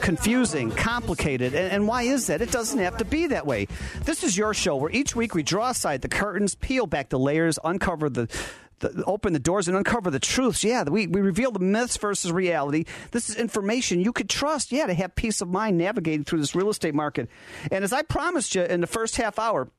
confusing, 0.00 0.70
complicated. 0.70 1.54
And, 1.54 1.72
and 1.72 1.88
why 1.88 2.02
is 2.02 2.26
that? 2.26 2.42
It 2.42 2.50
doesn't 2.50 2.78
have 2.78 2.98
to 2.98 3.04
be 3.04 3.28
that 3.28 3.46
way. 3.46 3.66
This 4.04 4.22
is 4.22 4.36
your 4.36 4.52
show 4.54 4.76
where 4.76 4.90
each 4.90 5.16
week 5.16 5.34
we 5.34 5.42
draw 5.42 5.70
aside 5.70 6.02
the 6.02 6.08
curtains, 6.08 6.54
peel 6.54 6.86
back 6.86 7.08
the 7.08 7.18
layers, 7.18 7.58
uncover 7.64 8.10
the 8.10 8.28
the, 8.80 9.04
open 9.04 9.32
the 9.32 9.38
doors 9.38 9.68
and 9.68 9.76
uncover 9.76 10.10
the 10.10 10.20
truths. 10.20 10.64
Yeah, 10.64 10.84
we, 10.84 11.06
we 11.06 11.20
reveal 11.20 11.50
the 11.50 11.58
myths 11.58 11.96
versus 11.96 12.32
reality. 12.32 12.84
This 13.10 13.28
is 13.30 13.36
information 13.36 14.00
you 14.00 14.12
could 14.12 14.28
trust, 14.28 14.72
yeah, 14.72 14.86
to 14.86 14.94
have 14.94 15.14
peace 15.14 15.40
of 15.40 15.48
mind 15.48 15.78
navigating 15.78 16.24
through 16.24 16.40
this 16.40 16.54
real 16.54 16.70
estate 16.70 16.94
market. 16.94 17.28
And 17.70 17.84
as 17.84 17.92
I 17.92 18.02
promised 18.02 18.54
you 18.54 18.62
in 18.62 18.80
the 18.80 18.86
first 18.86 19.16
half 19.16 19.38
hour, 19.38 19.70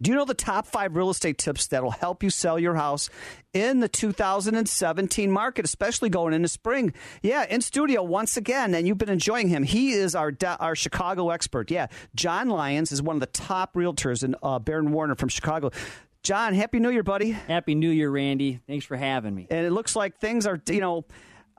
do 0.00 0.10
you 0.10 0.16
know 0.16 0.24
the 0.24 0.34
top 0.34 0.66
five 0.66 0.96
real 0.96 1.10
estate 1.10 1.38
tips 1.38 1.68
that'll 1.68 1.92
help 1.92 2.24
you 2.24 2.30
sell 2.30 2.58
your 2.58 2.74
house 2.74 3.10
in 3.52 3.78
the 3.78 3.88
2017 3.88 5.30
market, 5.30 5.64
especially 5.64 6.08
going 6.08 6.34
into 6.34 6.48
spring? 6.48 6.92
Yeah, 7.22 7.46
in 7.48 7.60
studio 7.60 8.02
once 8.02 8.36
again, 8.36 8.74
and 8.74 8.88
you've 8.88 8.98
been 8.98 9.08
enjoying 9.08 9.48
him. 9.48 9.62
He 9.62 9.92
is 9.92 10.16
our 10.16 10.32
our 10.58 10.74
Chicago 10.74 11.30
expert. 11.30 11.70
Yeah, 11.70 11.86
John 12.14 12.48
Lyons 12.48 12.90
is 12.90 13.02
one 13.02 13.14
of 13.16 13.20
the 13.20 13.26
top 13.26 13.74
realtors 13.74 14.24
in 14.24 14.34
uh, 14.42 14.58
Baird 14.58 14.84
and 14.84 14.92
Warner 14.92 15.14
from 15.14 15.28
Chicago. 15.28 15.70
John, 16.24 16.54
happy 16.54 16.80
New 16.80 16.88
Year, 16.88 17.02
buddy. 17.02 17.32
Happy 17.32 17.74
New 17.74 17.90
Year, 17.90 18.10
Randy. 18.10 18.58
Thanks 18.66 18.86
for 18.86 18.96
having 18.96 19.34
me. 19.34 19.46
And 19.50 19.66
it 19.66 19.72
looks 19.72 19.94
like 19.94 20.18
things 20.18 20.46
are, 20.46 20.58
you 20.66 20.80
know, 20.80 21.04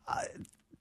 uh, 0.08 0.24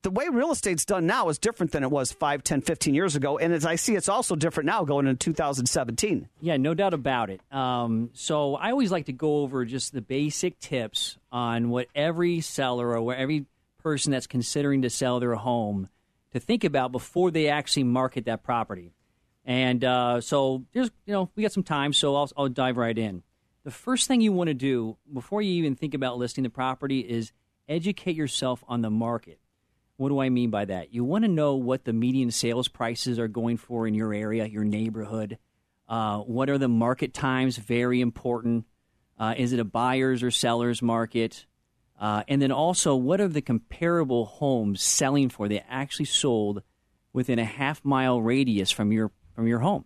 the 0.01 0.11
way 0.11 0.27
real 0.31 0.53
estate's 0.53 0.87
done 0.87 1.07
now 1.07 1.29
is 1.29 1.39
different 1.39 1.73
than 1.73 1.83
it 1.83 1.91
was 1.91 2.11
5, 2.11 2.43
10, 2.43 2.63
15 2.63 2.95
years 2.95 3.15
ago. 3.15 3.37
And 3.37 3.53
as 3.53 3.67
I 3.67 3.75
see, 3.75 3.95
it's 3.95 4.09
also 4.09 4.37
different 4.37 4.69
now 4.69 4.85
going 4.85 5.07
into 5.07 5.19
2017. 5.19 6.31
Yeah, 6.41 6.57
no 6.57 6.73
doubt 6.73 6.95
about 6.95 7.29
it. 7.29 7.43
Um, 7.53 8.09
so 8.15 8.55
I 8.55 8.71
always 8.71 8.91
like 8.91 9.05
to 9.07 9.13
go 9.13 9.43
over 9.43 9.67
just 9.67 9.93
the 9.93 10.01
basic 10.01 10.59
tips 10.61 11.19
on 11.31 11.69
what 11.69 11.89
every 11.95 12.41
seller 12.41 12.99
or 12.99 13.15
every 13.15 13.45
person 13.83 14.13
that's 14.13 14.27
considering 14.27 14.81
to 14.83 14.89
sell 14.89 15.21
their 15.21 15.35
home 15.35 15.91
to 16.33 16.41
think 16.41 16.65
about 16.65 16.91
before 16.91 17.31
they 17.31 17.49
actually 17.49 17.85
market 17.85 18.25
that 18.25 18.43
property. 18.43 18.95
And 19.45 19.85
uh, 19.85 20.23
so 20.23 20.65
there's, 20.73 20.91
you 21.05 21.13
know, 21.13 21.29
we 21.37 21.43
got 21.43 21.53
some 21.53 21.65
time, 21.65 21.93
so 21.93 22.17
I'll, 22.17 22.31
I'll 22.35 22.49
dive 22.49 22.79
right 22.79 22.97
in 22.97 23.23
the 23.65 23.71
first 23.71 24.07
thing 24.07 24.21
you 24.21 24.33
want 24.33 24.49
to 24.49 24.55
do 24.55 24.97
before 25.13 25.43
you 25.43 25.55
even 25.55 25.75
think 25.75 25.95
about 25.95 26.19
listing 26.19 26.45
the 26.45 26.51
property 26.51 27.01
is 27.01 27.33
educate 27.69 28.15
yourself 28.15 28.63
on 28.69 28.83
the 28.83 28.91
market. 28.91 29.41
What 29.97 30.11
do 30.11 30.21
I 30.21 30.29
mean 30.29 30.51
by 30.51 30.67
that? 30.67 30.93
You 30.93 31.05
want 31.05 31.25
to 31.25 31.31
know 31.31 31.55
what 31.55 31.85
the 31.85 31.93
median 31.93 32.31
sales 32.31 32.69
prices 32.69 33.19
are 33.19 33.29
going 33.29 33.57
for 33.57 33.87
in 33.87 33.95
your 33.95 34.13
area, 34.13 34.45
your 34.45 34.65
neighborhood. 34.65 35.39
Uh, 35.89 36.19
what 36.19 36.51
are 36.51 36.59
the 36.59 36.69
market 36.69 37.15
times? 37.15 37.57
Very 37.57 38.01
important. 38.01 38.67
Uh, 39.19 39.35
is 39.37 39.53
it 39.53 39.61
a 39.61 39.65
buyer's 39.65 40.23
or 40.23 40.31
seller's 40.31 40.83
market? 40.83 41.47
Uh, 41.99 42.25
and 42.29 42.43
then 42.43 42.51
also, 42.51 42.97
what 42.97 43.21
are 43.21 43.29
the 43.29 43.41
comparable 43.41 44.27
homes 44.27 44.83
selling 44.83 45.29
for 45.29 45.49
that 45.49 45.71
actually 45.71 46.07
sold 46.07 46.63
within 47.13 47.39
a 47.39 47.45
half 47.45 47.85
mile 47.85 48.21
radius 48.21 48.71
from 48.71 48.93
your 48.93 49.13
from 49.35 49.47
your 49.47 49.61
home? 49.61 49.85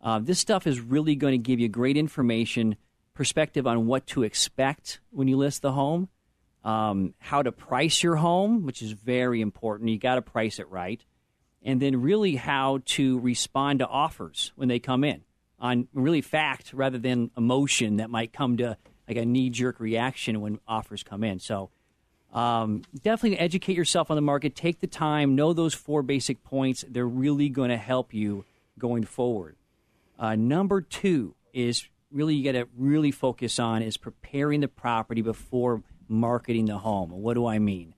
Uh, 0.00 0.18
this 0.18 0.38
stuff 0.38 0.66
is 0.66 0.78
really 0.78 1.16
going 1.16 1.32
to 1.32 1.38
give 1.38 1.58
you 1.58 1.68
great 1.68 1.96
information 1.96 2.76
perspective 3.18 3.66
on 3.66 3.88
what 3.88 4.06
to 4.06 4.22
expect 4.22 5.00
when 5.10 5.26
you 5.26 5.36
list 5.36 5.60
the 5.60 5.72
home, 5.72 6.08
um, 6.62 7.14
how 7.18 7.42
to 7.42 7.50
price 7.50 8.00
your 8.00 8.14
home, 8.14 8.64
which 8.64 8.80
is 8.80 8.92
very 8.92 9.40
important. 9.40 9.90
You 9.90 9.98
got 9.98 10.14
to 10.14 10.22
price 10.22 10.60
it 10.60 10.70
right, 10.70 11.04
and 11.60 11.82
then 11.82 12.00
really 12.00 12.36
how 12.36 12.78
to 12.84 13.18
respond 13.18 13.80
to 13.80 13.88
offers 13.88 14.52
when 14.54 14.68
they 14.68 14.78
come 14.78 15.02
in 15.02 15.22
on 15.58 15.88
really 15.92 16.20
fact 16.20 16.72
rather 16.72 16.96
than 16.96 17.32
emotion 17.36 17.96
that 17.96 18.08
might 18.08 18.32
come 18.32 18.56
to 18.58 18.76
like 19.08 19.16
a 19.16 19.24
knee 19.24 19.50
jerk 19.50 19.80
reaction 19.80 20.40
when 20.40 20.60
offers 20.66 21.02
come 21.02 21.22
in. 21.24 21.40
So. 21.40 21.70
Um, 22.30 22.82
definitely 23.02 23.38
educate 23.38 23.74
yourself 23.74 24.10
on 24.10 24.14
the 24.14 24.20
market. 24.20 24.54
Take 24.54 24.80
the 24.80 24.86
time. 24.86 25.34
Know 25.34 25.54
those 25.54 25.72
four 25.72 26.02
basic 26.02 26.44
points. 26.44 26.84
They're 26.86 27.08
really 27.08 27.48
going 27.48 27.70
to 27.70 27.78
help 27.78 28.12
you 28.12 28.44
going 28.78 29.04
forward. 29.04 29.56
Uh, 30.18 30.36
number 30.36 30.82
two 30.82 31.34
is 31.54 31.88
really 32.10 32.34
you 32.34 32.44
got 32.44 32.58
to 32.58 32.68
really 32.76 33.10
focus 33.10 33.58
on 33.58 33.82
is 33.82 33.96
preparing 33.96 34.60
the 34.60 34.68
property 34.68 35.22
before 35.22 35.82
marketing 36.08 36.66
the 36.66 36.78
home. 36.78 37.10
What 37.10 37.34
do 37.34 37.46
I 37.46 37.58
mean? 37.58 37.94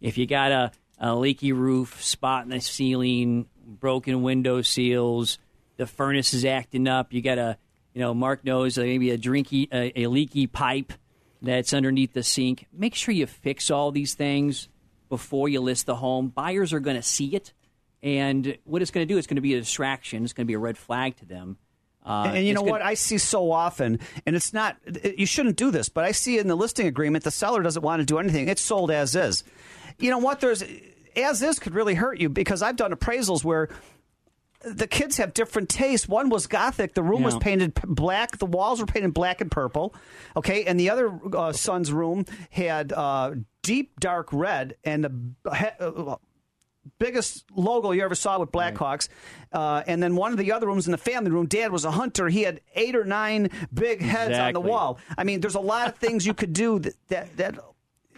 If 0.00 0.18
you 0.18 0.26
got 0.26 0.52
a, 0.52 0.72
a 0.98 1.14
leaky 1.14 1.52
roof, 1.52 2.02
spot 2.02 2.44
in 2.44 2.50
the 2.50 2.60
ceiling, 2.60 3.46
broken 3.64 4.22
window 4.22 4.62
seals, 4.62 5.38
the 5.76 5.86
furnace 5.86 6.34
is 6.34 6.44
acting 6.44 6.86
up, 6.86 7.12
you 7.12 7.22
got 7.22 7.38
a 7.38 7.58
you 7.94 8.00
know 8.00 8.12
Mark 8.12 8.44
knows 8.44 8.76
uh, 8.76 8.82
maybe 8.82 9.10
a 9.10 9.18
drinky 9.18 9.68
a, 9.72 10.02
a 10.02 10.06
leaky 10.08 10.46
pipe 10.46 10.92
that's 11.40 11.72
underneath 11.72 12.12
the 12.12 12.22
sink. 12.22 12.66
Make 12.72 12.94
sure 12.94 13.14
you 13.14 13.26
fix 13.26 13.70
all 13.70 13.90
these 13.90 14.14
things 14.14 14.68
before 15.08 15.48
you 15.48 15.60
list 15.60 15.86
the 15.86 15.96
home. 15.96 16.28
Buyers 16.28 16.72
are 16.72 16.80
going 16.80 16.96
to 16.96 17.02
see 17.02 17.34
it, 17.34 17.52
and 18.02 18.58
what 18.64 18.82
it's 18.82 18.90
going 18.90 19.06
to 19.06 19.12
do 19.12 19.18
is 19.18 19.26
going 19.26 19.36
to 19.36 19.42
be 19.42 19.54
a 19.54 19.60
distraction. 19.60 20.24
It's 20.24 20.32
going 20.32 20.46
to 20.46 20.48
be 20.48 20.54
a 20.54 20.58
red 20.58 20.76
flag 20.76 21.16
to 21.16 21.24
them 21.24 21.56
uh, 22.04 22.32
and, 22.34 22.46
you 22.46 22.52
know 22.52 22.62
what 22.62 22.82
I 22.82 22.94
see 22.94 23.18
so 23.18 23.50
often, 23.50 23.98
and 24.26 24.36
it's 24.36 24.52
not 24.52 24.76
it, 24.84 25.18
you 25.18 25.26
shouldn't 25.26 25.56
do 25.56 25.70
this, 25.70 25.88
but 25.88 26.04
I 26.04 26.12
see 26.12 26.38
in 26.38 26.48
the 26.48 26.56
listing 26.56 26.86
agreement 26.86 27.24
the 27.24 27.30
seller 27.30 27.62
doesn't 27.62 27.82
want 27.82 28.00
to 28.00 28.06
do 28.06 28.18
anything. 28.18 28.48
It's 28.48 28.62
sold 28.62 28.90
as 28.90 29.14
is. 29.16 29.44
You 29.98 30.10
know 30.10 30.18
what? 30.18 30.40
There's 30.40 30.62
as 31.16 31.42
is 31.42 31.58
could 31.58 31.74
really 31.74 31.94
hurt 31.94 32.18
you 32.18 32.28
because 32.28 32.62
I've 32.62 32.76
done 32.76 32.92
appraisals 32.92 33.44
where 33.44 33.68
the 34.64 34.86
kids 34.86 35.18
have 35.18 35.34
different 35.34 35.68
tastes. 35.68 36.08
One 36.08 36.28
was 36.28 36.46
gothic. 36.46 36.94
The 36.94 37.02
room 37.02 37.20
yeah. 37.20 37.26
was 37.26 37.36
painted 37.36 37.74
black. 37.84 38.38
The 38.38 38.46
walls 38.46 38.80
were 38.80 38.86
painted 38.86 39.14
black 39.14 39.40
and 39.40 39.50
purple. 39.50 39.94
Okay, 40.36 40.64
and 40.64 40.78
the 40.78 40.90
other 40.90 41.18
uh, 41.34 41.52
son's 41.52 41.92
room 41.92 42.24
had 42.50 42.92
uh, 42.92 43.32
deep 43.62 43.98
dark 44.00 44.28
red, 44.32 44.76
and 44.84 45.34
the 45.44 46.18
biggest 46.98 47.44
logo 47.54 47.92
you 47.92 48.02
ever 48.02 48.14
saw 48.14 48.38
with 48.38 48.50
Blackhawks. 48.50 49.08
Right. 49.52 49.78
Uh, 49.78 49.82
and 49.86 50.02
then 50.02 50.16
one 50.16 50.32
of 50.32 50.38
the 50.38 50.52
other 50.52 50.66
rooms 50.66 50.86
in 50.86 50.92
the 50.92 50.98
family 50.98 51.30
room, 51.30 51.46
Dad 51.46 51.72
was 51.72 51.84
a 51.84 51.90
hunter. 51.90 52.28
He 52.28 52.42
had 52.42 52.60
eight 52.74 52.96
or 52.96 53.04
nine 53.04 53.50
big 53.72 54.00
heads 54.00 54.30
exactly. 54.30 54.46
on 54.46 54.52
the 54.54 54.60
wall. 54.60 54.98
I 55.16 55.24
mean, 55.24 55.40
there's 55.40 55.54
a 55.54 55.60
lot 55.60 55.88
of 55.88 55.96
things 55.96 56.26
you 56.26 56.34
could 56.34 56.52
do 56.52 56.78
that 56.80 56.94
that, 57.08 57.36
that 57.36 57.58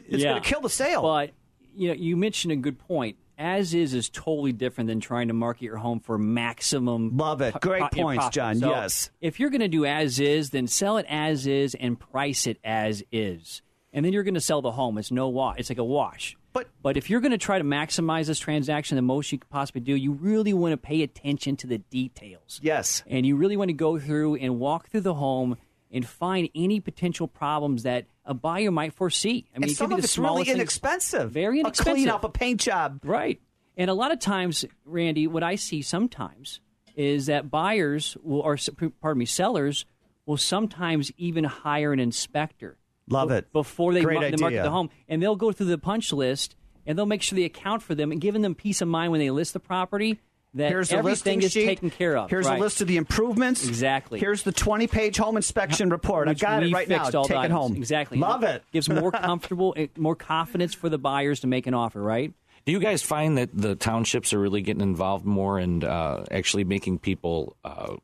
it's 0.08 0.22
yeah. 0.22 0.30
going 0.30 0.42
to 0.42 0.48
kill 0.48 0.60
the 0.60 0.70
sale. 0.70 1.02
But 1.02 1.32
you 1.74 1.88
know, 1.88 1.94
you 1.94 2.16
mentioned 2.16 2.52
a 2.52 2.56
good 2.56 2.78
point. 2.78 3.16
As 3.38 3.74
is 3.74 3.92
is 3.92 4.08
totally 4.08 4.52
different 4.52 4.88
than 4.88 4.98
trying 4.98 5.28
to 5.28 5.34
market 5.34 5.64
your 5.64 5.76
home 5.76 6.00
for 6.00 6.16
maximum. 6.16 7.18
Love 7.18 7.42
it. 7.42 7.54
Great 7.60 7.82
po- 7.82 7.88
points, 7.90 8.30
John. 8.30 8.56
So 8.56 8.70
yes. 8.70 9.10
If 9.20 9.38
you're 9.38 9.50
going 9.50 9.60
to 9.60 9.68
do 9.68 9.84
as 9.84 10.18
is, 10.18 10.50
then 10.50 10.66
sell 10.66 10.96
it 10.96 11.04
as 11.06 11.46
is 11.46 11.74
and 11.74 12.00
price 12.00 12.46
it 12.46 12.58
as 12.64 13.02
is, 13.12 13.60
and 13.92 14.06
then 14.06 14.14
you're 14.14 14.22
going 14.22 14.34
to 14.34 14.40
sell 14.40 14.62
the 14.62 14.72
home. 14.72 14.96
It's 14.96 15.10
no 15.10 15.28
wash. 15.28 15.56
It's 15.58 15.68
like 15.68 15.76
a 15.76 15.84
wash. 15.84 16.34
But 16.56 16.68
but 16.80 16.96
if 16.96 17.10
you're 17.10 17.20
going 17.20 17.32
to 17.32 17.38
try 17.38 17.58
to 17.58 17.64
maximize 17.64 18.28
this 18.28 18.38
transaction 18.38 18.96
the 18.96 19.02
most 19.02 19.30
you 19.30 19.36
could 19.36 19.50
possibly 19.50 19.82
do, 19.82 19.94
you 19.94 20.12
really 20.12 20.54
want 20.54 20.72
to 20.72 20.78
pay 20.78 21.02
attention 21.02 21.54
to 21.56 21.66
the 21.66 21.76
details. 21.76 22.60
Yes. 22.62 23.04
And 23.06 23.26
you 23.26 23.36
really 23.36 23.58
want 23.58 23.68
to 23.68 23.74
go 23.74 23.98
through 23.98 24.36
and 24.36 24.58
walk 24.58 24.88
through 24.88 25.02
the 25.02 25.12
home 25.12 25.58
and 25.90 26.08
find 26.08 26.48
any 26.54 26.80
potential 26.80 27.28
problems 27.28 27.82
that 27.82 28.06
a 28.24 28.32
buyer 28.32 28.70
might 28.70 28.94
foresee. 28.94 29.44
I 29.54 29.58
mean, 29.58 29.68
and 29.68 29.76
some 29.76 29.92
of 29.92 29.98
it's 29.98 30.16
really 30.16 30.48
inexpensive. 30.48 31.20
Things, 31.20 31.32
very 31.32 31.60
inexpensive. 31.60 31.92
A 31.92 31.94
clean 31.94 32.08
up, 32.08 32.24
a 32.24 32.30
paint 32.30 32.62
job. 32.62 33.00
Right. 33.04 33.38
And 33.76 33.90
a 33.90 33.94
lot 33.94 34.10
of 34.10 34.18
times, 34.18 34.64
Randy, 34.86 35.26
what 35.26 35.42
I 35.42 35.56
see 35.56 35.82
sometimes 35.82 36.60
is 36.94 37.26
that 37.26 37.50
buyers 37.50 38.16
will, 38.22 38.40
or 38.40 38.56
pardon 39.02 39.18
me, 39.18 39.26
sellers 39.26 39.84
will 40.24 40.38
sometimes 40.38 41.12
even 41.18 41.44
hire 41.44 41.92
an 41.92 42.00
inspector 42.00 42.78
Love 43.08 43.30
it. 43.30 43.52
Before 43.52 43.92
they, 43.92 44.02
Great 44.02 44.20
mar- 44.20 44.30
they 44.30 44.36
market 44.36 44.62
the 44.62 44.70
home. 44.70 44.90
And 45.08 45.22
they'll 45.22 45.36
go 45.36 45.52
through 45.52 45.66
the 45.66 45.78
punch 45.78 46.12
list 46.12 46.56
and 46.86 46.98
they'll 46.98 47.06
make 47.06 47.22
sure 47.22 47.36
they 47.36 47.44
account 47.44 47.82
for 47.82 47.94
them 47.94 48.12
and 48.12 48.20
giving 48.20 48.42
them 48.42 48.54
peace 48.54 48.80
of 48.80 48.88
mind 48.88 49.12
when 49.12 49.20
they 49.20 49.30
list 49.30 49.52
the 49.52 49.60
property 49.60 50.20
that 50.54 50.70
Here's 50.70 50.92
everything 50.92 51.42
is 51.42 51.52
sheet. 51.52 51.66
taken 51.66 51.90
care 51.90 52.16
of. 52.16 52.30
Here's 52.30 52.46
right. 52.46 52.58
a 52.58 52.62
list 52.62 52.80
of 52.80 52.88
the 52.88 52.96
improvements. 52.96 53.66
Exactly. 53.66 54.18
Here's 54.18 54.42
the 54.42 54.52
20 54.52 54.86
page 54.86 55.16
home 55.18 55.36
inspection 55.36 55.90
report. 55.90 56.28
I 56.28 56.34
got 56.34 56.62
it 56.62 56.72
right 56.72 56.88
now. 56.88 57.10
Take 57.10 57.44
it 57.44 57.50
home. 57.50 57.76
Exactly. 57.76 58.18
Love 58.18 58.42
it. 58.42 58.62
Gives 58.72 58.88
more 58.88 59.12
comfortable, 59.12 59.76
more 59.96 60.16
confidence 60.16 60.74
for 60.74 60.88
the 60.88 60.98
buyers 60.98 61.40
to 61.40 61.46
make 61.46 61.66
an 61.66 61.74
offer, 61.74 62.00
right? 62.00 62.32
Do 62.64 62.72
you 62.72 62.80
guys 62.80 63.02
find 63.02 63.38
that 63.38 63.50
the 63.52 63.76
townships 63.76 64.32
are 64.32 64.40
really 64.40 64.62
getting 64.62 64.82
involved 64.82 65.24
more 65.24 65.58
and 65.58 65.84
uh, 65.84 66.24
actually 66.30 66.64
making 66.64 66.98
people 66.98 67.56
uh, 67.62 67.96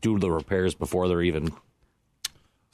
do 0.00 0.18
the 0.18 0.30
repairs 0.30 0.74
before 0.74 1.08
they're 1.08 1.22
even 1.22 1.52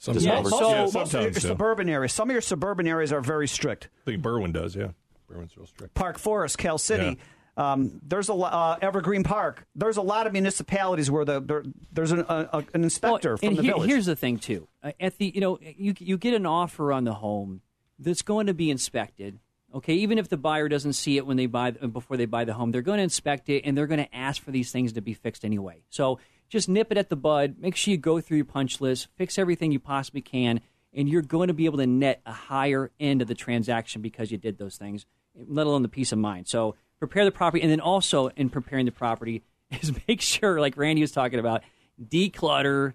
some 0.03 0.17
yeah, 0.17 0.43
so, 0.43 0.69
yeah, 0.69 0.89
most 0.93 1.13
of 1.13 1.23
your 1.23 1.31
suburban 1.31 1.87
areas. 1.87 2.11
Some 2.11 2.29
of 2.29 2.33
your 2.33 2.41
suburban 2.41 2.87
areas 2.87 3.13
are 3.13 3.21
very 3.21 3.47
strict. 3.47 3.87
I 4.05 4.11
think 4.11 4.21
Berwyn 4.21 4.51
does, 4.51 4.75
yeah. 4.75 4.89
Berwyn's 5.31 5.55
real 5.55 5.65
strict. 5.65 5.93
Park 5.93 6.19
Forest, 6.19 6.57
Cal 6.57 6.77
City. 6.77 7.17
Yeah. 7.57 7.71
Um, 7.71 8.01
there's 8.05 8.27
a 8.27 8.33
uh, 8.33 8.77
Evergreen 8.81 9.23
Park. 9.23 9.65
There's 9.75 9.95
a 9.95 10.01
lot 10.01 10.27
of 10.27 10.33
municipalities 10.33 11.09
where 11.09 11.23
the 11.23 11.39
there, 11.39 11.63
there's 11.93 12.11
an, 12.11 12.25
a, 12.27 12.65
an 12.73 12.83
inspector 12.83 13.29
well, 13.29 13.37
from 13.37 13.55
the 13.55 13.61
here, 13.61 13.75
village. 13.75 13.89
Here's 13.89 14.05
the 14.05 14.17
thing 14.17 14.39
too. 14.39 14.67
Uh, 14.83 14.91
at 14.99 15.17
the 15.19 15.31
you 15.33 15.39
know 15.39 15.57
you 15.61 15.93
you 15.97 16.17
get 16.17 16.33
an 16.33 16.45
offer 16.45 16.91
on 16.91 17.05
the 17.05 17.13
home 17.13 17.61
that's 17.97 18.23
going 18.23 18.47
to 18.47 18.53
be 18.53 18.69
inspected. 18.71 19.39
Okay, 19.73 19.93
even 19.93 20.17
if 20.17 20.27
the 20.27 20.35
buyer 20.35 20.67
doesn't 20.67 20.93
see 20.93 21.15
it 21.15 21.25
when 21.25 21.37
they 21.37 21.45
buy 21.45 21.71
before 21.71 22.17
they 22.17 22.25
buy 22.25 22.43
the 22.43 22.53
home, 22.53 22.71
they're 22.71 22.81
going 22.81 22.97
to 22.97 23.03
inspect 23.03 23.47
it 23.47 23.61
and 23.61 23.77
they're 23.77 23.87
going 23.87 24.03
to 24.03 24.13
ask 24.13 24.43
for 24.43 24.51
these 24.51 24.69
things 24.69 24.91
to 24.93 25.01
be 25.01 25.13
fixed 25.13 25.45
anyway. 25.45 25.83
So 25.89 26.19
just 26.53 26.69
nip 26.69 26.91
it 26.91 26.99
at 26.99 27.09
the 27.09 27.15
bud. 27.15 27.55
Make 27.59 27.75
sure 27.75 27.91
you 27.91 27.97
go 27.97 28.21
through 28.21 28.37
your 28.37 28.45
punch 28.45 28.79
list, 28.79 29.07
fix 29.15 29.39
everything 29.39 29.71
you 29.71 29.79
possibly 29.79 30.21
can, 30.21 30.61
and 30.93 31.09
you're 31.09 31.23
going 31.23 31.47
to 31.47 31.53
be 31.53 31.65
able 31.65 31.79
to 31.79 31.87
net 31.87 32.21
a 32.27 32.31
higher 32.31 32.91
end 32.99 33.23
of 33.23 33.27
the 33.27 33.33
transaction 33.33 34.03
because 34.03 34.31
you 34.31 34.37
did 34.37 34.59
those 34.59 34.77
things, 34.77 35.07
let 35.35 35.65
alone 35.65 35.81
the 35.81 35.89
peace 35.89 36.11
of 36.11 36.19
mind. 36.19 36.47
So 36.47 36.75
prepare 36.99 37.25
the 37.25 37.31
property, 37.31 37.63
and 37.63 37.71
then 37.71 37.79
also 37.79 38.27
in 38.35 38.51
preparing 38.51 38.85
the 38.85 38.91
property 38.91 39.41
is 39.81 39.91
make 40.07 40.21
sure, 40.21 40.61
like 40.61 40.77
Randy 40.77 41.01
was 41.01 41.11
talking 41.11 41.39
about, 41.39 41.63
declutter, 41.99 42.93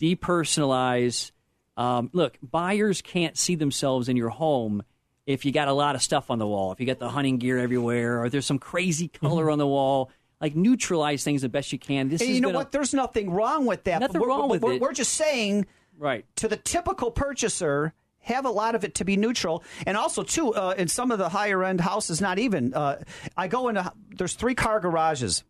depersonalize. 0.00 1.32
Um, 1.76 2.10
look, 2.12 2.38
buyers 2.40 3.02
can't 3.02 3.36
see 3.36 3.56
themselves 3.56 4.08
in 4.08 4.16
your 4.16 4.28
home 4.28 4.84
if 5.26 5.44
you 5.44 5.50
got 5.50 5.66
a 5.66 5.72
lot 5.72 5.96
of 5.96 6.02
stuff 6.02 6.30
on 6.30 6.38
the 6.38 6.46
wall, 6.46 6.70
if 6.70 6.78
you 6.78 6.86
got 6.86 7.00
the 7.00 7.08
hunting 7.08 7.38
gear 7.38 7.58
everywhere, 7.58 8.22
or 8.22 8.28
there's 8.28 8.46
some 8.46 8.60
crazy 8.60 9.08
color 9.08 9.50
on 9.50 9.58
the 9.58 9.66
wall. 9.66 10.12
Like 10.40 10.54
neutralize 10.56 11.24
things 11.24 11.42
the 11.42 11.48
best 11.48 11.72
you 11.72 11.78
can. 11.78 12.08
This 12.08 12.20
and 12.20 12.30
is 12.30 12.36
you 12.36 12.40
know 12.42 12.48
gonna- 12.48 12.58
what? 12.58 12.72
There's 12.72 12.92
nothing 12.92 13.30
wrong 13.30 13.66
with 13.66 13.84
that. 13.84 14.00
Nothing 14.00 14.20
We're- 14.20 14.28
wrong 14.28 14.48
with 14.50 14.62
we're, 14.62 14.74
it. 14.74 14.80
We're 14.80 14.92
just 14.92 15.14
saying, 15.14 15.66
right? 15.98 16.24
To 16.36 16.48
the 16.48 16.56
typical 16.56 17.10
purchaser, 17.10 17.94
have 18.20 18.44
a 18.44 18.50
lot 18.50 18.74
of 18.74 18.84
it 18.84 18.94
to 18.96 19.04
be 19.04 19.16
neutral, 19.16 19.62
and 19.86 19.96
also 19.96 20.22
too 20.22 20.54
uh, 20.54 20.74
in 20.76 20.88
some 20.88 21.10
of 21.10 21.18
the 21.18 21.28
higher 21.28 21.62
end 21.64 21.80
houses, 21.80 22.20
not 22.20 22.38
even. 22.38 22.74
Uh, 22.74 23.02
I 23.36 23.48
go 23.48 23.68
into 23.68 23.90
there's 24.16 24.34
three 24.34 24.54
car 24.54 24.80
garages. 24.80 25.44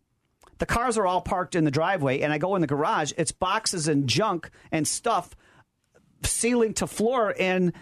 The 0.57 0.65
cars 0.65 0.97
are 0.97 1.05
all 1.05 1.21
parked 1.21 1.55
in 1.55 1.65
the 1.65 1.71
driveway, 1.71 2.21
and 2.21 2.31
I 2.31 2.37
go 2.37 2.55
in 2.55 2.61
the 2.61 2.67
garage. 2.67 3.11
It's 3.17 3.31
boxes 3.33 3.87
and 3.89 4.07
junk 4.07 4.49
and 4.71 4.87
stuff, 4.87 5.35
ceiling 6.23 6.73
to 6.75 6.87
floor. 6.87 7.33
And 7.39 7.73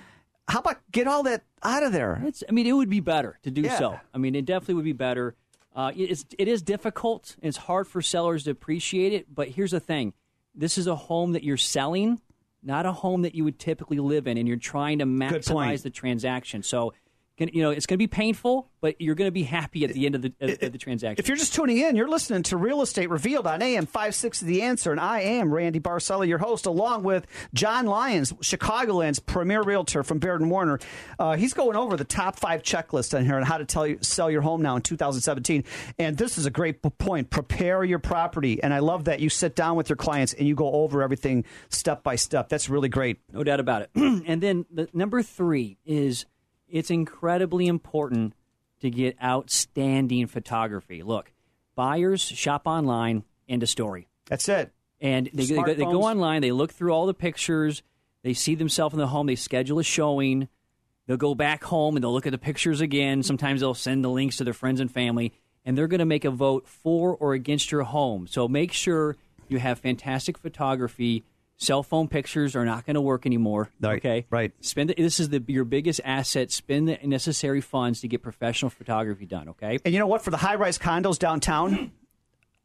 how 0.48 0.60
about 0.60 0.78
get 0.92 1.08
all 1.08 1.24
that 1.24 1.44
out 1.62 1.84
of 1.84 1.92
there? 1.92 2.22
It's, 2.26 2.44
I 2.48 2.52
mean, 2.52 2.66
it 2.68 2.74
would 2.74 2.90
be 2.90 3.00
better 3.00 3.38
to 3.44 3.52
do 3.52 3.62
Yeah. 3.62 3.78
so. 3.78 4.00
I 4.14 4.18
mean, 4.18 4.34
it 4.36 4.46
definitely 4.46 4.76
would 4.76 4.86
be 4.86 4.94
better. 4.94 5.36
Uh, 5.76 5.92
it's, 5.96 6.26
it 6.38 6.48
is 6.48 6.62
difficult. 6.62 7.36
It's 7.42 7.58
hard 7.58 7.88
for 7.88 8.02
sellers 8.02 8.44
to 8.44 8.52
appreciate 8.52 9.14
it. 9.14 9.34
But 9.34 9.50
here's 9.50 9.72
the 9.72 9.80
thing 9.80 10.14
this 10.56 10.78
is 10.78 10.88
a 10.88 10.96
home 10.96 11.34
that 11.34 11.44
you're 11.44 11.58
selling, 11.58 12.22
not 12.62 12.86
a 12.86 12.92
home 12.92 13.24
that 13.24 13.36
you 13.36 13.44
would 13.44 13.60
typically 13.60 13.98
live 14.00 14.28
in, 14.28 14.38
and 14.38 14.48
you're 14.48 14.58
trying 14.58 15.00
to 15.00 15.06
maximize 15.06 15.82
the 15.84 15.90
transaction. 15.90 16.64
So, 16.64 16.94
you 17.38 17.64
know, 17.64 17.72
it's 17.72 17.88
going 17.88 17.96
to 17.96 18.04
be 18.04 18.08
painful, 18.08 18.70
but 18.80 19.00
you're 19.02 19.16
going 19.16 19.28
to 19.28 19.32
be 19.32 19.44
happy 19.44 19.84
at 19.84 19.94
the 19.94 20.06
end 20.06 20.16
of 20.16 20.22
the, 20.22 20.34
of, 20.40 20.52
of 20.62 20.72
the 20.72 20.78
transaction. 20.78 21.20
If 21.20 21.28
you're 21.28 21.38
just 21.38 21.54
tuning 21.54 21.78
in, 21.78 21.96
you're 21.96 22.08
listening 22.08 22.44
to 22.44 22.58
Real 22.58 22.82
Estate 22.84 23.10
Revealed 23.10 23.48
on 23.48 23.62
AM 23.62 23.88
560 23.88 24.46
The 24.46 24.62
Answer, 24.62 24.92
and 24.92 25.00
I 25.00 25.22
am 25.22 25.52
Randy 25.52 25.80
Barcella, 25.80 26.28
your 26.28 26.38
host, 26.38 26.68
along 26.68 27.04
with 27.04 27.26
John 27.54 27.88
Lyons, 27.88 28.34
Chicagoland's 28.34 29.20
premier 29.20 29.64
realtor 29.64 30.04
from 30.04 30.20
Baird 30.20 30.42
and 30.42 30.52
Warner. 30.52 30.80
Uh, 31.18 31.36
he's 31.36 31.54
going 31.54 31.76
over 31.76 31.98
the 31.98 32.04
top 32.04 32.38
five 32.38 32.62
checklist 32.62 33.18
on 33.18 33.26
here 33.26 33.36
on 33.36 33.44
how 33.44 33.58
to 33.58 33.66
tell 33.66 33.88
you 33.88 33.98
sell 34.02 34.30
your 34.30 34.42
home 34.42 34.62
now 34.62 34.76
in 34.76 34.84
2017. 34.84 35.64
And 35.98 36.18
this 36.18 36.38
is 36.38 36.46
a 36.46 36.52
great 36.52 36.82
point. 37.00 37.32
Prepare 37.32 37.84
your 37.84 38.00
property, 38.00 38.62
and 38.62 38.74
I 38.74 38.80
love 38.80 39.06
that 39.06 39.22
you 39.22 39.30
sit 39.30 39.56
down 39.56 39.76
with 39.76 39.90
your 39.90 39.98
clients 39.98 40.34
and 40.34 40.48
you 40.48 40.54
go 40.54 40.72
over 40.72 41.02
everything 41.02 41.46
step 41.70 42.04
by 42.04 42.16
step. 42.16 42.50
That's 42.50 42.70
really 42.70 42.90
great. 42.90 43.22
No 43.32 43.44
doubt 43.44 43.60
about 43.60 43.82
it. 43.82 43.90
and 43.96 44.40
then 44.40 44.66
the 44.72 44.88
number 44.94 45.24
three 45.24 45.78
is 45.84 46.26
it's 46.74 46.90
incredibly 46.90 47.68
important 47.68 48.34
to 48.82 48.90
get 48.90 49.16
outstanding 49.24 50.26
photography. 50.26 51.04
Look, 51.04 51.32
buyers 51.76 52.22
shop 52.22 52.64
online, 52.66 53.24
end 53.48 53.62
of 53.62 53.70
story. 53.70 54.08
That's 54.26 54.50
it. 54.50 54.72
And 55.00 55.30
they, 55.34 55.46
they, 55.46 55.56
go, 55.56 55.66
they 55.66 55.84
go 55.84 56.02
online, 56.02 56.42
they 56.42 56.52
look 56.52 56.74
through 56.74 56.92
all 56.92 57.06
the 57.06 57.14
pictures, 57.14 57.84
they 58.24 58.34
see 58.34 58.56
themselves 58.56 58.94
in 58.94 59.00
the 59.00 59.08
home, 59.08 59.28
they 59.28 59.36
schedule 59.36 59.78
a 59.78 59.84
showing, 59.84 60.48
they'll 61.06 61.16
go 61.16 61.36
back 61.36 61.64
home 61.64 61.96
and 61.96 62.04
they'll 62.04 62.14
look 62.14 62.26
at 62.26 62.32
the 62.32 62.40
pictures 62.40 62.82
again. 62.82 63.22
Sometimes 63.22 63.60
they'll 63.62 63.76
send 63.76 64.04
the 64.04 64.10
links 64.10 64.38
to 64.38 64.44
their 64.44 64.54
friends 64.54 64.80
and 64.80 64.92
family, 64.92 65.32
and 65.64 65.78
they're 65.78 65.88
going 65.88 66.00
to 66.00 66.06
make 66.06 66.26
a 66.26 66.32
vote 66.32 66.68
for 66.68 67.16
or 67.16 67.34
against 67.34 67.72
your 67.72 67.84
home. 67.84 68.26
So 68.26 68.48
make 68.48 68.74
sure 68.74 69.16
you 69.48 69.60
have 69.60 69.78
fantastic 69.78 70.40
photography. 70.40 71.24
Cell 71.58 71.84
phone 71.84 72.08
pictures 72.08 72.56
are 72.56 72.66
not 72.66 72.86
going 72.86 72.96
to 72.96 73.02
work 73.02 73.26
anymore. 73.26 73.70
okay, 73.84 74.26
right. 74.30 74.52
Spend 74.60 74.90
the, 74.90 74.96
this 74.96 75.20
is 75.20 75.30
the, 75.30 75.44
your 75.48 75.64
biggest 75.64 76.02
asset. 76.04 76.52
Spend 76.52 76.90
the 76.90 76.98
necessary 77.04 77.62
funds 77.62 78.02
to 78.02 78.08
get 78.08 78.22
professional 78.22 78.70
photography 78.70 79.26
done. 79.26 79.50
Okay. 79.50 79.80
And 79.86 79.94
you 79.94 80.00
know 80.00 80.08
what? 80.08 80.24
For 80.24 80.32
the 80.32 80.38
high 80.38 80.56
rise 80.56 80.78
condos 80.78 81.18
downtown, 81.18 81.92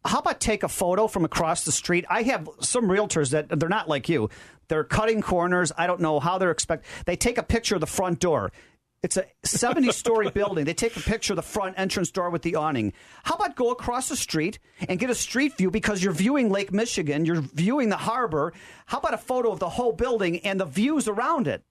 how 0.05 0.19
about 0.19 0.41
take 0.41 0.63
a 0.63 0.69
photo 0.69 1.07
from 1.07 1.25
across 1.25 1.65
the 1.65 1.73
street? 1.73 2.07
I 2.09 2.23
have 2.23 2.49
some 2.61 2.87
realtors 2.87 3.31
that 3.31 3.49
they're 3.49 3.69
not 3.69 3.89
like 3.89 4.09
you. 4.09 4.31
They're 4.69 4.85
cutting 4.85 5.23
corners. 5.23 5.73
I 5.77 5.87
don't 5.87 6.01
know 6.01 6.21
how 6.21 6.39
they're 6.39 6.51
expect. 6.51 6.87
They 7.07 7.17
take 7.17 7.39
a 7.39 7.43
picture 7.43 7.75
of 7.75 7.81
the 7.81 7.87
front 7.87 8.21
door. 8.21 8.53
It's 9.03 9.17
a 9.17 9.27
70 9.45 9.93
story 9.93 10.31
building. 10.35 10.65
They 10.65 10.75
take 10.75 10.97
a 10.97 11.01
picture 11.01 11.33
of 11.33 11.37
the 11.37 11.43
front 11.43 11.79
entrance 11.79 12.11
door 12.11 12.31
with 12.31 12.43
the 12.43 12.57
awning. 12.57 12.93
How 13.23 13.37
about 13.37 13.55
go 13.55 13.71
across 13.71 14.09
the 14.09 14.17
street 14.17 14.59
and 14.89 14.99
get 14.99 15.09
a 15.09 15.15
street 15.15 15.57
view 15.57 15.71
because 15.71 16.03
you're 16.03 16.13
viewing 16.13 16.51
Lake 16.51 16.73
Michigan, 16.73 17.25
you're 17.25 17.41
viewing 17.41 17.91
the 17.91 17.97
harbor. 17.97 18.53
How 18.87 18.99
about 18.99 19.15
a 19.15 19.19
photo 19.19 19.53
of 19.53 19.61
the 19.61 19.69
whole 19.69 19.93
building 19.93 20.41
and 20.41 20.59
the 20.59 20.65
views 20.65 21.07
around 21.07 21.47
it? 21.47 21.63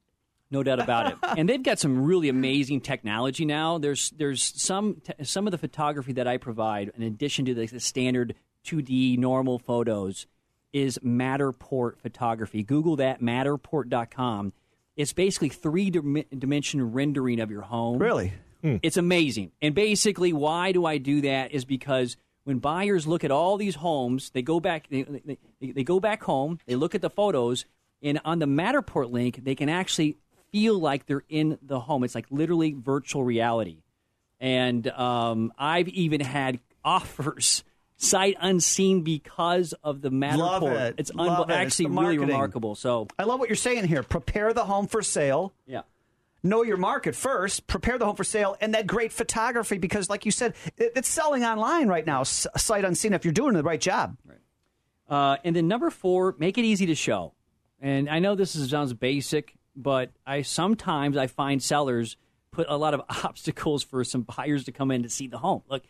No 0.49 0.63
doubt 0.63 0.79
about 0.79 1.11
it. 1.11 1.17
and 1.37 1.49
they've 1.49 1.61
got 1.61 1.79
some 1.79 2.03
really 2.03 2.29
amazing 2.29 2.81
technology 2.81 3.43
now. 3.43 3.77
There's 3.77 4.11
there's 4.11 4.53
some 4.55 5.01
some 5.21 5.47
of 5.47 5.51
the 5.51 5.57
photography 5.57 6.13
that 6.13 6.27
I 6.27 6.37
provide, 6.37 6.91
in 6.95 7.03
addition 7.03 7.45
to 7.45 7.53
the, 7.53 7.65
the 7.65 7.79
standard 7.79 8.35
2D 8.65 9.17
normal 9.17 9.59
photos, 9.59 10.27
is 10.71 10.97
Matterport 10.99 11.97
photography. 11.97 12.63
Google 12.63 12.95
that 12.97 13.21
Matterport.com. 13.21 14.53
It's 14.97 15.13
basically 15.13 15.49
three 15.49 15.89
dim- 15.91 16.25
dimension 16.37 16.91
rendering 16.91 17.39
of 17.39 17.49
your 17.51 17.61
home. 17.61 17.99
Really? 17.99 18.33
It's 18.81 18.97
amazing. 18.97 19.51
And 19.61 19.73
basically, 19.73 20.33
why 20.33 20.71
do 20.71 20.85
I 20.85 20.97
do 20.97 21.21
that? 21.21 21.51
Is 21.51 21.63
because 21.63 22.17
when 22.43 22.59
buyers 22.59 23.05
look 23.05 23.23
at 23.23 23.31
all 23.31 23.55
these 23.57 23.75
homes, 23.75 24.31
they 24.31 24.41
go 24.41 24.59
back. 24.59 24.87
They, 24.89 25.03
they, 25.03 25.37
they 25.71 25.83
go 25.83 25.99
back 25.99 26.23
home. 26.23 26.59
They 26.65 26.75
look 26.75 26.95
at 26.95 27.01
the 27.01 27.09
photos, 27.09 27.65
and 28.01 28.19
on 28.25 28.39
the 28.39 28.45
Matterport 28.45 29.11
link, 29.11 29.43
they 29.43 29.55
can 29.55 29.69
actually 29.69 30.17
feel 30.51 30.79
like 30.79 31.05
they're 31.05 31.23
in 31.29 31.59
the 31.61 31.79
home. 31.79 32.03
It's 32.03 32.15
like 32.15 32.25
literally 32.29 32.73
virtual 32.73 33.23
reality. 33.23 33.83
And 34.39 34.87
um, 34.89 35.53
I've 35.57 35.87
even 35.89 36.21
had 36.21 36.59
offers 36.83 37.63
sight 37.97 38.37
unseen 38.39 39.01
because 39.01 39.73
of 39.83 40.01
the 40.01 40.09
Matterport. 40.09 40.37
Love 40.37 40.63
it. 40.63 40.95
It's 40.97 41.13
Love 41.13 41.47
unbe- 41.47 41.49
it. 41.49 41.53
It's 41.53 41.57
actually 41.81 41.85
the 41.95 42.01
really 42.01 42.17
remarkable. 42.19 42.75
So 42.75 43.07
I 43.17 43.23
love 43.23 43.39
what 43.39 43.49
you're 43.49 43.55
saying 43.55 43.85
here. 43.85 44.03
Prepare 44.03 44.53
the 44.53 44.63
home 44.65 44.87
for 44.87 45.01
sale. 45.01 45.53
Yeah. 45.65 45.81
Know 46.43 46.63
your 46.63 46.77
market 46.77 47.15
first. 47.15 47.65
Prepare 47.67 47.97
the 47.97 48.05
home 48.05 48.15
for 48.15 48.23
sale, 48.23 48.55
and 48.61 48.75
that 48.75 48.85
great 48.87 49.11
photography 49.11 49.79
because, 49.79 50.09
like 50.09 50.23
you 50.25 50.31
said, 50.31 50.53
it, 50.77 50.93
it's 50.95 51.07
selling 51.09 51.43
online 51.43 51.87
right 51.87 52.05
now. 52.05 52.21
s- 52.21 52.45
Sight 52.55 52.85
unseen. 52.85 53.13
If 53.13 53.25
you're 53.25 53.33
doing 53.33 53.53
the 53.55 53.63
right 53.63 53.81
job. 53.81 54.15
Uh, 55.09 55.37
and 55.43 55.55
then 55.55 55.67
number 55.67 55.89
four, 55.89 56.35
make 56.37 56.57
it 56.57 56.65
easy 56.65 56.85
to 56.87 56.95
show. 56.95 57.33
And 57.79 58.09
I 58.09 58.19
know 58.19 58.35
this 58.35 58.55
is, 58.55 58.69
sounds 58.69 58.93
basic, 58.93 59.55
but 59.75 60.11
I 60.25 60.41
sometimes 60.41 61.15
I 61.17 61.27
find 61.27 61.61
sellers 61.63 62.17
put 62.51 62.67
a 62.69 62.75
lot 62.77 62.93
of 62.93 63.01
obstacles 63.23 63.83
for 63.83 64.03
some 64.03 64.23
buyers 64.23 64.65
to 64.65 64.71
come 64.71 64.91
in 64.91 65.03
to 65.03 65.09
see 65.09 65.27
the 65.27 65.37
home. 65.37 65.63
Look, 65.69 65.83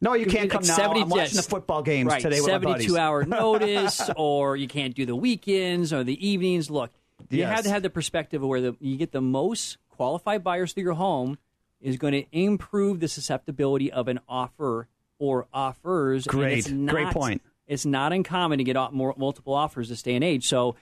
No, 0.00 0.14
you 0.14 0.26
can't 0.26 0.44
like 0.44 0.50
come 0.50 0.66
now. 0.66 0.76
70 0.76 1.00
I'm 1.02 1.08
watching 1.08 1.34
yes. 1.34 1.44
the 1.44 1.50
football 1.50 1.82
games 1.82 2.08
right, 2.08 2.22
today 2.22 2.38
Seventy-two 2.38 2.96
hour 2.96 3.24
notice, 3.26 4.08
or 4.16 4.56
you 4.56 4.66
can't 4.68 4.94
do 4.94 5.04
the 5.04 5.14
weekends 5.16 5.92
or 5.92 6.04
the 6.04 6.26
evenings. 6.26 6.70
Look, 6.70 6.90
you 7.28 7.38
Yes. 7.40 7.54
have 7.56 7.64
to 7.64 7.70
have 7.70 7.82
the 7.82 7.90
perspective 7.90 8.42
of 8.42 8.48
where 8.48 8.60
the, 8.60 8.76
you 8.80 8.96
get 8.96 9.12
the 9.12 9.20
most 9.20 9.76
qualified 9.90 10.42
buyers 10.42 10.72
through 10.72 10.84
your 10.84 10.94
home 10.94 11.36
is 11.80 11.96
going 11.96 12.12
to 12.14 12.24
improve 12.32 13.00
the 13.00 13.08
susceptibility 13.08 13.92
of 13.92 14.08
an 14.08 14.20
offer 14.28 14.88
or 15.18 15.46
offers. 15.52 16.26
Great. 16.26 16.58
it's 16.58 16.70
not- 16.70 16.92
Great 16.94 17.08
point. 17.08 17.42
It's 17.66 17.84
not 17.86 18.12
uncommon 18.12 18.58
to 18.58 18.64
get 18.64 18.76
more, 18.92 19.14
multiple 19.16 19.54
offers 19.54 19.88
this 19.90 20.02
day 20.02 20.14
and 20.14 20.24
age. 20.24 20.48
So 20.48 20.74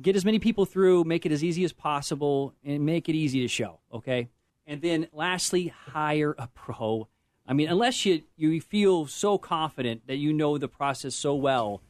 get 0.00 0.16
as 0.16 0.24
many 0.24 0.38
people 0.38 0.64
through, 0.64 1.04
make 1.04 1.24
it 1.24 1.30
as 1.32 1.44
easy 1.44 1.62
as 1.64 1.72
possible, 1.72 2.52
and 2.64 2.84
make 2.84 3.08
it 3.08 3.14
easy 3.14 3.42
to 3.42 3.48
show. 3.48 3.78
Okay. 3.92 4.28
And 4.66 4.82
then 4.82 5.06
lastly, 5.12 5.68
hire 5.68 6.34
a 6.36 6.48
pro. 6.48 7.06
I 7.48 7.52
mean, 7.52 7.68
unless 7.68 8.04
you 8.04 8.22
you 8.36 8.60
feel 8.60 9.06
so 9.06 9.38
confident 9.38 10.06
that 10.06 10.16
you 10.16 10.32
know 10.32 10.58
the 10.58 10.68
process 10.68 11.14
so 11.14 11.34
well, 11.34 11.80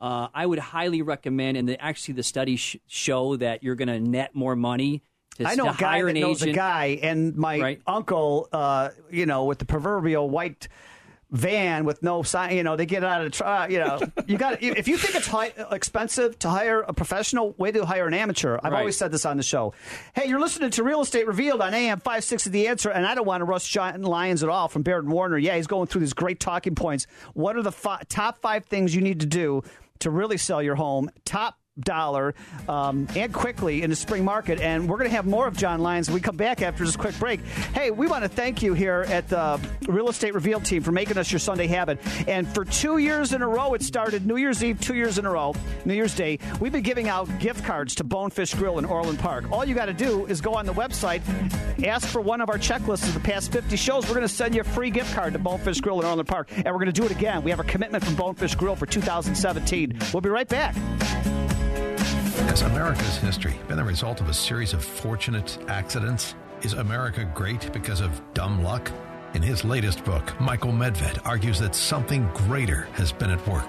uh, 0.00 0.28
I 0.34 0.46
would 0.46 0.58
highly 0.58 1.02
recommend. 1.02 1.56
And 1.56 1.68
the, 1.68 1.80
actually, 1.80 2.14
the 2.14 2.22
studies 2.22 2.60
sh- 2.60 2.76
show 2.86 3.36
that 3.36 3.62
you're 3.62 3.74
going 3.76 3.88
to 3.88 4.00
net 4.00 4.34
more 4.34 4.56
money. 4.56 5.02
To, 5.36 5.48
I 5.48 5.54
know 5.54 5.70
a 5.70 5.74
guy 5.74 6.02
that 6.02 6.12
knows 6.14 6.42
agent. 6.42 6.52
a 6.52 6.54
guy, 6.54 6.98
and 7.02 7.34
my 7.36 7.78
uncle, 7.86 8.48
uh, 8.52 8.90
you 9.10 9.26
know, 9.26 9.44
with 9.44 9.58
the 9.58 9.64
proverbial 9.64 10.28
white 10.28 10.68
van 11.32 11.84
with 11.84 12.02
no 12.02 12.22
sign, 12.22 12.54
you 12.56 12.62
know, 12.62 12.76
they 12.76 12.86
get 12.86 13.02
out 13.02 13.22
of 13.22 13.24
the 13.32 13.36
truck. 13.36 13.70
You 13.70 13.78
know, 13.80 13.98
you 14.26 14.36
got 14.38 14.62
if 14.62 14.86
you 14.86 14.96
think 14.98 15.14
it's 15.16 15.26
high, 15.26 15.52
expensive 15.72 16.38
to 16.40 16.48
hire 16.50 16.80
a 16.82 16.92
professional, 16.92 17.52
way 17.58 17.72
to 17.72 17.84
hire 17.86 18.06
an 18.06 18.14
amateur. 18.14 18.58
I've 18.62 18.72
Right. 18.72 18.80
always 18.80 18.96
said 18.98 19.10
this 19.10 19.24
on 19.26 19.38
the 19.38 19.42
show. 19.42 19.72
Hey, 20.14 20.28
you're 20.28 20.40
listening 20.40 20.70
to 20.70 20.82
Real 20.84 21.00
Estate 21.00 21.26
Revealed 21.26 21.60
on 21.62 21.72
AM 21.74 21.98
five 22.00 22.22
six 22.22 22.42
560 22.44 22.50
The 22.50 22.68
Answer, 22.68 22.90
and 22.90 23.06
I 23.06 23.14
don't 23.14 23.26
want 23.26 23.40
to 23.40 23.44
rush 23.46 23.68
John 23.68 24.02
Lyons 24.02 24.42
at 24.42 24.48
all 24.50 24.68
from 24.68 24.82
Baird 24.82 25.08
Warner. 25.08 25.38
Yeah, 25.38 25.56
he's 25.56 25.66
going 25.66 25.86
through 25.86 26.02
these 26.02 26.12
great 26.12 26.38
talking 26.38 26.74
points. 26.74 27.06
What 27.34 27.56
are 27.56 27.62
the 27.62 27.72
fi- 27.72 28.02
top 28.08 28.38
five 28.42 28.66
things 28.66 28.94
you 28.94 29.00
need 29.00 29.20
to 29.20 29.26
do 29.26 29.62
to 30.00 30.10
really 30.10 30.36
sell 30.36 30.62
your 30.62 30.74
home? 30.74 31.10
Top 31.24 31.56
dollar 31.80 32.34
um, 32.68 33.06
and 33.16 33.32
quickly 33.32 33.82
in 33.82 33.90
the 33.90 33.96
spring 33.96 34.24
market. 34.24 34.60
And 34.60 34.88
we're 34.88 34.98
going 34.98 35.08
to 35.10 35.16
have 35.16 35.26
more 35.26 35.46
of 35.46 35.56
John 35.56 35.80
Lyons 35.80 36.08
when 36.08 36.14
we 36.14 36.20
come 36.20 36.36
back 36.36 36.62
after 36.62 36.84
this 36.84 36.96
quick 36.96 37.18
break. 37.18 37.40
Hey, 37.74 37.90
we 37.90 38.06
want 38.06 38.24
to 38.24 38.28
thank 38.28 38.62
you 38.62 38.74
here 38.74 39.06
at 39.08 39.28
the 39.28 39.60
Real 39.86 40.08
Estate 40.08 40.34
Reveal 40.34 40.60
team 40.60 40.82
for 40.82 40.92
making 40.92 41.18
us 41.18 41.32
your 41.32 41.38
Sunday 41.38 41.66
habit. 41.66 41.98
And 42.28 42.46
for 42.46 42.64
two 42.64 42.98
years 42.98 43.32
in 43.32 43.42
a 43.42 43.48
row, 43.48 43.74
it 43.74 43.82
started 43.82 44.26
New 44.26 44.36
Year's 44.36 44.62
Eve, 44.62 44.80
two 44.80 44.94
years 44.94 45.18
in 45.18 45.26
a 45.26 45.30
row, 45.30 45.54
New 45.84 45.94
Year's 45.94 46.14
Day. 46.14 46.38
We've 46.60 46.72
been 46.72 46.82
giving 46.82 47.08
out 47.08 47.28
gift 47.38 47.64
cards 47.64 47.94
to 47.96 48.04
Bonefish 48.04 48.54
Grill 48.54 48.78
in 48.78 48.84
Orland 48.84 49.18
Park. 49.18 49.50
All 49.50 49.64
you 49.64 49.74
got 49.74 49.86
to 49.86 49.92
do 49.94 50.26
is 50.26 50.40
go 50.40 50.54
on 50.54 50.66
the 50.66 50.74
website, 50.74 51.22
ask 51.86 52.06
for 52.08 52.20
one 52.20 52.40
of 52.40 52.50
our 52.50 52.58
checklists 52.58 53.06
of 53.08 53.14
the 53.14 53.20
past 53.20 53.52
50 53.52 53.76
shows. 53.76 54.04
We're 54.04 54.14
going 54.14 54.22
to 54.22 54.28
send 54.28 54.54
you 54.54 54.60
a 54.60 54.64
free 54.64 54.90
gift 54.90 55.14
card 55.14 55.32
to 55.32 55.38
Bonefish 55.38 55.80
Grill 55.80 56.00
in 56.00 56.06
Orland 56.06 56.28
Park. 56.28 56.50
And 56.54 56.66
we're 56.66 56.72
going 56.74 56.86
to 56.86 56.92
do 56.92 57.04
it 57.04 57.10
again. 57.10 57.42
We 57.42 57.50
have 57.50 57.60
a 57.60 57.64
commitment 57.64 58.04
from 58.04 58.14
Bonefish 58.14 58.54
Grill 58.54 58.76
for 58.76 58.86
2017. 58.86 59.98
We'll 60.12 60.20
be 60.20 60.28
right 60.28 60.48
back. 60.48 60.74
Has 62.32 62.62
America's 62.62 63.16
history 63.16 63.58
been 63.68 63.76
the 63.76 63.84
result 63.84 64.20
of 64.20 64.28
a 64.28 64.34
series 64.34 64.72
of 64.72 64.82
fortunate 64.84 65.58
accidents? 65.68 66.34
Is 66.62 66.72
America 66.72 67.24
great 67.34 67.72
because 67.72 68.00
of 68.00 68.20
dumb 68.32 68.62
luck? 68.62 68.90
In 69.34 69.42
his 69.42 69.64
latest 69.64 70.02
book, 70.04 70.38
Michael 70.40 70.72
Medved 70.72 71.20
argues 71.26 71.58
that 71.60 71.74
something 71.74 72.28
greater 72.34 72.88
has 72.92 73.12
been 73.12 73.30
at 73.30 73.46
work 73.46 73.66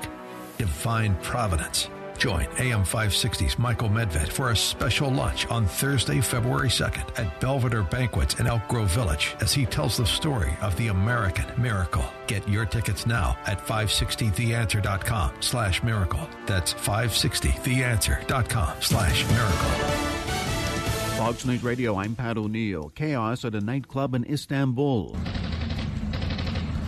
divine 0.57 1.15
providence. 1.17 1.89
Join 2.17 2.47
AM 2.59 2.83
560's 2.83 3.57
Michael 3.59 3.89
Medved 3.89 4.29
for 4.29 4.51
a 4.51 4.55
special 4.55 5.09
lunch 5.09 5.45
on 5.47 5.65
Thursday, 5.65 6.21
February 6.21 6.69
2nd 6.69 7.19
at 7.19 7.41
Belvedere 7.41 7.83
Banquets 7.83 8.39
in 8.39 8.47
Elk 8.47 8.65
Grove 8.67 8.91
Village 8.91 9.35
as 9.41 9.53
he 9.53 9.65
tells 9.65 9.97
the 9.97 10.05
story 10.05 10.55
of 10.61 10.75
the 10.77 10.87
American 10.87 11.45
miracle. 11.61 12.05
Get 12.27 12.47
your 12.47 12.65
tickets 12.65 13.05
now 13.05 13.37
at 13.45 13.59
560theanswer.com 13.65 15.33
slash 15.41 15.83
miracle. 15.83 16.29
That's 16.45 16.73
560theanswer.com 16.73 18.81
slash 18.81 19.27
miracle. 19.29 19.69
Fox 21.17 21.45
News 21.45 21.63
Radio, 21.63 21.95
I'm 21.95 22.15
Pat 22.15 22.37
O'Neill. 22.37 22.89
Chaos 22.95 23.45
at 23.45 23.55
a 23.55 23.61
nightclub 23.61 24.15
in 24.15 24.25
Istanbul. 24.25 25.15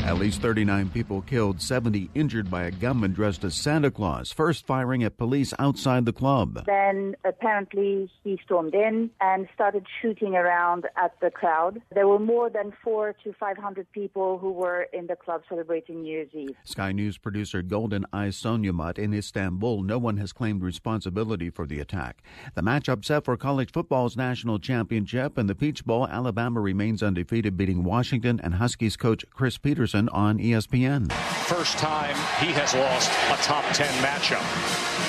At 0.06 0.20
least 0.20 0.40
39 0.40 0.90
people 0.90 1.22
killed, 1.24 1.60
70 1.60 2.12
injured 2.14 2.52
by 2.52 2.66
a 2.66 2.72
gunman 2.72 3.12
dressed 3.12 3.44
as 3.44 3.56
Santa 3.56 3.90
Claus, 3.90 4.32
first 4.32 4.68
firing 4.68 5.04
at 5.04 5.18
police 5.18 5.52
outside 5.58 6.06
the 6.06 6.14
club. 6.14 6.64
Then 6.68 7.16
apparently 7.26 8.12
he 8.24 8.40
stormed 8.46 8.76
in 8.76 9.10
and 9.20 9.48
started 9.56 9.84
shooting 10.04 10.36
around 10.36 10.86
at 10.96 11.20
the 11.22 11.32
crowd. 11.32 11.82
There 11.92 12.08
were 12.08 12.20
more 12.20 12.52
than 12.52 12.72
four 12.84 13.14
to 13.24 13.34
500 13.34 13.92
people 13.94 14.38
who 14.38 14.52
were 14.52 14.84
in 14.94 15.08
the 15.08 15.16
club 15.16 15.42
celebrating 15.50 16.04
New 16.04 16.12
Year's 16.12 16.30
Eve. 16.34 16.56
Sky 16.64 16.92
News 16.92 17.18
producer 17.18 17.64
Golden 17.64 18.06
Eye 18.14 18.28
Sonyamat 18.28 19.00
in 19.00 19.12
Istanbul. 19.12 19.82
No 19.82 19.98
one 19.98 20.18
has 20.18 20.32
claimed 20.32 20.62
responsibility 20.62 21.50
for 21.50 21.66
the 21.66 21.80
attack. 21.80 22.22
The 22.54 22.62
matchup 22.62 23.04
set 23.04 23.26
for 23.26 23.36
college 23.38 23.72
football's 23.72 24.16
national 24.16 24.60
championship 24.60 25.36
and 25.36 25.50
the 25.50 25.56
Peach 25.56 25.84
Bowl. 25.84 26.08
Alabama 26.08 26.60
remains 26.60 27.02
undefeated, 27.02 27.58
beating 27.58 27.84
Washington 27.84 28.40
and 28.44 28.54
Huskies 28.54 28.98
coach 28.98 29.26
Chris 29.34 29.58
Petersen 29.58 29.95
on 29.96 30.38
ESPN. 30.38 31.12
First 31.48 31.78
time 31.78 32.16
he 32.46 32.52
has 32.54 32.74
lost 32.74 33.10
a 33.32 33.44
top 33.44 33.64
10 33.74 33.88
matchup. 34.04 34.44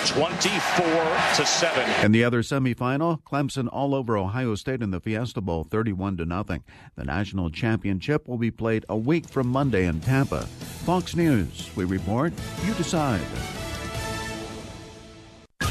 24 0.06 0.86
to 1.34 1.44
7. 1.44 2.04
In 2.04 2.12
the 2.12 2.22
other 2.22 2.42
semifinal, 2.42 3.20
Clemson 3.22 3.68
all 3.72 3.94
over 3.94 4.16
Ohio 4.16 4.54
State 4.54 4.82
in 4.82 4.92
the 4.92 5.00
Fiesta 5.00 5.40
Bowl 5.40 5.64
31 5.64 6.18
to 6.18 6.24
nothing. 6.24 6.62
The 6.94 7.04
national 7.04 7.50
championship 7.50 8.28
will 8.28 8.38
be 8.38 8.50
played 8.52 8.86
a 8.88 8.96
week 8.96 9.28
from 9.28 9.48
Monday 9.48 9.86
in 9.86 10.00
Tampa. 10.00 10.42
Fox 10.86 11.16
News, 11.16 11.70
we 11.74 11.84
report, 11.84 12.32
you 12.64 12.72
decide. 12.74 13.20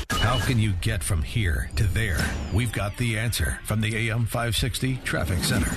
How 0.10 0.39
can 0.45 0.60
you 0.60 0.73
get 0.82 1.04
from 1.04 1.21
here 1.21 1.69
to 1.75 1.84
there? 1.84 2.19
We've 2.54 2.73
got 2.73 2.97
the 2.97 3.17
answer 3.17 3.60
from 3.63 3.80
the 3.80 3.95
AM 3.95 4.25
560 4.25 4.97
Traffic 5.04 5.43
Center. 5.43 5.71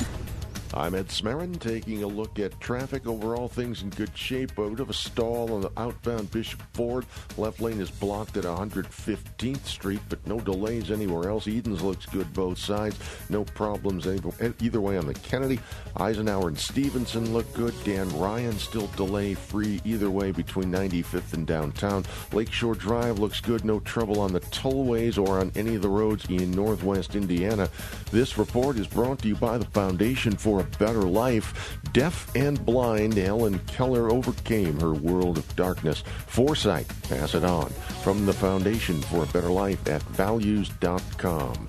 I'm 0.75 0.95
Ed 0.95 1.09
Smerin 1.09 1.59
taking 1.59 2.03
a 2.03 2.07
look 2.07 2.39
at 2.39 2.61
traffic. 2.61 3.07
Overall, 3.07 3.49
things 3.49 3.83
in 3.83 3.89
good 3.91 4.17
shape. 4.17 4.59
A 4.59 4.69
bit 4.69 4.81
of 4.81 4.91
a 4.91 4.95
stall 4.95 5.53
on 5.55 5.63
the 5.63 5.73
outbound 5.79 6.31
Bishop 6.31 6.61
Ford. 6.75 7.07
Left 7.39 7.61
lane 7.61 7.81
is 7.81 7.91
blocked 7.91 8.37
at 8.37 8.45
115th 8.45 9.65
Street, 9.65 10.01
but 10.11 10.25
no 10.27 10.39
delays 10.41 10.91
anywhere 10.91 11.31
else. 11.31 11.49
Edens 11.49 11.83
looks 11.83 12.05
good 12.07 12.31
both 12.35 12.59
sides. 12.59 12.99
No 13.31 13.45
problems 13.45 14.07
eh, 14.07 14.19
either 14.61 14.81
way 14.81 14.99
on 14.99 15.07
the 15.07 15.15
Kennedy. 15.15 15.59
Eisenhower 15.97 16.49
and 16.49 16.59
Stevenson 16.59 17.33
look 17.33 17.51
good. 17.55 17.75
Dan 17.85 18.09
Ryan 18.19 18.59
still 18.59 18.89
delay 18.89 19.35
free 19.35 19.81
either 19.85 20.11
way 20.11 20.33
between 20.33 20.71
95th 20.71 21.33
and 21.33 21.47
downtown. 21.47 22.05
Lakeshore 22.33 22.75
Drive 22.75 23.19
looks 23.19 23.41
good. 23.41 23.65
No 23.65 23.81
trouble 23.81 24.21
on 24.21 24.33
the 24.35 24.41
tollways 24.41 25.19
or 25.19 25.41
on 25.41 25.51
any 25.57 25.77
of 25.77 25.83
the 25.83 25.89
roads 25.89 26.27
in 26.27 26.51
northwest 26.51 27.15
Indiana. 27.15 27.71
This 28.11 28.37
report 28.37 28.77
is 28.77 28.87
brought 28.87 29.21
to 29.21 29.29
you 29.29 29.37
by 29.37 29.57
the 29.57 29.65
Foundation 29.67 30.37
for 30.37 30.58
a 30.59 30.65
Better 30.79 31.03
Life. 31.03 31.79
Deaf 31.93 32.35
and 32.37 32.65
blind 32.65 33.15
Helen 33.15 33.59
Keller 33.61 34.11
overcame 34.11 34.79
her 34.81 34.93
world 34.93 35.39
of 35.39 35.57
darkness. 35.57 36.03
Foresight, 36.27 36.87
pass 37.03 37.35
it 37.35 37.45
on. 37.45 37.71
From 38.03 38.27
the 38.27 38.33
Foundation 38.33 39.01
for 39.03 39.25
a 39.25 39.27
Better 39.27 39.51
Life 39.51 39.87
at 39.89 40.03
values.com. 40.03 41.69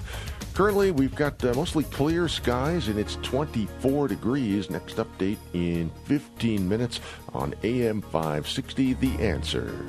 Currently, 0.54 0.92
we've 0.92 1.16
got 1.16 1.42
uh, 1.46 1.54
mostly 1.54 1.86
clear 1.86 2.28
skies 2.28 2.90
and 2.90 3.00
it's 3.00 3.16
24 3.22 4.10
degrees. 4.10 4.70
Next 4.70 4.98
update 4.98 5.38
in 5.54 5.90
15 6.04 6.68
minutes 6.68 7.00
on 7.34 7.56
AM 7.64 8.02
560 8.02 8.94
The 8.96 9.12
Answer. 9.20 9.86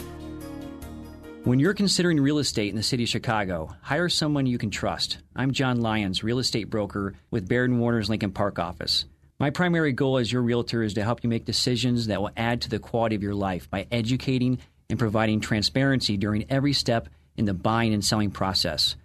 When 1.45 1.59
you're 1.59 1.73
considering 1.73 2.21
real 2.21 2.39
estate 2.39 2.69
in 2.69 2.77
the 2.77 2.83
city 2.83 3.05
of 3.05 3.09
Chicago, 3.09 3.75
hire 3.81 4.11
someone 4.11 4.45
you 4.45 4.59
can 4.59 4.69
trust. 4.69 5.19
I'm 5.35 5.53
John 5.53 5.81
Lyons, 5.81 6.23
real 6.23 6.39
estate 6.39 6.69
broker 6.69 7.15
with 7.31 7.49
Baird 7.49 7.73
Warner's 7.73 8.11
Lincoln 8.11 8.33
Park 8.33 8.59
office. 8.59 9.07
My 9.39 9.49
primary 9.49 9.93
goal 9.93 10.19
as 10.19 10.31
your 10.31 10.43
realtor 10.43 10.83
is 10.83 10.93
to 10.95 11.03
help 11.03 11.25
you 11.25 11.31
make 11.31 11.47
decisions 11.47 12.09
that 12.09 12.21
will 12.21 12.31
add 12.37 12.61
to 12.61 12.69
the 12.69 12.79
quality 12.79 13.17
of 13.17 13.23
your 13.23 13.35
life 13.35 13.71
by 13.71 13.87
educating 13.91 14.59
and 14.91 14.99
providing 14.99 15.41
transparency 15.41 16.19
during 16.19 16.45
every 16.51 16.75
step 16.75 17.09
in 17.39 17.47
the 17.47 17.55
buying 17.55 17.95
and 17.95 18.05
selling 18.05 18.31
process. 18.31 18.97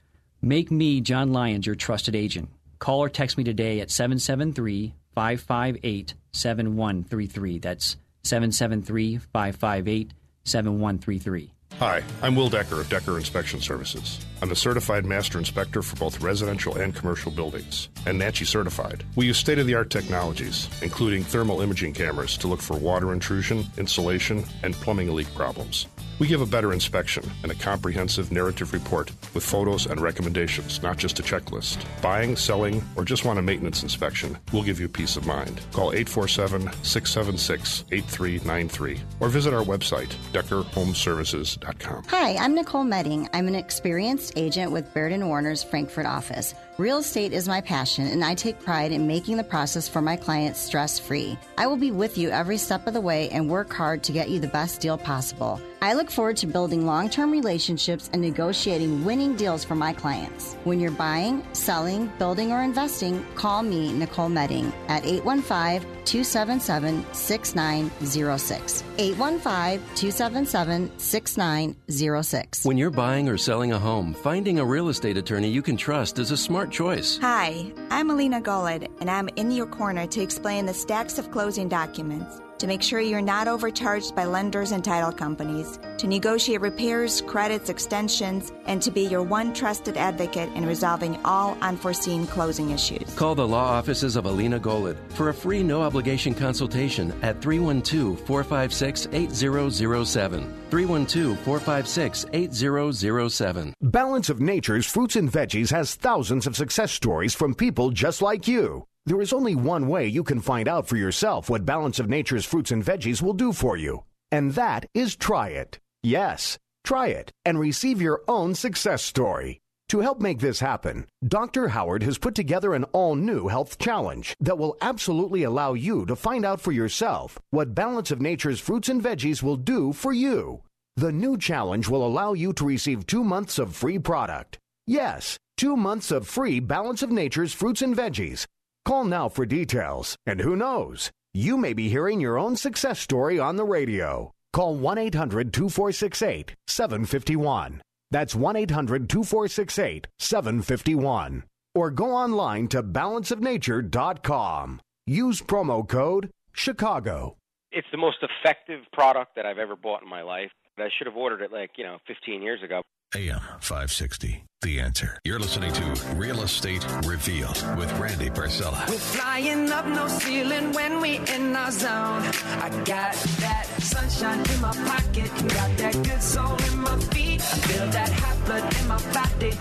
Make 0.42 0.70
me, 0.70 1.00
John 1.00 1.32
Lyons, 1.32 1.66
your 1.66 1.76
trusted 1.76 2.18
agent. 2.18 2.50
Call 2.80 3.00
or 3.00 3.10
text 3.10 3.38
me 3.38 3.46
today 3.46 3.80
at 3.80 3.90
773 3.90 4.94
558 5.16 6.14
7133. 6.34 7.60
That's 7.60 7.96
773 8.24 9.20
558 9.20 10.14
7133. 10.44 11.55
Hi, 11.80 12.02
I'm 12.22 12.38
Will 12.38 12.48
Decker 12.48 12.80
of 12.80 12.88
Decker 12.88 13.18
Inspection 13.18 13.60
Services. 13.60 14.26
I'm 14.42 14.50
a 14.50 14.56
certified 14.56 15.06
master 15.06 15.38
inspector 15.38 15.82
for 15.82 15.98
both 15.98 16.22
residential 16.22 16.78
and 16.78 16.96
commercial 16.96 17.34
buildings, 17.34 17.90
and 18.06 18.18
NACHI 18.18 18.46
certified. 18.46 19.04
We 19.18 19.26
use 19.26 19.38
state 19.38 19.60
of 19.60 19.68
the 19.68 19.76
art 19.76 19.90
technologies, 19.90 20.70
including 20.82 21.26
thermal 21.26 21.60
imaging 21.60 21.92
cameras, 21.92 22.38
to 22.38 22.48
look 22.48 22.62
for 22.62 22.78
water 22.78 23.12
intrusion, 23.12 23.66
insulation, 23.78 24.46
and 24.64 24.74
plumbing 24.74 25.14
leak 25.14 25.28
problems. 25.36 25.88
We 26.18 26.28
give 26.28 26.42
a 26.42 26.46
better 26.46 26.72
inspection 26.72 27.30
and 27.44 27.52
a 27.52 27.56
comprehensive 27.56 28.32
narrative 28.32 28.72
report 28.72 29.12
with 29.34 29.44
photos 29.44 29.86
and 29.86 30.00
recommendations, 30.00 30.82
not 30.82 30.98
just 30.98 31.20
a 31.20 31.24
checklist. 31.24 31.86
Buying, 32.02 32.38
selling, 32.38 32.82
or 32.96 33.04
just 33.04 33.26
want 33.26 33.38
a 33.38 33.42
maintenance 33.42 33.84
inspection, 33.84 34.38
we'll 34.54 34.64
give 34.64 34.80
you 34.80 34.88
peace 34.88 35.18
of 35.18 35.26
mind. 35.26 35.60
Call 35.74 35.92
847 35.92 36.72
676 36.84 37.84
8393 37.92 39.02
or 39.20 39.30
visit 39.30 39.54
our 39.54 39.64
website, 39.64 40.16
DeckerHomeservices.com. 40.32 42.06
Hi, 42.08 42.36
I'm 42.36 42.56
Nicole 42.56 42.86
Medding. 42.86 43.28
I'm 43.34 43.48
an 43.48 43.56
experienced 43.56 44.34
agent 44.38 44.72
with 44.72 44.94
Baird 44.94 45.12
and 45.12 45.28
Warner's 45.28 45.64
Frankfort 45.64 46.06
office. 46.06 46.56
Real 46.78 46.98
estate 46.98 47.32
is 47.32 47.48
my 47.48 47.62
passion, 47.62 48.08
and 48.08 48.22
I 48.22 48.36
take 48.36 48.60
pride 48.60 48.92
in 48.92 49.08
making 49.08 49.38
the 49.38 49.46
process 49.46 49.88
for 49.88 50.02
my 50.02 50.18
clients 50.18 50.60
stress 50.60 51.00
free. 51.00 51.38
I 51.58 51.68
will 51.68 51.78
be 51.78 51.92
with 51.92 52.18
you 52.18 52.30
every 52.32 52.58
step 52.58 52.86
of 52.86 52.94
the 52.94 53.00
way 53.00 53.30
and 53.30 53.50
work 53.50 53.72
hard 53.72 54.04
to 54.04 54.12
get 54.12 54.30
you 54.30 54.42
the 54.42 54.50
best 54.50 54.82
deal 54.82 54.98
possible. 54.98 55.62
I 55.82 55.94
look 55.94 56.12
forward 56.12 56.36
to 56.38 56.48
building 56.48 56.86
long 56.86 57.10
term 57.10 57.32
relationships 57.32 58.10
and 58.12 58.22
negotiating 58.22 59.06
winning 59.06 59.38
deals 59.38 59.64
for 59.64 59.76
my 59.76 59.94
clients. 59.94 60.56
When 60.66 60.82
you're 60.82 60.92
buying, 60.92 61.48
selling, 61.54 62.12
building, 62.20 62.52
or 62.52 62.62
investing, 62.62 63.26
call 63.36 63.64
me, 63.64 63.94
Nicole 63.94 64.28
Medding, 64.28 64.74
at 64.90 65.06
815 65.06 65.95
277 66.06 67.06
6906. 67.14 68.84
815 68.98 69.96
277 69.96 70.92
6906. 70.98 72.66
When 72.66 72.78
you're 72.78 72.92
buying 72.92 73.28
or 73.28 73.38
selling 73.38 73.74
a 73.74 73.80
home, 73.80 74.14
finding 74.14 74.60
a 74.60 74.66
real 74.66 74.90
estate 74.90 75.18
attorney 75.18 75.50
you 75.50 75.62
can 75.62 75.78
trust 75.78 76.20
is 76.20 76.32
a 76.32 76.38
smart 76.38 76.72
choice. 76.72 77.18
Hi, 77.22 77.72
I'm 77.90 78.10
Alina 78.10 78.42
Golod, 78.42 78.90
and 79.00 79.10
I'm 79.10 79.30
in 79.36 79.52
your 79.52 79.68
corner 79.68 80.08
to 80.08 80.22
explain 80.22 80.66
the 80.66 80.74
stacks 80.74 81.18
of 81.18 81.32
closing 81.32 81.68
documents. 81.68 82.42
To 82.60 82.68
make 82.68 82.82
sure 82.82 83.02
you're 83.02 83.22
not 83.22 83.50
overcharged 83.50 84.16
by 84.16 84.24
lenders 84.24 84.72
and 84.72 84.82
title 84.82 85.12
companies, 85.12 85.78
to 85.98 86.08
negotiate 86.08 86.62
repairs, 86.62 87.22
credits, 87.22 87.70
extensions, 87.70 88.54
and 88.66 88.82
to 88.82 88.92
be 88.92 89.02
your 89.02 89.24
one 89.24 89.54
trusted 89.54 89.98
advocate 89.98 90.50
in 90.54 90.66
resolving 90.66 91.20
all 91.26 91.58
unforeseen 91.62 92.26
closing 92.26 92.70
issues. 92.70 93.14
Call 93.16 93.36
the 93.36 93.46
law 93.46 93.66
offices 93.66 94.16
of 94.16 94.26
Alina 94.26 94.58
Golod 94.58 94.96
for 95.12 95.28
a 95.28 95.34
free 95.34 95.64
no 95.64 95.82
obligation 95.82 96.34
consultation 96.34 97.12
at 97.22 97.42
312 97.42 98.22
456 98.22 99.08
8007. 99.12 100.44
312 100.70 101.40
456 101.40 102.26
8007. 102.32 103.74
Balance 103.82 104.30
of 104.30 104.40
Nature's 104.40 104.86
Fruits 104.86 105.18
and 105.18 105.30
Veggies 105.30 105.72
has 105.72 105.96
thousands 105.96 106.48
of 106.48 106.56
success 106.56 106.94
stories 106.94 107.36
from 107.36 107.54
people 107.54 107.92
just 107.92 108.22
like 108.22 108.48
you. 108.48 108.86
There 109.08 109.22
is 109.22 109.34
only 109.34 109.54
one 109.54 109.88
way 109.88 110.08
you 110.08 110.24
can 110.24 110.42
find 110.42 110.68
out 110.68 110.88
for 110.88 110.98
yourself 110.98 111.48
what 111.48 111.64
Balance 111.64 112.00
of 112.00 112.10
Nature's 112.10 112.44
Fruits 112.44 112.72
and 112.72 112.84
Veggies 112.84 113.22
will 113.22 113.34
do 113.34 113.54
for 113.54 113.78
you, 113.78 114.04
and 114.32 114.54
that 114.54 114.88
is 114.96 115.16
try 115.16 115.50
it. 115.50 115.78
Yes, 116.02 116.58
try 116.84 117.08
it 117.10 117.32
and 117.46 117.60
receive 117.60 118.02
your 118.02 118.24
own 118.28 118.56
success 118.56 119.04
story. 119.04 119.60
To 119.90 120.00
help 120.00 120.20
make 120.20 120.40
this 120.40 120.60
happen, 120.60 121.06
Dr. 121.24 121.68
Howard 121.68 122.02
has 122.02 122.18
put 122.18 122.34
together 122.34 122.74
an 122.74 122.86
all 122.86 123.14
new 123.14 123.48
health 123.48 123.78
challenge 123.78 124.36
that 124.40 124.58
will 124.58 124.76
absolutely 124.82 125.44
allow 125.44 125.74
you 125.74 126.08
to 126.08 126.16
find 126.16 126.44
out 126.44 126.60
for 126.60 126.72
yourself 126.72 127.38
what 127.52 127.76
Balance 127.76 128.10
of 128.10 128.20
Nature's 128.20 128.60
Fruits 128.60 128.90
and 128.90 129.04
Veggies 129.04 129.44
will 129.44 129.56
do 129.56 129.94
for 129.94 130.14
you. 130.14 130.64
The 130.96 131.12
new 131.12 131.38
challenge 131.38 131.88
will 131.88 132.04
allow 132.04 132.34
you 132.34 132.54
to 132.54 132.66
receive 132.66 133.06
two 133.06 133.24
months 133.24 133.60
of 133.60 133.76
free 133.76 134.00
product. 134.00 134.58
Yes, 134.88 135.38
two 135.58 135.78
months 135.78 136.10
of 136.10 136.28
free 136.28 136.60
Balance 136.60 137.04
of 137.04 137.12
Nature's 137.12 137.54
Fruits 137.54 137.84
and 137.84 137.96
Veggies. 137.96 138.48
Call 138.86 139.04
now 139.04 139.28
for 139.30 139.48
details, 139.48 140.16
and 140.28 140.40
who 140.40 140.56
knows? 140.56 141.10
You 141.34 141.58
may 141.58 141.74
be 141.74 141.90
hearing 141.90 142.22
your 142.22 142.38
own 142.38 142.56
success 142.56 143.00
story 143.00 143.40
on 143.40 143.56
the 143.56 143.66
radio. 143.66 144.32
Call 144.54 144.76
1 144.76 145.00
800 145.00 145.52
2468 145.52 146.54
751. 146.68 147.82
That's 148.12 148.36
1 148.36 148.56
800 148.56 149.10
2468 149.10 150.08
751. 150.20 151.44
Or 151.74 151.90
go 151.90 152.12
online 152.12 152.68
to 152.70 152.84
balanceofnature.com. 152.84 154.82
Use 155.08 155.42
promo 155.42 155.90
code 155.90 156.30
Chicago. 156.54 157.38
It's 157.72 157.88
the 157.92 157.98
most 157.98 158.18
effective 158.22 158.82
product 158.94 159.36
that 159.36 159.48
I've 159.48 159.58
ever 159.58 159.76
bought 159.76 160.04
in 160.04 160.10
my 160.10 160.22
life. 160.22 160.52
I 160.78 160.90
should 160.96 161.08
have 161.08 161.18
ordered 161.18 161.42
it 161.42 161.52
like, 161.52 161.72
you 161.78 161.84
know, 161.84 161.98
15 162.08 162.42
years 162.44 162.62
ago. 162.64 162.82
AM 163.14 163.40
560. 163.62 164.44
The 164.62 164.80
answer. 164.80 165.20
You're 165.24 165.40
listening 165.40 165.72
to 165.74 166.16
Real 166.16 166.42
Estate 166.42 166.86
Revealed 167.06 167.64
with 167.78 167.92
Randy 168.00 168.30
Barcella. 168.30 168.90
We're 168.90 168.98
flying 168.98 169.72
up 169.72 169.86
no 169.86 170.08
ceiling 170.08 170.74
when 170.74 171.00
we 171.02 171.18
in 171.18 171.56
our 171.56 171.72
zone. 171.72 172.24
I 172.62 172.70
got 172.84 173.14
that 173.14 173.68
sunshine 173.80 174.40
in 174.40 174.62
my 174.62 174.72
pocket, 174.74 175.30
got 175.54 175.78
that 175.78 175.94
good 176.04 176.22
soul 176.22 176.56
in 176.56 176.80
my 176.80 176.98
feet. 177.14 177.42
I 177.42 177.46
feel 177.46 177.88
that 177.88 178.10
hot 178.10 178.46
blood 178.46 178.76
in 178.82 178.88
my 178.88 178.98
body 179.14 179.52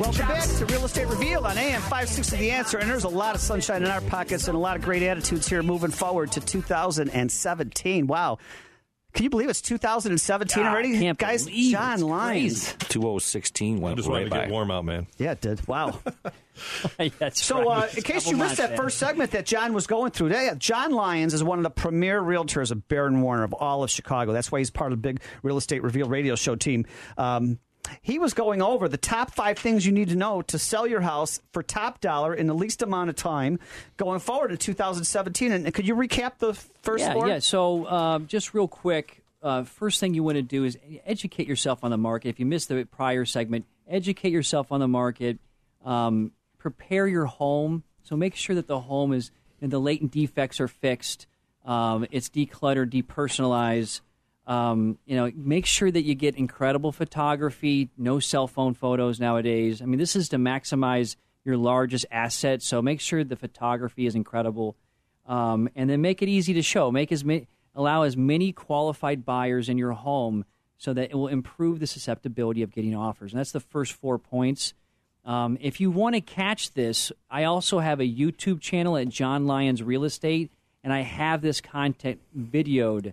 Welcome 0.00 0.12
drops. 0.12 0.58
back 0.58 0.58
to 0.68 0.74
Real 0.74 0.84
Estate 0.84 1.06
Revealed 1.08 1.46
on 1.46 1.56
AM 1.58 1.80
560 1.82 2.36
The 2.36 2.50
Answer. 2.50 2.78
And 2.78 2.90
there's 2.90 3.04
a 3.04 3.08
lot 3.08 3.34
of 3.34 3.40
sunshine 3.40 3.82
in 3.84 3.90
our 3.90 4.00
pockets 4.00 4.48
and 4.48 4.56
a 4.56 4.60
lot 4.60 4.76
of 4.76 4.82
great 4.82 5.02
attitudes 5.02 5.48
here 5.48 5.62
moving 5.62 5.90
forward 5.90 6.32
to 6.32 6.40
2017. 6.40 8.06
Wow. 8.08 8.38
Can 9.12 9.24
you 9.24 9.30
believe 9.30 9.48
it's 9.48 9.60
2017 9.60 10.64
already? 10.64 10.98
can't 10.98 11.18
Guys, 11.18 11.46
John 11.46 11.94
it's 11.94 12.02
Lyons. 12.02 12.72
2016 12.88 13.80
went 13.80 13.92
I'm 13.92 13.96
just 13.96 14.08
right 14.08 14.24
to 14.24 14.30
by. 14.30 14.38
get 14.42 14.50
warm 14.50 14.70
out, 14.70 14.84
man. 14.84 15.06
Yeah, 15.18 15.32
it 15.32 15.40
did. 15.40 15.66
Wow. 15.66 15.98
That's 17.18 17.42
So, 17.42 17.68
uh, 17.68 17.88
in 17.96 18.02
case 18.02 18.28
you 18.30 18.36
missed 18.36 18.58
that 18.58 18.70
there. 18.70 18.76
first 18.76 18.98
segment 18.98 19.30
that 19.32 19.46
John 19.46 19.72
was 19.72 19.86
going 19.86 20.10
through 20.12 20.28
today, 20.28 20.50
John 20.58 20.92
Lyons 20.92 21.34
is 21.34 21.42
one 21.42 21.58
of 21.58 21.62
the 21.62 21.70
premier 21.70 22.20
realtors 22.22 22.70
of 22.70 22.86
Baird 22.88 23.14
Warner 23.16 23.44
of 23.44 23.52
all 23.54 23.82
of 23.82 23.90
Chicago. 23.90 24.32
That's 24.32 24.52
why 24.52 24.58
he's 24.58 24.70
part 24.70 24.92
of 24.92 24.98
the 24.98 25.02
big 25.02 25.20
Real 25.42 25.56
Estate 25.56 25.82
Reveal 25.82 26.08
radio 26.08 26.34
show 26.34 26.56
team. 26.56 26.86
Um, 27.16 27.58
he 28.02 28.18
was 28.18 28.34
going 28.34 28.62
over 28.62 28.88
the 28.88 28.96
top 28.96 29.34
five 29.34 29.58
things 29.58 29.84
you 29.86 29.92
need 29.92 30.08
to 30.08 30.16
know 30.16 30.42
to 30.42 30.58
sell 30.58 30.86
your 30.86 31.00
house 31.00 31.40
for 31.52 31.62
top 31.62 32.00
dollar 32.00 32.34
in 32.34 32.46
the 32.46 32.54
least 32.54 32.82
amount 32.82 33.10
of 33.10 33.16
time 33.16 33.58
going 33.96 34.20
forward 34.20 34.50
in 34.50 34.56
2017. 34.56 35.52
And 35.52 35.74
could 35.74 35.86
you 35.86 35.94
recap 35.94 36.38
the 36.38 36.54
first 36.82 37.04
yeah, 37.04 37.12
four? 37.12 37.28
Yeah, 37.28 37.38
so 37.38 37.84
uh, 37.84 38.18
just 38.20 38.54
real 38.54 38.68
quick, 38.68 39.22
uh, 39.42 39.64
first 39.64 40.00
thing 40.00 40.14
you 40.14 40.22
want 40.22 40.36
to 40.36 40.42
do 40.42 40.64
is 40.64 40.78
educate 41.04 41.48
yourself 41.48 41.82
on 41.82 41.90
the 41.90 41.98
market. 41.98 42.28
If 42.28 42.40
you 42.40 42.46
missed 42.46 42.68
the 42.68 42.84
prior 42.84 43.24
segment, 43.24 43.66
educate 43.88 44.32
yourself 44.32 44.72
on 44.72 44.80
the 44.80 44.88
market. 44.88 45.38
Um, 45.84 46.32
prepare 46.58 47.06
your 47.06 47.26
home. 47.26 47.84
So 48.02 48.16
make 48.16 48.34
sure 48.34 48.56
that 48.56 48.66
the 48.66 48.80
home 48.80 49.12
is 49.12 49.30
and 49.60 49.70
the 49.70 49.78
latent 49.78 50.12
defects 50.12 50.60
are 50.60 50.68
fixed. 50.68 51.26
Um, 51.64 52.06
it's 52.10 52.28
decluttered, 52.28 52.90
depersonalized. 52.90 54.00
Um, 54.50 54.98
you 55.06 55.14
know, 55.14 55.30
make 55.36 55.64
sure 55.64 55.92
that 55.92 56.02
you 56.02 56.16
get 56.16 56.34
incredible 56.34 56.90
photography. 56.90 57.88
No 57.96 58.18
cell 58.18 58.48
phone 58.48 58.74
photos 58.74 59.20
nowadays. 59.20 59.80
I 59.80 59.84
mean, 59.84 60.00
this 60.00 60.16
is 60.16 60.28
to 60.30 60.38
maximize 60.38 61.14
your 61.44 61.56
largest 61.56 62.04
asset. 62.10 62.60
So 62.60 62.82
make 62.82 63.00
sure 63.00 63.22
the 63.22 63.36
photography 63.36 64.06
is 64.06 64.16
incredible, 64.16 64.74
um, 65.26 65.68
and 65.76 65.88
then 65.88 66.00
make 66.00 66.20
it 66.20 66.28
easy 66.28 66.52
to 66.54 66.62
show. 66.62 66.90
Make 66.90 67.12
as 67.12 67.24
many, 67.24 67.46
allow 67.76 68.02
as 68.02 68.16
many 68.16 68.50
qualified 68.50 69.24
buyers 69.24 69.68
in 69.68 69.78
your 69.78 69.92
home 69.92 70.44
so 70.78 70.92
that 70.94 71.10
it 71.10 71.14
will 71.14 71.28
improve 71.28 71.78
the 71.78 71.86
susceptibility 71.86 72.62
of 72.62 72.72
getting 72.72 72.96
offers. 72.96 73.32
And 73.32 73.38
that's 73.38 73.52
the 73.52 73.60
first 73.60 73.92
four 73.92 74.18
points. 74.18 74.74
Um, 75.24 75.58
if 75.60 75.80
you 75.80 75.92
want 75.92 76.16
to 76.16 76.20
catch 76.20 76.72
this, 76.72 77.12
I 77.30 77.44
also 77.44 77.78
have 77.78 78.00
a 78.00 78.04
YouTube 78.04 78.60
channel 78.60 78.96
at 78.96 79.10
John 79.10 79.46
Lyons 79.46 79.80
Real 79.80 80.02
Estate, 80.02 80.50
and 80.82 80.92
I 80.92 81.02
have 81.02 81.40
this 81.40 81.60
content 81.60 82.20
videoed. 82.36 83.12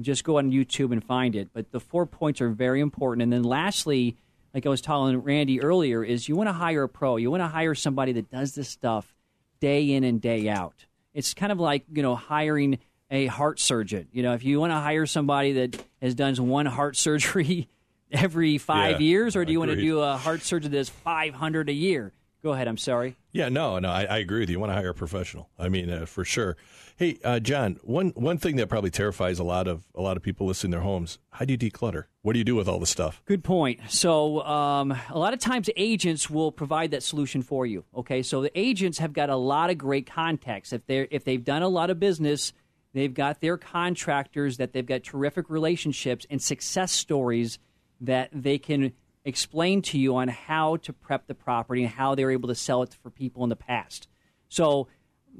Just 0.00 0.24
go 0.24 0.38
on 0.38 0.50
YouTube 0.50 0.92
and 0.92 1.02
find 1.02 1.34
it. 1.34 1.48
But 1.52 1.70
the 1.72 1.80
four 1.80 2.06
points 2.06 2.40
are 2.40 2.50
very 2.50 2.80
important. 2.80 3.22
And 3.22 3.32
then 3.32 3.42
lastly, 3.42 4.16
like 4.54 4.66
I 4.66 4.68
was 4.68 4.80
telling 4.80 5.18
Randy 5.18 5.60
earlier, 5.60 6.02
is 6.04 6.28
you 6.28 6.36
want 6.36 6.48
to 6.48 6.52
hire 6.52 6.84
a 6.84 6.88
pro. 6.88 7.16
You 7.16 7.30
want 7.30 7.42
to 7.42 7.48
hire 7.48 7.74
somebody 7.74 8.12
that 8.12 8.30
does 8.30 8.54
this 8.54 8.68
stuff 8.68 9.14
day 9.60 9.92
in 9.92 10.04
and 10.04 10.20
day 10.20 10.48
out. 10.48 10.86
It's 11.14 11.34
kind 11.34 11.50
of 11.52 11.58
like 11.58 11.84
you 11.92 12.02
know 12.02 12.14
hiring 12.14 12.78
a 13.10 13.26
heart 13.26 13.60
surgeon. 13.60 14.08
You 14.12 14.22
know, 14.22 14.34
if 14.34 14.44
you 14.44 14.60
want 14.60 14.72
to 14.72 14.76
hire 14.76 15.06
somebody 15.06 15.52
that 15.52 15.82
has 16.02 16.14
done 16.14 16.34
one 16.48 16.66
heart 16.66 16.96
surgery 16.96 17.68
every 18.10 18.58
five 18.58 19.00
Yeah, 19.00 19.06
years, 19.06 19.36
or 19.36 19.44
do 19.44 19.52
you 19.52 19.58
want 19.58 19.70
to 19.72 19.76
do 19.80 20.00
a 20.00 20.16
heart 20.16 20.42
surgeon 20.42 20.72
that's 20.72 20.88
five 20.88 21.34
hundred 21.34 21.68
a 21.68 21.72
year? 21.74 22.12
Go 22.46 22.52
ahead. 22.52 22.68
I'm 22.68 22.76
sorry. 22.76 23.16
Yeah, 23.32 23.48
no, 23.48 23.80
no, 23.80 23.88
I, 23.88 24.04
I 24.04 24.18
agree 24.18 24.38
with 24.38 24.48
you. 24.50 24.52
You 24.54 24.60
want 24.60 24.70
to 24.70 24.76
hire 24.76 24.90
a 24.90 24.94
professional. 24.94 25.50
I 25.58 25.68
mean, 25.68 25.90
uh, 25.90 26.06
for 26.06 26.24
sure. 26.24 26.56
Hey, 26.94 27.18
uh, 27.24 27.40
John, 27.40 27.80
one 27.82 28.10
one 28.10 28.38
thing 28.38 28.54
that 28.54 28.68
probably 28.68 28.90
terrifies 28.90 29.40
a 29.40 29.42
lot 29.42 29.66
of 29.66 29.82
a 29.96 30.00
lot 30.00 30.16
of 30.16 30.22
people 30.22 30.46
listing 30.46 30.70
their 30.70 30.82
homes: 30.82 31.18
how 31.30 31.44
do 31.44 31.52
you 31.54 31.58
declutter? 31.58 32.04
What 32.22 32.34
do 32.34 32.38
you 32.38 32.44
do 32.44 32.54
with 32.54 32.68
all 32.68 32.78
the 32.78 32.86
stuff? 32.86 33.20
Good 33.24 33.42
point. 33.42 33.80
So, 33.88 34.42
um, 34.42 34.96
a 35.10 35.18
lot 35.18 35.34
of 35.34 35.40
times 35.40 35.68
agents 35.74 36.30
will 36.30 36.52
provide 36.52 36.92
that 36.92 37.02
solution 37.02 37.42
for 37.42 37.66
you. 37.66 37.84
Okay, 37.96 38.22
so 38.22 38.42
the 38.42 38.56
agents 38.56 38.98
have 38.98 39.12
got 39.12 39.28
a 39.28 39.34
lot 39.34 39.70
of 39.70 39.76
great 39.76 40.06
contacts. 40.06 40.72
If 40.72 40.86
they 40.86 41.08
if 41.10 41.24
they've 41.24 41.42
done 41.42 41.62
a 41.62 41.68
lot 41.68 41.90
of 41.90 41.98
business, 41.98 42.52
they've 42.92 43.12
got 43.12 43.40
their 43.40 43.58
contractors 43.58 44.58
that 44.58 44.72
they've 44.72 44.86
got 44.86 45.02
terrific 45.02 45.50
relationships 45.50 46.24
and 46.30 46.40
success 46.40 46.92
stories 46.92 47.58
that 48.02 48.28
they 48.32 48.58
can 48.58 48.92
explain 49.26 49.82
to 49.82 49.98
you 49.98 50.16
on 50.16 50.28
how 50.28 50.76
to 50.76 50.92
prep 50.92 51.26
the 51.26 51.34
property 51.34 51.82
and 51.82 51.92
how 51.92 52.14
they're 52.14 52.30
able 52.30 52.48
to 52.48 52.54
sell 52.54 52.82
it 52.82 52.96
for 53.02 53.10
people 53.10 53.42
in 53.42 53.50
the 53.50 53.56
past. 53.56 54.06
So, 54.48 54.86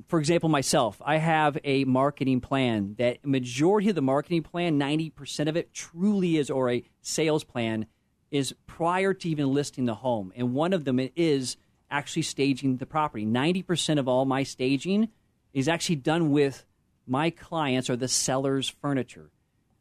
for 0.08 0.18
example, 0.18 0.48
myself, 0.48 1.00
I 1.04 1.18
have 1.18 1.56
a 1.62 1.84
marketing 1.84 2.40
plan 2.40 2.96
that 2.98 3.24
majority 3.24 3.88
of 3.88 3.94
the 3.94 4.02
marketing 4.02 4.42
plan, 4.42 4.78
90% 4.78 5.48
of 5.48 5.56
it 5.56 5.72
truly 5.72 6.36
is, 6.36 6.50
or 6.50 6.68
a 6.68 6.84
sales 7.00 7.44
plan, 7.44 7.86
is 8.32 8.54
prior 8.66 9.14
to 9.14 9.28
even 9.28 9.54
listing 9.54 9.84
the 9.84 9.94
home. 9.94 10.32
And 10.34 10.52
one 10.52 10.72
of 10.72 10.84
them 10.84 11.00
is 11.14 11.56
actually 11.88 12.22
staging 12.22 12.78
the 12.78 12.86
property. 12.86 13.24
90% 13.24 14.00
of 14.00 14.08
all 14.08 14.24
my 14.24 14.42
staging 14.42 15.08
is 15.54 15.68
actually 15.68 15.96
done 15.96 16.30
with 16.32 16.66
my 17.06 17.30
clients 17.30 17.88
or 17.88 17.94
the 17.94 18.08
seller's 18.08 18.68
furniture. 18.68 19.30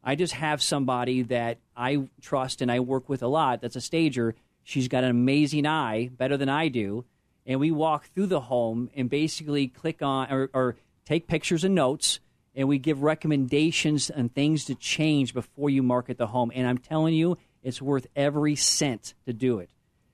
I 0.06 0.13
just 0.13 0.34
have 0.34 0.62
somebody 0.62 1.24
that 1.24 1.58
I 1.76 2.08
trust 2.22 2.62
and 2.62 2.72
I 2.72 2.80
work 2.80 3.10
with 3.10 3.24
a 3.24 3.28
lot 3.28 3.62
that's 3.62 3.76
a 3.76 3.82
stager. 3.82 4.36
She's 4.63 4.88
got 4.88 5.04
an 5.04 5.10
amazing 5.10 5.65
eye, 5.65 6.10
better 6.15 6.38
than 6.38 6.48
I 6.48 6.68
do. 6.68 7.06
And 7.48 7.60
we 7.60 7.72
walk 7.72 8.06
through 8.13 8.28
the 8.28 8.41
home 8.41 8.91
and 8.96 9.10
basically 9.10 9.68
click 9.68 10.04
on 10.04 10.32
or, 10.32 10.50
or 10.54 10.76
take 11.06 11.28
pictures 11.28 11.63
and 11.63 11.76
notes, 11.76 12.20
and 12.56 12.68
we 12.68 12.78
give 12.78 13.04
recommendations 13.04 14.10
and 14.10 14.34
things 14.34 14.65
to 14.65 14.76
change 14.76 15.34
before 15.34 15.70
you 15.70 15.84
market 15.84 16.18
the 16.18 16.28
home. 16.28 16.52
And 16.56 16.68
I'm 16.68 16.78
telling 16.78 17.13
you, 17.13 17.38
it's 17.63 17.82
worth 17.82 18.08
every 18.15 18.56
cent 18.56 19.15
to 19.26 19.34
do 19.34 19.60
it. 19.60 19.70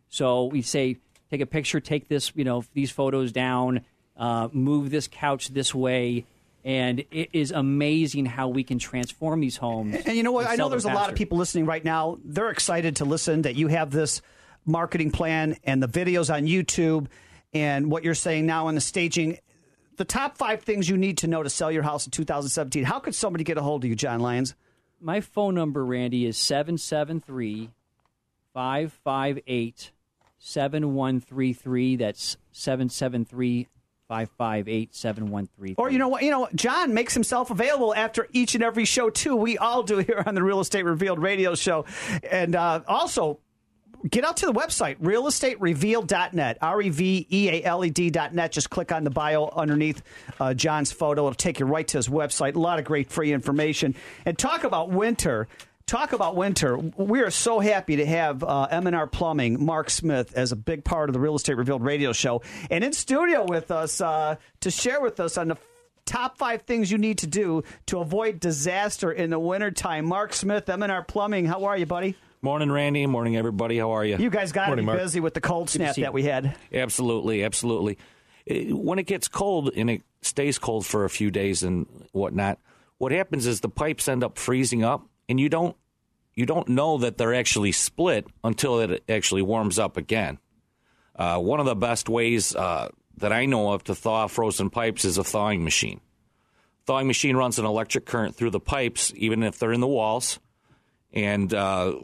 So 0.10 0.46
we 0.46 0.62
say, 0.62 0.98
take 1.30 1.42
a 1.42 1.46
picture, 1.46 1.80
take 1.80 2.08
this, 2.08 2.32
you 2.36 2.44
know, 2.44 2.64
these 2.74 2.92
photos 2.92 3.32
down, 3.32 3.82
uh, 4.18 4.50
move 4.52 4.90
this 4.90 5.08
couch 5.08 5.50
this 5.50 5.76
way, 5.76 6.26
and 6.64 7.00
it 7.12 7.30
is 7.34 7.52
amazing 7.52 8.26
how 8.26 8.48
we 8.50 8.64
can 8.64 8.78
transform 8.80 9.40
these 9.40 9.58
homes. 9.58 9.96
And 10.06 10.16
you 10.16 10.24
know 10.24 10.32
what? 10.32 10.48
I 10.48 10.56
know 10.56 10.70
there's 10.70 10.86
a 10.86 10.94
lot 10.94 11.10
of 11.10 11.16
people 11.16 11.38
listening 11.38 11.66
right 11.66 11.84
now. 11.84 12.18
They're 12.24 12.50
excited 12.52 12.98
to 12.98 13.06
listen 13.06 13.44
that 13.44 13.56
you 13.56 13.68
have 13.68 13.92
this 13.92 14.22
marketing 14.66 15.12
plan 15.12 15.58
and 15.64 15.82
the 15.82 15.88
videos 15.88 16.34
on 16.34 16.44
YouTube 16.44 17.08
and 17.54 17.92
what 17.92 18.04
you're 18.04 18.14
saying 18.14 18.46
now 18.46 18.68
in 18.68 18.76
the 18.76 18.82
staging. 18.82 19.40
the 19.98 20.06
top 20.06 20.38
five 20.38 20.62
things 20.64 20.90
you 20.90 20.98
need 20.98 21.20
to 21.20 21.28
know 21.28 21.44
to 21.44 21.50
sell 21.50 21.72
your 21.72 21.84
house 21.84 22.06
in 22.06 22.12
2017. 22.12 22.84
How 22.84 23.00
could 23.00 23.14
somebody 23.14 23.44
get 23.44 23.58
a 23.58 23.62
hold 23.62 23.84
of 23.84 23.90
you, 23.90 23.96
John 23.96 24.20
Lyons? 24.20 24.56
My 25.00 25.22
phone 25.22 25.56
number, 25.56 25.86
Randy, 25.86 26.26
is 26.26 26.38
773 26.38 27.70
558 28.54 29.92
7133. 30.40 31.96
That's 31.98 32.38
773 32.52 33.68
558 34.12 34.94
7133. 34.94 35.76
Or 35.78 35.90
you 35.90 35.98
know 35.98 36.10
what? 36.10 36.22
You 36.22 36.32
know, 36.32 36.50
John 36.54 36.94
makes 36.94 37.14
himself 37.14 37.50
available 37.50 37.96
after 37.96 38.28
each 38.34 38.56
and 38.56 38.64
every 38.64 38.84
show 38.84 39.10
too. 39.10 39.38
We 39.38 39.58
all 39.58 39.84
do 39.84 40.00
here 40.00 40.22
on 40.26 40.36
the 40.36 40.44
Real 40.44 40.60
Estate 40.60 40.84
Revealed 40.84 41.20
radio 41.20 41.56
show, 41.56 41.86
and 42.30 42.54
uh, 42.54 42.82
also 42.90 43.40
get 44.10 44.26
out 44.26 44.36
to 44.38 44.48
the 44.48 44.52
website 44.52 44.98
realestaterevealed.net 44.98 46.58
r-e-v-e-a-l-e-d.net 46.60 48.52
just 48.52 48.70
click 48.72 48.92
on 48.92 49.04
the 49.04 49.12
bio 49.12 49.48
underneath 49.56 50.02
uh, 50.40 50.56
john's 50.56 50.92
photo 50.92 51.28
it'll 51.28 51.36
take 51.36 51.60
you 51.60 51.68
right 51.68 51.88
to 51.88 52.00
his 52.00 52.08
website 52.08 52.56
a 52.56 52.60
lot 52.60 52.80
of 52.80 52.86
great 52.86 53.12
free 53.12 53.32
information 53.32 53.94
and 54.26 54.40
talk 54.40 54.64
about 54.64 54.90
winter 54.90 55.48
talk 55.86 56.14
about 56.14 56.36
winter. 56.36 56.78
We 56.78 57.22
are 57.22 57.32
so 57.32 57.60
happy 57.60 57.98
to 57.98 58.06
have 58.06 58.44
uh, 58.44 58.68
M&R 58.72 59.08
Plumbing, 59.08 59.64
Mark 59.66 59.90
Smith, 59.90 60.34
as 60.36 60.52
a 60.52 60.56
big 60.56 60.84
part 60.84 61.10
of 61.10 61.14
the 61.14 61.20
Real 61.20 61.36
Estate 61.36 61.58
Revealed 61.58 61.84
radio 61.84 62.14
show, 62.14 62.42
and 62.70 62.84
in 62.84 62.94
studio 62.94 63.46
with 63.46 63.72
us 63.72 64.02
uh, 64.02 64.36
to 64.62 64.72
share 64.72 65.02
with 65.02 65.20
us 65.20 65.38
on 65.38 65.50
the 65.50 65.58
top 66.06 66.38
five 66.38 66.64
things 66.64 66.92
you 66.92 66.98
need 66.98 67.20
to 67.20 67.28
do 67.28 67.64
to 67.88 68.00
avoid 68.00 68.40
disaster 68.40 69.12
in 69.12 69.30
the 69.30 69.40
wintertime. 69.40 70.06
Mark 70.06 70.34
Smith, 70.34 70.68
M&R 70.70 71.04
Plumbing, 71.04 71.46
how 71.46 71.66
are 71.66 71.78
you, 71.78 71.86
buddy? 71.86 72.16
Morning, 72.44 72.72
Randy. 72.72 73.06
Morning, 73.06 73.38
everybody. 73.38 73.78
How 73.78 73.92
are 73.92 74.04
you? 74.04 74.18
You 74.18 74.32
guys 74.32 74.52
got 74.52 74.68
to 74.72 74.76
be 74.76 74.82
Mark. 74.82 75.00
busy 75.00 75.20
with 75.20 75.36
the 75.36 75.42
cold 75.42 75.70
snap 75.70 75.96
that 75.98 76.12
we 76.12 76.24
had. 76.24 76.56
Absolutely, 76.74 77.44
absolutely. 77.44 78.00
When 78.48 78.98
it 78.98 79.06
gets 79.06 79.28
cold 79.28 79.72
and 79.76 79.92
it 79.92 80.02
stays 80.24 80.58
cold 80.58 80.86
for 80.86 81.06
a 81.06 81.10
few 81.10 81.30
days 81.30 81.62
and 81.62 81.86
whatnot, 82.14 82.58
what 82.98 83.12
happens 83.12 83.46
is 83.46 83.62
the 83.62 83.70
pipes 83.70 84.08
end 84.08 84.24
up 84.24 84.40
freezing 84.40 84.84
up, 84.84 85.08
and 85.32 85.40
you 85.40 85.50
don't 85.50 85.76
you 86.34 86.46
don't 86.46 86.68
know 86.70 87.00
that 87.00 87.18
they're 87.18 87.34
actually 87.34 87.72
split 87.72 88.28
until 88.44 88.80
it 88.80 89.04
actually 89.10 89.42
warms 89.42 89.80
up 89.80 89.98
again. 89.98 90.38
Uh, 91.16 91.40
one 91.40 91.60
of 91.60 91.66
the 91.66 91.76
best 91.76 92.08
ways 92.08 92.56
uh, 92.56 92.90
that 93.18 93.34
I 93.34 93.46
know 93.46 93.72
of 93.72 93.84
to 93.86 93.96
thaw 93.96 94.28
frozen 94.28 94.70
pipes 94.70 95.04
is 95.04 95.18
a 95.18 95.24
thawing 95.24 95.64
machine. 95.64 96.00
Thawing 96.86 97.08
machine 97.08 97.36
runs 97.36 97.60
an 97.60 97.66
electric 97.66 98.06
current 98.06 98.36
through 98.36 98.52
the 98.52 98.60
pipes, 98.60 99.14
even 99.16 99.44
if 99.44 99.60
they're 99.60 99.74
in 99.74 99.82
the 99.82 99.88
walls, 99.88 100.40
and 101.14 101.54
uh, 101.54 101.96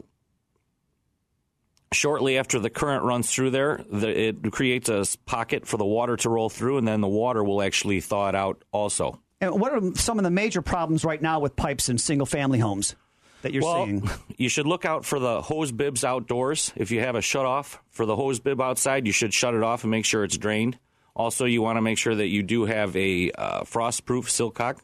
shortly 1.92 2.38
after 2.38 2.58
the 2.58 2.70
current 2.70 3.04
runs 3.04 3.30
through 3.30 3.50
there, 3.50 3.82
the, 3.90 4.28
it 4.28 4.52
creates 4.52 4.88
a 4.88 5.04
pocket 5.26 5.66
for 5.66 5.78
the 5.78 5.86
water 5.86 6.16
to 6.18 6.28
roll 6.28 6.48
through, 6.48 6.78
and 6.78 6.86
then 6.86 7.00
the 7.00 7.08
water 7.08 7.42
will 7.42 7.62
actually 7.62 8.00
thaw 8.00 8.28
it 8.28 8.34
out 8.34 8.62
also. 8.72 9.20
And 9.40 9.58
what 9.58 9.72
are 9.72 9.94
some 9.94 10.18
of 10.18 10.24
the 10.24 10.30
major 10.30 10.62
problems 10.62 11.04
right 11.04 11.20
now 11.20 11.40
with 11.40 11.56
pipes 11.56 11.88
in 11.88 11.98
single 11.98 12.26
family 12.26 12.58
homes 12.58 12.94
that 13.42 13.52
you're 13.52 13.62
well, 13.62 13.84
seeing? 13.84 14.08
you 14.36 14.48
should 14.48 14.66
look 14.66 14.84
out 14.84 15.04
for 15.04 15.18
the 15.18 15.42
hose 15.42 15.72
bibs 15.72 16.04
outdoors. 16.04 16.72
If 16.76 16.90
you 16.90 17.00
have 17.00 17.14
a 17.14 17.22
shut 17.22 17.46
off 17.46 17.80
for 17.90 18.06
the 18.06 18.16
hose 18.16 18.40
bib 18.40 18.60
outside, 18.60 19.06
you 19.06 19.12
should 19.12 19.34
shut 19.34 19.54
it 19.54 19.62
off 19.62 19.84
and 19.84 19.90
make 19.90 20.04
sure 20.04 20.24
it's 20.24 20.36
drained. 20.36 20.78
Also, 21.14 21.44
you 21.44 21.62
want 21.62 21.76
to 21.76 21.82
make 21.82 21.98
sure 21.98 22.14
that 22.14 22.28
you 22.28 22.42
do 22.42 22.64
have 22.64 22.94
a 22.96 23.30
uh, 23.32 23.64
frost 23.64 24.04
proof 24.04 24.28
sillcock. 24.28 24.78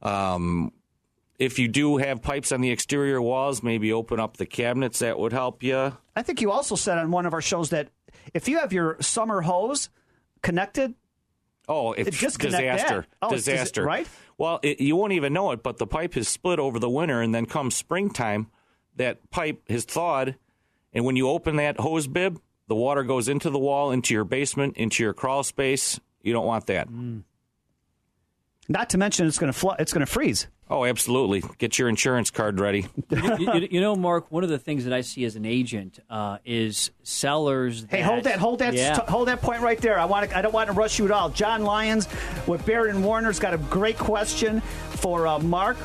Um, 0.00 0.72
if 1.38 1.58
you 1.58 1.68
do 1.68 1.96
have 1.96 2.22
pipes 2.22 2.52
on 2.52 2.60
the 2.60 2.70
exterior 2.70 3.20
walls, 3.20 3.62
maybe 3.62 3.92
open 3.92 4.20
up 4.20 4.36
the 4.36 4.46
cabinets. 4.46 5.00
That 5.00 5.18
would 5.18 5.32
help 5.32 5.62
you. 5.62 5.96
I 6.14 6.22
think 6.22 6.40
you 6.40 6.52
also 6.52 6.76
said 6.76 6.98
on 6.98 7.10
one 7.10 7.26
of 7.26 7.32
our 7.32 7.40
shows 7.40 7.70
that 7.70 7.88
if 8.34 8.46
you 8.46 8.58
have 8.58 8.72
your 8.72 8.96
summer 9.00 9.40
hose 9.40 9.88
connected, 10.42 10.94
Oh, 11.72 11.92
it's 11.92 12.08
It 12.16 12.20
disconnect 12.20 12.52
that. 12.62 12.72
disaster, 12.72 13.06
Oh, 13.22 13.28
it's 13.28 13.44
dis- 13.44 13.54
disaster, 13.54 13.84
right? 13.84 14.06
Well, 14.36 14.58
it, 14.62 14.80
you 14.80 14.96
won't 14.96 15.12
even 15.12 15.32
know 15.32 15.52
it, 15.52 15.62
but 15.62 15.78
the 15.78 15.86
pipe 15.86 16.14
has 16.14 16.26
split 16.28 16.58
over 16.58 16.78
the 16.80 16.90
winter, 16.90 17.22
and 17.22 17.32
then 17.34 17.46
come 17.46 17.70
springtime, 17.70 18.48
that 18.96 19.30
pipe 19.30 19.62
has 19.70 19.84
thawed, 19.84 20.34
and 20.92 21.04
when 21.04 21.14
you 21.16 21.28
open 21.28 21.56
that 21.56 21.78
hose 21.78 22.08
bib, 22.08 22.40
the 22.66 22.74
water 22.74 23.04
goes 23.04 23.28
into 23.28 23.50
the 23.50 23.58
wall, 23.58 23.92
into 23.92 24.12
your 24.14 24.24
basement, 24.24 24.76
into 24.76 25.02
your 25.04 25.12
crawl 25.14 25.42
space. 25.44 26.00
You 26.22 26.32
don't 26.32 26.46
want 26.46 26.66
that. 26.66 26.88
Mm. 26.88 27.22
not 28.68 28.90
to 28.90 28.98
mention 28.98 29.26
it's 29.26 29.38
going 29.38 29.52
to 29.52 29.58
fl- 29.58 29.70
it's 29.78 29.92
going 29.92 30.04
to 30.04 30.10
freeze. 30.12 30.48
Oh, 30.72 30.84
absolutely. 30.84 31.42
Get 31.58 31.78
your 31.80 31.88
insurance 31.88 32.30
card 32.30 32.60
ready. 32.60 32.86
you, 33.10 33.36
you- 33.54 33.68
you 33.72 33.80
know, 33.80 33.96
Mark, 33.96 34.30
one 34.30 34.44
of 34.44 34.50
the 34.50 34.58
things 34.58 34.84
that 34.84 34.92
I 34.92 35.00
see 35.00 35.24
as 35.24 35.34
an 35.34 35.44
agent 35.44 35.98
uh, 36.08 36.38
is 36.44 36.92
sellers. 37.02 37.84
Hey, 37.90 38.00
hold 38.02 38.22
that, 38.24 38.38
hold 38.38 38.60
that, 38.60 38.74
Yeah. 38.74 38.94
st- 38.94 39.08
hold 39.08 39.26
that 39.28 39.42
point 39.42 39.62
right 39.62 39.78
there. 39.80 39.98
I 39.98 40.04
want 40.04 40.30
to, 40.30 40.36
I 40.38 40.42
don't 40.42 40.54
want 40.54 40.68
to 40.68 40.72
rush 40.72 40.98
you 40.98 41.04
at 41.06 41.10
all. 41.10 41.28
John 41.28 41.64
Lyons 41.64 42.06
with 42.46 42.64
Baird 42.64 42.90
and 42.90 43.04
Warner's 43.04 43.40
got 43.40 43.52
a 43.52 43.58
great 43.58 43.98
question 43.98 44.60
for 44.60 45.26
uh, 45.26 45.38
Mark 45.40 45.76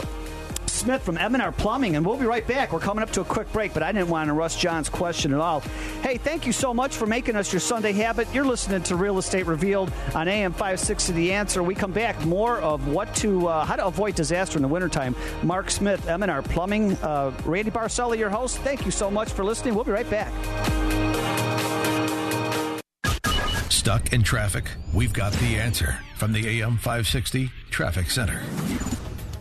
Smith 0.85 1.01
from 1.01 1.17
M&R 1.17 1.51
Plumbing, 1.51 1.95
and 1.95 2.05
we'll 2.05 2.15
be 2.15 2.27
right 2.27 2.45
back. 2.45 2.71
We're 2.71 2.79
coming 2.79 3.01
up 3.01 3.09
to 3.13 3.21
a 3.21 3.25
quick 3.25 3.51
break, 3.51 3.73
but 3.73 3.81
I 3.81 3.91
didn't 3.91 4.07
want 4.07 4.27
to 4.27 4.33
rush 4.33 4.55
John's 4.55 4.87
question 4.87 5.33
at 5.33 5.39
all. 5.39 5.61
Hey, 6.03 6.17
thank 6.17 6.45
you 6.45 6.51
so 6.51 6.75
much 6.75 6.95
for 6.95 7.07
making 7.07 7.35
us 7.35 7.51
your 7.51 7.59
Sunday 7.59 7.91
habit. 7.91 8.27
You're 8.35 8.45
listening 8.45 8.83
to 8.83 8.95
Real 8.95 9.17
Estate 9.17 9.47
Revealed 9.47 9.91
on 10.13 10.27
AM 10.27 10.51
560 10.51 11.13
The 11.13 11.31
Answer. 11.33 11.63
We 11.63 11.73
come 11.73 11.91
back 11.91 12.23
more 12.23 12.59
of 12.59 12.87
what 12.87 13.15
to, 13.15 13.47
uh, 13.47 13.65
how 13.65 13.77
to 13.77 13.85
avoid 13.87 14.13
disaster 14.13 14.59
in 14.59 14.61
the 14.61 14.67
wintertime. 14.67 15.15
Mark 15.41 15.71
Smith, 15.71 16.07
M&R 16.07 16.43
Plumbing, 16.43 16.93
uh, 16.97 17.31
Randy 17.45 17.71
Barcella, 17.71 18.15
your 18.15 18.29
host. 18.29 18.59
Thank 18.59 18.85
you 18.85 18.91
so 18.91 19.09
much 19.09 19.31
for 19.31 19.43
listening. 19.43 19.73
We'll 19.73 19.85
be 19.85 19.91
right 19.91 20.07
back. 20.07 20.31
Stuck 23.71 24.13
in 24.13 24.21
traffic? 24.21 24.69
We've 24.93 25.13
got 25.13 25.33
the 25.33 25.59
answer 25.59 25.97
from 26.15 26.31
the 26.31 26.61
AM 26.61 26.77
560 26.77 27.49
Traffic 27.71 28.11
Center. 28.11 28.43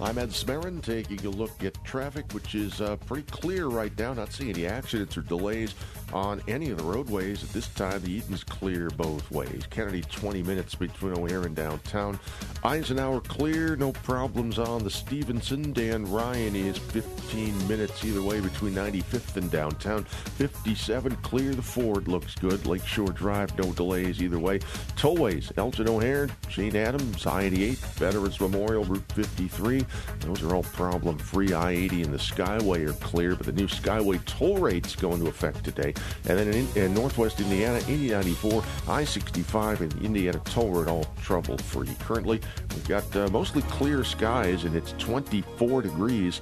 I'm 0.05 0.19
Ed 0.19 0.29
Smerin 0.29 0.83
taking 0.83 1.25
a 1.25 1.31
look 1.31 1.65
at 1.65 1.83
traffic, 1.83 2.31
which 2.33 2.55
is 2.55 2.83
uh, 2.83 2.97
pretty 3.07 3.23
clear 3.23 3.69
right 3.69 3.99
now. 3.99 4.13
Not 4.13 4.35
seeing 4.35 4.51
any 4.51 4.67
accidents 4.67 5.17
or 5.17 5.23
delays 5.23 5.75
on 6.15 6.41
any 6.49 6.71
of 6.71 6.79
the 6.79 6.85
roadways 6.85 7.43
at 7.43 7.51
this 7.51 7.69
time. 7.69 8.01
The 8.01 8.13
Edens 8.13 8.45
clear 8.45 8.89
both 8.91 9.29
ways. 9.31 9.65
Kennedy, 9.69 10.03
20 10.03 10.43
minutes 10.43 10.75
between 10.75 11.19
O'Hare 11.19 11.43
and 11.43 11.55
downtown. 11.55 12.19
Eisenhower 12.63 13.21
clear, 13.21 13.77
no 13.77 13.93
problems 13.93 14.59
on 14.59 14.85
the 14.85 14.91
Stevenson. 14.91 15.73
Dan 15.73 16.11
Ryan 16.11 16.55
is 16.55 16.79
15 16.79 17.69
minutes 17.69 18.05
either 18.05 18.23
way 18.23 18.41
between 18.41 18.75
95th 18.75 19.37
and 19.37 19.51
downtown. 19.51 20.05
57 20.05 21.17
clear. 21.17 21.55
The 21.55 21.63
Ford 21.63 22.09
looks 22.09 22.35
good. 22.37 22.65
Lakeshore 22.65 23.11
Drive, 23.13 23.57
no 23.59 23.73
delays 23.73 24.23
either 24.23 24.39
way. 24.39 24.61
Tollways, 24.97 25.53
Elgin 25.59 25.89
O'Hare, 25.89 26.29
Jane 26.49 26.77
Addams, 26.77 27.27
I-88, 27.27 27.77
Veterans 27.77 28.41
Memorial, 28.41 28.85
Route 28.85 29.13
53. 29.13 29.85
Those 30.21 30.43
are 30.43 30.55
all 30.55 30.63
problem 30.63 31.19
free. 31.19 31.53
I 31.53 31.73
80 31.73 32.03
and 32.03 32.15
the 32.15 32.19
Skyway 32.19 32.89
are 32.89 32.93
clear, 33.05 33.35
but 33.35 33.47
the 33.47 33.53
new 33.53 33.67
Skyway 33.67 34.25
toll 34.25 34.59
rates 34.59 34.95
go 34.95 35.13
into 35.13 35.27
effect 35.27 35.65
today. 35.65 35.93
And 36.29 36.39
then 36.39 36.49
in, 36.49 36.69
in 36.77 36.95
Northwest 36.95 37.41
Indiana, 37.41 37.79
8094, 37.79 38.65
I 38.89 39.05
65, 39.05 39.81
and 39.83 40.03
Indiana 40.03 40.41
toll 40.45 40.71
road 40.71 40.89
all 40.89 41.07
trouble 41.23 41.59
free. 41.59 41.95
Currently, 42.01 42.41
we've 42.71 42.89
got 42.89 43.17
uh, 43.17 43.29
mostly 43.29 43.63
clear 43.63 44.05
skies, 44.05 44.65
and 44.65 44.75
it's 44.75 44.93
24 44.99 45.83
degrees. 45.83 46.41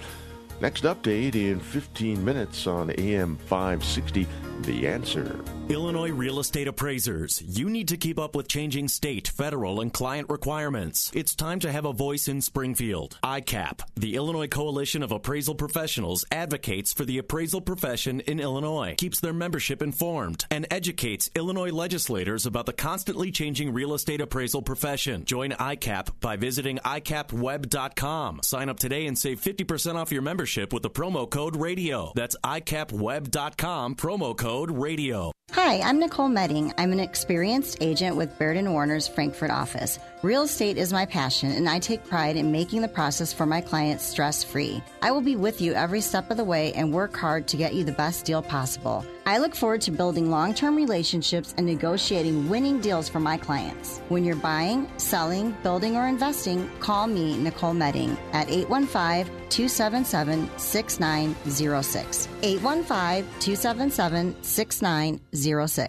Next 0.63 0.85
update 0.85 1.35
in 1.35 1.59
15 1.59 2.25
minutes 2.25 2.69
on 2.69 2.93
AM 2.97 3.37
560. 3.37 4.29
The 4.61 4.87
answer. 4.87 5.41
Illinois 5.69 6.11
real 6.11 6.39
estate 6.39 6.69
appraisers, 6.69 7.43
you 7.45 7.69
need 7.69 7.89
to 7.89 7.97
keep 7.97 8.17
up 8.17 8.37
with 8.37 8.47
changing 8.47 8.87
state, 8.87 9.27
federal, 9.27 9.81
and 9.81 9.93
client 9.93 10.29
requirements. 10.29 11.11
It's 11.15 11.35
time 11.35 11.59
to 11.61 11.73
have 11.73 11.85
a 11.85 11.93
voice 11.93 12.29
in 12.29 12.41
Springfield. 12.41 13.19
ICAP, 13.25 13.81
the 13.97 14.15
Illinois 14.15 14.47
Coalition 14.47 15.03
of 15.03 15.11
Appraisal 15.11 15.57
Professionals, 15.57 16.25
advocates 16.31 16.93
for 16.93 17.05
the 17.05 17.19
appraisal 17.19 17.61
profession 17.61 18.21
in 18.21 18.39
Illinois, 18.39 18.95
keeps 18.99 19.19
their 19.19 19.33
membership 19.33 19.83
informed, 19.83 20.45
and 20.51 20.67
educates 20.71 21.31
Illinois 21.35 21.73
legislators 21.73 22.47
about 22.47 22.67
the 22.67 22.73
constantly 22.73 23.33
changing 23.33 23.73
real 23.73 23.95
estate 23.95 24.21
appraisal 24.21 24.63
profession. 24.63 25.25
Join 25.25 25.53
ICAP 25.53 26.21
by 26.21 26.37
visiting 26.37 26.79
ICAPweb.com. 26.79 28.41
Sign 28.45 28.69
up 28.69 28.79
today 28.79 29.07
and 29.07 29.19
save 29.19 29.41
50% 29.41 29.97
off 29.97 30.13
your 30.13 30.23
membership 30.23 30.52
with 30.73 30.83
the 30.83 30.91
promo 30.91 31.29
code 31.29 31.57
RADIO. 31.57 32.13
That's 32.15 32.37
ICAPweb.com, 32.45 33.97
promo 33.97 34.37
code 34.37 34.71
RADIO. 34.71 35.33
Hi, 35.53 35.81
I'm 35.81 35.99
Nicole 35.99 36.31
Medding. 36.31 36.73
I'm 36.79 36.93
an 36.93 37.01
experienced 37.01 37.77
agent 37.83 38.17
with 38.17 38.39
Baird 38.39 38.57
Warner's 38.67 39.07
Frankfort 39.07 39.51
office. 39.51 39.99
Real 40.23 40.45
estate 40.45 40.79
is 40.79 40.95
my 40.95 41.05
passion, 41.05 41.51
and 41.51 41.69
I 41.69 41.79
take 41.79 42.07
pride 42.07 42.37
in 42.37 42.51
making 42.51 42.81
the 42.81 42.89
process 42.89 43.35
for 43.35 43.45
my 43.45 43.61
clients 43.61 44.03
stress 44.03 44.43
free. 44.43 44.83
I 45.03 45.11
will 45.11 45.21
be 45.21 45.37
with 45.37 45.61
you 45.61 45.75
every 45.75 46.01
step 46.01 46.31
of 46.31 46.39
the 46.39 46.45
way 46.45 46.73
and 46.73 46.91
work 46.91 47.15
hard 47.15 47.49
to 47.49 47.59
get 47.59 47.75
you 47.75 47.85
the 47.85 47.93
best 47.93 48.25
deal 48.25 48.41
possible. 48.41 49.05
I 49.27 49.39
look 49.39 49.55
forward 49.55 49.83
to 49.83 49.91
building 49.91 50.31
long 50.31 50.55
term 50.55 50.75
relationships 50.75 51.55
and 51.59 51.67
negotiating 51.67 52.49
winning 52.49 52.81
deals 52.81 53.09
for 53.11 53.21
my 53.21 53.37
clients. 53.37 53.99
When 54.09 54.25
you're 54.25 54.37
buying, 54.37 54.89
selling, 54.97 55.55
building, 55.63 55.97
or 55.97 56.07
investing, 56.07 56.71
call 56.81 57.07
me, 57.09 57.37
Nicole 57.37 57.75
Medding, 57.75 58.17
at 58.33 58.49
815 58.49 59.27
277 59.51 60.49
6906. 60.57 62.29
815 62.43 63.25
277 63.41 64.43
6906. 64.43 65.42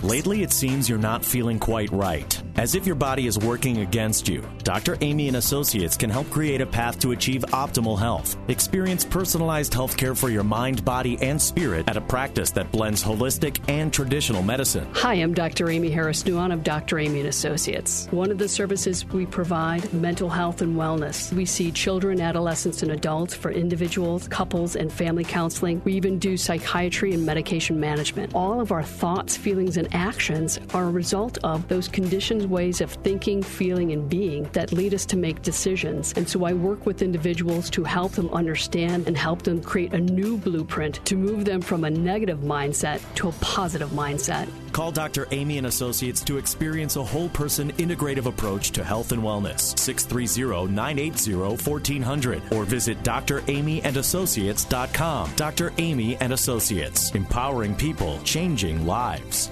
Lately, 0.03 0.43
it 0.43 0.51
seems 0.51 0.87
you're 0.87 0.97
not 0.97 1.25
feeling 1.25 1.59
quite 1.59 1.91
right. 1.91 2.41
As 2.55 2.75
if 2.75 2.85
your 2.85 2.95
body 2.95 3.25
is 3.25 3.39
working 3.39 3.79
against 3.79 4.29
you, 4.29 4.47
Dr. 4.59 4.95
Amy 5.01 5.27
and 5.27 5.37
Associates 5.37 5.97
can 5.97 6.11
help 6.11 6.29
create 6.29 6.61
a 6.61 6.67
path 6.67 6.99
to 6.99 7.11
achieve 7.11 7.41
optimal 7.47 7.97
health. 7.97 8.37
Experience 8.47 9.03
personalized 9.03 9.73
health 9.73 9.97
care 9.97 10.13
for 10.13 10.29
your 10.29 10.43
mind, 10.43 10.85
body, 10.85 11.17
and 11.19 11.41
spirit 11.41 11.89
at 11.89 11.97
a 11.97 12.01
practice 12.01 12.51
that 12.51 12.71
blends 12.71 13.03
holistic 13.03 13.59
and 13.69 13.91
traditional 13.91 14.43
medicine. 14.43 14.87
Hi, 14.93 15.15
I'm 15.15 15.33
Dr. 15.33 15.71
Amy 15.71 15.89
Harris 15.89 16.23
Nuan 16.27 16.51
of 16.51 16.63
Dr. 16.63 16.99
Amy 16.99 17.21
and 17.21 17.29
Associates. 17.29 18.07
One 18.11 18.29
of 18.29 18.37
the 18.37 18.47
services 18.47 19.03
we 19.07 19.25
provide, 19.25 19.91
mental 19.91 20.29
health 20.29 20.61
and 20.61 20.75
wellness. 20.75 21.33
We 21.33 21.45
see 21.45 21.71
children, 21.71 22.21
adolescents, 22.21 22.83
and 22.83 22.91
adults 22.91 23.33
for 23.33 23.49
individuals, 23.49 24.27
couples, 24.27 24.75
and 24.75 24.93
family 24.93 25.23
counseling. 25.23 25.81
We 25.85 25.93
even 25.93 26.19
do 26.19 26.37
psychiatry 26.37 27.13
and 27.13 27.25
medication 27.25 27.79
management. 27.79 28.35
All 28.35 28.61
of 28.61 28.71
our 28.71 28.83
thoughts, 28.83 29.35
feelings, 29.35 29.77
and 29.77 29.87
actions 29.95 30.59
are 30.75 30.83
a 30.83 30.91
result 30.91 31.39
of 31.43 31.67
those 31.67 31.87
conditions, 31.87 32.42
ways 32.47 32.81
of 32.81 32.91
thinking, 32.91 33.41
feeling, 33.41 33.91
and 33.91 34.09
being 34.09 34.43
that 34.53 34.71
lead 34.71 34.93
us 34.93 35.05
to 35.07 35.17
make 35.17 35.41
decisions. 35.41 36.13
And 36.13 36.27
so 36.27 36.45
I 36.45 36.53
work 36.53 36.85
with 36.85 37.01
individuals 37.01 37.69
to 37.71 37.83
help 37.83 38.13
them 38.13 38.29
understand 38.29 39.07
and 39.07 39.17
help 39.17 39.43
them 39.43 39.61
create 39.61 39.93
a 39.93 39.99
new 39.99 40.37
blueprint 40.37 41.03
to 41.05 41.15
move 41.15 41.45
them 41.45 41.61
from 41.61 41.83
a 41.83 41.89
negative 41.89 42.39
mindset 42.39 43.01
to 43.15 43.29
a 43.29 43.31
positive 43.33 43.89
mindset. 43.89 44.47
Call 44.73 44.91
Dr. 44.91 45.27
Amy 45.31 45.57
and 45.59 45.67
Associates 45.67 46.23
to 46.23 46.37
experience 46.37 46.95
a 46.95 47.03
whole 47.03 47.29
person 47.29 47.71
integrative 47.73 48.25
approach 48.25 48.71
to 48.71 48.83
health 48.83 49.11
and 49.11 49.21
wellness. 49.21 49.75
630-980-1400 49.75 52.51
or 52.51 52.65
visit 52.65 53.03
dramyandassociates.com. 53.03 55.31
Dr. 55.35 55.71
Amy 55.77 56.15
and 56.17 56.33
Associates, 56.33 57.11
empowering 57.11 57.75
people, 57.75 58.19
changing 58.23 58.87
lives. 58.87 59.51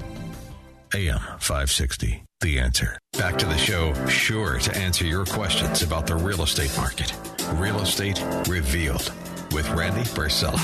AM 0.94 1.22
560. 1.40 2.24
The 2.42 2.60
answer. 2.60 2.98
Back 3.20 3.38
to 3.38 3.46
the 3.46 3.56
show, 3.56 3.94
sure 4.08 4.58
to 4.58 4.76
answer 4.76 5.06
your 5.06 5.26
questions 5.26 5.84
about 5.84 6.08
the 6.08 6.16
real 6.16 6.42
estate 6.42 6.76
market. 6.76 7.14
Real 7.54 7.80
Estate 7.82 8.20
Revealed 8.48 9.14
with 9.52 9.70
Randy 9.70 10.02
Barcella. 10.16 10.58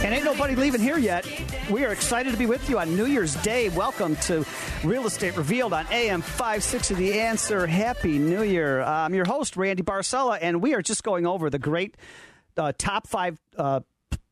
And 0.00 0.14
ain't 0.14 0.24
nobody 0.24 0.54
leaving 0.54 0.80
here 0.80 0.96
yet. 0.96 1.26
We 1.68 1.84
are 1.84 1.90
excited 1.92 2.30
to 2.30 2.38
be 2.38 2.46
with 2.46 2.70
you 2.70 2.78
on 2.78 2.94
New 2.94 3.06
Year's 3.06 3.34
Day. 3.42 3.68
Welcome 3.68 4.14
to 4.16 4.44
Real 4.84 5.06
Estate 5.06 5.36
Revealed 5.36 5.72
on 5.72 5.86
AM 5.90 6.22
560 6.22 6.94
The 6.94 7.20
Answer. 7.20 7.66
Happy 7.66 8.16
New 8.16 8.44
Year. 8.44 8.80
I'm 8.80 9.12
your 9.12 9.24
host, 9.24 9.56
Randy 9.56 9.82
Barcella, 9.82 10.38
and 10.40 10.62
we 10.62 10.74
are 10.74 10.82
just 10.82 11.02
going 11.02 11.26
over 11.26 11.50
the 11.50 11.58
great 11.58 11.96
uh, 12.56 12.72
top 12.78 13.08
five 13.08 13.40
uh, 13.56 13.80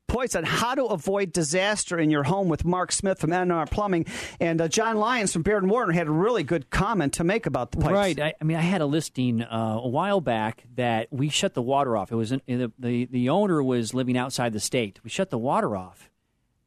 points 0.06 0.34
on 0.34 0.44
how 0.44 0.74
to 0.74 0.84
avoid 0.84 1.32
disaster 1.32 1.98
in 1.98 2.10
your 2.10 2.24
home 2.24 2.48
with 2.48 2.64
Mark 2.64 2.92
Smith 2.92 3.18
from 3.18 3.32
M&R 3.32 3.66
Plumbing. 3.66 4.06
And 4.40 4.60
uh, 4.60 4.68
John 4.68 4.96
Lyons 4.96 5.32
from 5.32 5.42
Baird 5.42 5.62
and 5.62 5.70
Warner 5.70 5.92
had 5.92 6.06
a 6.06 6.10
really 6.10 6.42
good 6.42 6.70
comment 6.70 7.14
to 7.14 7.24
make 7.24 7.46
about 7.46 7.72
the 7.72 7.78
pipes. 7.78 7.92
Right. 7.92 8.20
I, 8.20 8.34
I 8.40 8.44
mean, 8.44 8.56
I 8.56 8.62
had 8.62 8.80
a 8.80 8.86
listing 8.86 9.42
uh, 9.42 9.80
a 9.82 9.88
while 9.88 10.20
back 10.20 10.64
that 10.74 11.08
we 11.10 11.28
shut 11.28 11.54
the 11.54 11.62
water 11.62 11.96
off. 11.96 12.12
It 12.12 12.16
was 12.16 12.32
in, 12.32 12.40
the, 12.46 12.72
the 12.78 13.06
the 13.06 13.28
owner 13.28 13.62
was 13.62 13.94
living 13.94 14.16
outside 14.16 14.52
the 14.52 14.60
state. 14.60 15.00
We 15.02 15.10
shut 15.10 15.30
the 15.30 15.38
water 15.38 15.76
off, 15.76 16.10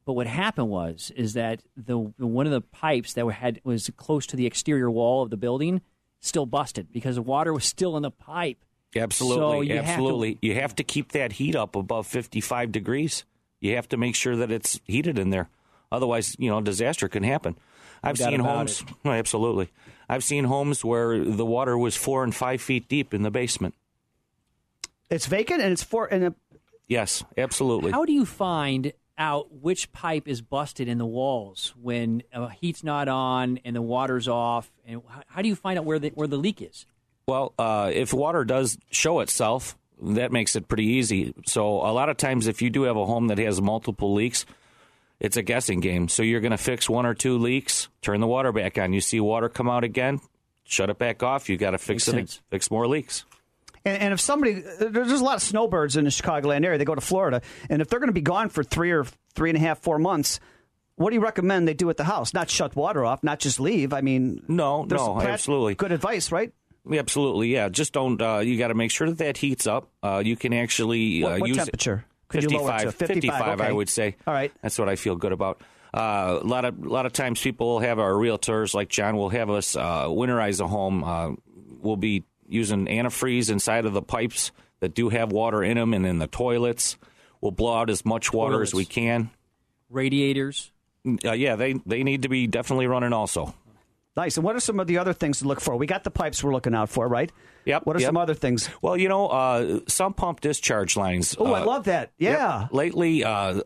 but 0.06 0.14
what 0.14 0.28
happened 0.28 0.70
was 0.70 1.12
is 1.16 1.34
that 1.34 1.64
the 1.76 1.98
one 1.98 2.46
of 2.46 2.52
the 2.52 2.62
pipes 2.62 3.14
that 3.14 3.26
had 3.28 3.62
was 3.64 3.90
close 3.98 4.26
to 4.28 4.36
the 4.36 4.46
exterior 4.46 4.90
wall 4.90 5.24
of 5.24 5.30
the 5.30 5.38
building 5.38 5.82
still 6.20 6.46
busted 6.46 6.92
because 6.92 7.16
the 7.16 7.22
water 7.22 7.54
was 7.54 7.66
still 7.66 7.96
in 7.96 8.04
the 8.04 8.12
pipe. 8.12 8.64
So 8.94 9.02
Absolutely, 9.02 9.68
have 9.70 9.86
to- 9.86 9.92
absolutely. 9.92 10.38
you 10.42 10.56
have 10.56 10.76
to 10.76 10.84
keep 10.84 11.12
that 11.12 11.34
heat 11.34 11.56
up 11.56 11.76
above 11.76 12.08
55 12.08 12.72
degrees. 12.72 13.24
You 13.60 13.76
have 13.76 13.88
to 13.90 13.98
make 13.98 14.16
sure 14.16 14.36
that 14.36 14.52
it's 14.52 14.80
heated 14.86 15.20
in 15.20 15.30
there. 15.30 15.50
Otherwise, 15.92 16.36
you 16.40 16.50
know, 16.50 16.62
disaster 16.62 17.08
can 17.08 17.24
happen. 17.24 17.56
I've 18.04 18.18
seen 18.18 18.40
homes, 18.40 18.84
Oh, 19.06 19.10
absolutely. 19.12 19.70
I've 20.08 20.24
seen 20.24 20.46
homes 20.46 20.84
where 20.86 21.24
the 21.24 21.46
water 21.46 21.78
was 21.78 21.96
four 21.96 22.24
and 22.24 22.34
five 22.34 22.62
feet 22.62 22.88
deep 22.88 23.14
in 23.14 23.22
the 23.24 23.30
basement. 23.32 23.76
It's 25.10 25.26
vacant 25.26 25.62
and 25.62 25.72
it's 25.72 25.84
for 25.84 26.06
and 26.08 26.24
it, 26.26 26.34
Yes, 26.88 27.24
absolutely. 27.38 27.92
How 27.92 28.06
do 28.06 28.14
you 28.14 28.26
find 28.26 28.94
out 29.18 29.52
which 29.52 29.92
pipe 29.92 30.28
is 30.28 30.42
busted 30.42 30.88
in 30.88 30.98
the 30.98 31.06
walls 31.06 31.74
when 31.80 32.24
uh, 32.34 32.48
heat's 32.48 32.84
not 32.84 33.08
on 33.08 33.60
and 33.66 33.76
the 33.76 33.82
water's 33.82 34.28
off? 34.28 34.72
And 34.88 35.02
how, 35.08 35.22
how 35.28 35.42
do 35.44 35.48
you 35.50 35.56
find 35.56 35.78
out 35.78 35.86
where 35.86 36.00
the 36.00 36.10
where 36.10 36.28
the 36.28 36.38
leak 36.38 36.62
is? 36.62 36.86
Well, 37.30 37.54
uh, 37.60 37.92
if 37.94 38.14
water 38.14 38.44
does 38.44 38.78
show 38.92 39.20
itself, 39.20 39.78
that 40.02 40.32
makes 40.32 40.56
it 40.56 40.68
pretty 40.68 40.86
easy. 40.86 41.34
So 41.46 41.68
a 41.82 41.92
lot 41.94 42.10
of 42.10 42.18
times, 42.18 42.48
if 42.48 42.62
you 42.62 42.70
do 42.70 42.84
have 42.84 42.98
a 42.98 43.06
home 43.06 43.28
that 43.28 43.38
has 43.38 43.62
multiple 43.62 44.14
leaks, 44.14 44.46
it's 45.20 45.38
a 45.38 45.42
guessing 45.42 45.80
game. 45.82 46.08
So 46.08 46.24
you're 46.24 46.40
going 46.40 46.52
to 46.52 46.58
fix 46.58 46.90
one 46.90 47.06
or 47.06 47.14
two 47.14 47.38
leaks, 47.38 47.90
turn 48.02 48.20
the 48.22 48.28
water 48.28 48.52
back 48.52 48.78
on. 48.78 48.94
You 48.94 49.02
see 49.02 49.20
water 49.20 49.50
come 49.50 49.70
out 49.70 49.84
again, 49.84 50.22
shut 50.64 50.90
it 50.90 50.98
back 50.98 51.22
off. 51.24 51.50
You 51.50 51.58
got 51.58 51.72
to 51.72 51.78
fix 51.78 52.08
Makes 52.08 52.08
it, 52.08 52.12
sense. 52.12 52.42
fix 52.50 52.72
more 52.72 52.88
leaks. 52.88 53.26
And, 53.86 54.02
and 54.02 54.14
if 54.14 54.20
somebody, 54.22 54.54
there's 54.80 55.12
a 55.12 55.24
lot 55.24 55.36
of 55.36 55.42
snowbirds 55.42 55.98
in 55.98 56.06
the 56.06 56.10
Chicagoland 56.10 56.66
area. 56.66 56.78
They 56.78 56.86
go 56.86 56.96
to 56.96 57.02
Florida, 57.02 57.42
and 57.70 57.82
if 57.82 57.90
they're 57.90 58.00
going 58.00 58.08
to 58.10 58.14
be 58.14 58.22
gone 58.22 58.50
for 58.50 58.64
three 58.64 58.92
or 58.92 59.06
three 59.36 59.50
and 59.50 59.58
a 59.58 59.62
half, 59.62 59.80
four 59.80 60.00
months, 60.00 60.40
what 60.96 61.12
do 61.12 61.16
you 61.16 61.22
recommend 61.22 61.68
they 61.68 61.74
do 61.74 61.90
at 61.90 61.96
the 61.98 62.04
house? 62.04 62.34
Not 62.34 62.50
shut 62.50 62.76
water 62.76 63.06
off, 63.06 63.24
not 63.24 63.40
just 63.40 63.60
leave. 63.60 63.94
I 63.94 64.02
mean, 64.02 64.44
No, 64.50 64.86
there's 64.86 65.00
no, 65.02 65.16
pat- 65.16 65.30
absolutely. 65.30 65.76
good 65.76 65.92
advice, 65.94 66.30
right? 66.32 66.52
Absolutely, 66.92 67.50
yeah. 67.50 67.70
Just 67.70 67.94
don't. 67.94 68.22
Uh, 68.22 68.40
you 68.40 68.58
got 68.58 68.70
to 68.70 68.74
make 68.74 68.92
sure 68.92 69.08
that 69.10 69.18
that 69.20 69.38
heats 69.38 69.68
up. 69.68 69.90
Uh, 70.04 70.22
you 70.26 70.36
can 70.36 70.54
actually 70.54 71.24
uh, 71.24 71.30
What- 71.32 71.40
what 71.42 71.48
use 71.50 71.58
temperature? 71.58 72.06
Could 72.30 72.44
you 72.44 72.50
lower 72.50 72.70
it 72.76 72.82
55, 72.82 72.92
to 72.92 73.08
55? 73.08 73.42
I 73.42 73.54
Okay. 73.66 73.74
would 73.74 73.90
say. 73.90 74.16
All 74.28 74.34
right. 74.34 74.52
That's 74.62 74.78
what 74.78 74.88
I 74.88 74.96
feel 74.96 75.16
good 75.16 75.32
about. 75.32 75.62
Uh, 75.92 76.38
a 76.42 76.46
lot 76.46 76.64
of 76.66 76.78
a 76.84 76.88
lot 76.90 77.08
of 77.08 77.14
times 77.14 77.42
people 77.42 77.68
will 77.68 77.80
have 77.80 77.98
our 77.98 78.12
realtors 78.14 78.76
like 78.76 78.88
John 78.90 79.18
will 79.18 79.30
have 79.30 79.50
us 79.50 79.76
uh, 79.76 80.06
winterize 80.06 80.60
a 80.62 80.68
home. 80.68 81.04
Uh, 81.04 81.32
we'll 81.82 81.98
be 81.98 82.24
using 82.48 82.86
antifreeze 82.86 83.50
inside 83.50 83.86
of 83.86 83.94
the 83.94 84.02
pipes 84.04 84.52
that 84.80 84.94
do 84.94 85.10
have 85.10 85.32
water 85.32 85.64
in 85.64 85.78
them 85.78 85.94
and 85.96 86.06
in 86.06 86.20
the 86.20 86.28
toilets. 86.28 86.98
We'll 87.42 87.52
blow 87.52 87.76
out 87.78 87.90
as 87.90 88.06
much 88.06 88.32
water 88.32 88.62
as 88.62 88.74
we 88.76 88.86
can. 88.86 89.32
Radiators. 89.90 90.72
Uh, 91.26 91.32
yeah, 91.32 91.56
they 91.56 91.74
they 91.86 92.04
need 92.04 92.22
to 92.24 92.30
be 92.30 92.46
definitely 92.46 92.86
running 92.86 93.14
also. 93.14 93.56
Nice. 94.20 94.36
And 94.36 94.44
what 94.44 94.54
are 94.54 94.60
some 94.60 94.82
of 94.82 94.88
the 94.88 94.98
other 94.98 95.14
things 95.14 95.40
to 95.40 95.48
look 95.48 95.62
for? 95.62 95.78
We 95.78 95.88
got 95.88 96.04
the 96.04 96.12
pipes 96.12 96.44
we're 96.44 96.52
looking 96.52 96.76
out 96.76 96.90
for, 96.90 97.08
right? 97.08 97.32
Yep. 97.64 97.86
What 97.86 97.96
are 97.96 98.02
yep. 98.02 98.10
some 98.10 98.18
other 98.18 98.34
things? 98.34 98.70
Well, 98.82 98.98
you 98.98 99.08
know, 99.08 99.28
uh, 99.28 99.80
some 99.88 100.14
pump 100.14 100.42
discharge 100.42 100.98
lines. 100.98 101.38
Oh, 101.40 101.54
I 101.54 101.62
uh, 101.62 101.66
love 101.66 101.86
that. 101.86 102.12
Yep. 102.18 102.38
Yeah. 102.38 102.68
Lately, 102.70 103.24
uh, 103.24 103.62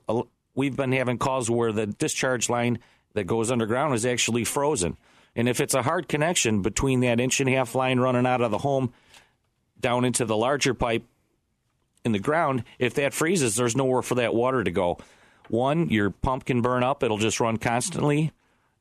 we've 0.54 0.76
been 0.76 0.92
having 0.92 1.18
calls 1.18 1.50
where 1.50 1.72
the 1.72 1.88
discharge 1.88 2.52
line 2.52 2.78
that 3.16 3.24
goes 3.24 3.50
underground 3.50 3.96
is 3.96 4.06
actually 4.06 4.44
frozen. 4.44 4.96
And 5.36 5.50
if 5.50 5.60
it's 5.60 5.74
a 5.74 5.82
hard 5.82 6.08
connection 6.08 6.62
between 6.62 7.00
that 7.00 7.20
inch 7.20 7.40
and 7.40 7.50
a 7.50 7.54
half 7.54 7.74
line 7.74 8.00
running 8.00 8.28
out 8.28 8.42
of 8.42 8.52
the 8.52 8.60
home 8.60 8.94
down 9.80 10.06
into 10.06 10.24
the 10.24 10.38
larger 10.38 10.76
pipe 10.76 11.04
in 12.06 12.12
the 12.12 12.20
ground, 12.20 12.64
if 12.78 12.94
that 12.94 13.16
freezes, 13.16 13.56
there's 13.56 13.76
nowhere 13.76 14.04
for 14.04 14.14
that 14.16 14.36
water 14.36 14.64
to 14.64 14.70
go. 14.70 15.00
One, 15.50 15.90
your 15.90 16.12
pump 16.12 16.46
can 16.46 16.62
burn 16.62 16.84
up, 16.84 17.02
it'll 17.02 17.18
just 17.18 17.40
run 17.40 17.58
constantly. 17.58 18.34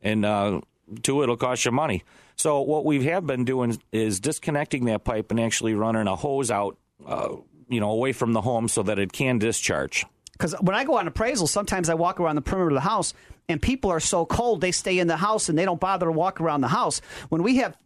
And 0.03 0.27
uh, 0.27 0.61
two, 1.03 1.23
it'll 1.23 1.37
cost 1.37 1.65
you 1.65 1.71
money. 1.71 2.05
So, 2.37 2.61
what 2.61 2.85
we 2.85 3.05
have 3.05 3.27
been 3.27 3.45
doing 3.45 3.81
is 3.93 4.21
disconnecting 4.21 4.87
that 4.87 5.05
pipe 5.05 5.31
and 5.31 5.41
actually 5.41 5.75
running 5.75 6.07
a 6.07 6.17
hose 6.17 6.51
out, 6.51 6.79
uh, 7.07 7.37
you 7.69 7.81
know, 7.81 7.91
away 7.91 8.13
from 8.13 8.33
the 8.33 8.41
home 8.41 8.69
so 8.69 8.83
that 8.83 8.99
it 8.99 9.13
can 9.13 9.39
discharge. 9.39 10.05
Because 10.33 10.55
when 10.61 10.75
I 10.75 10.85
go 10.85 10.99
on 10.99 11.07
appraisal, 11.07 11.47
sometimes 11.47 11.89
I 11.89 11.95
walk 11.95 12.19
around 12.19 12.37
the 12.37 12.43
perimeter 12.43 12.71
of 12.71 12.83
the 12.83 12.89
house, 12.89 13.15
and 13.49 13.61
people 13.61 13.91
are 13.91 14.01
so 14.01 14.25
cold 14.25 14.61
they 14.61 14.73
stay 14.73 14.99
in 14.99 15.07
the 15.07 15.17
house 15.17 15.49
and 15.49 15.59
they 15.59 15.65
don't 15.65 15.81
bother 15.81 16.07
to 16.07 16.13
walk 16.13 16.41
around 16.41 16.63
the 16.63 16.69
house. 16.69 17.01
When 17.29 17.43
we 17.43 17.57
have 17.57 17.77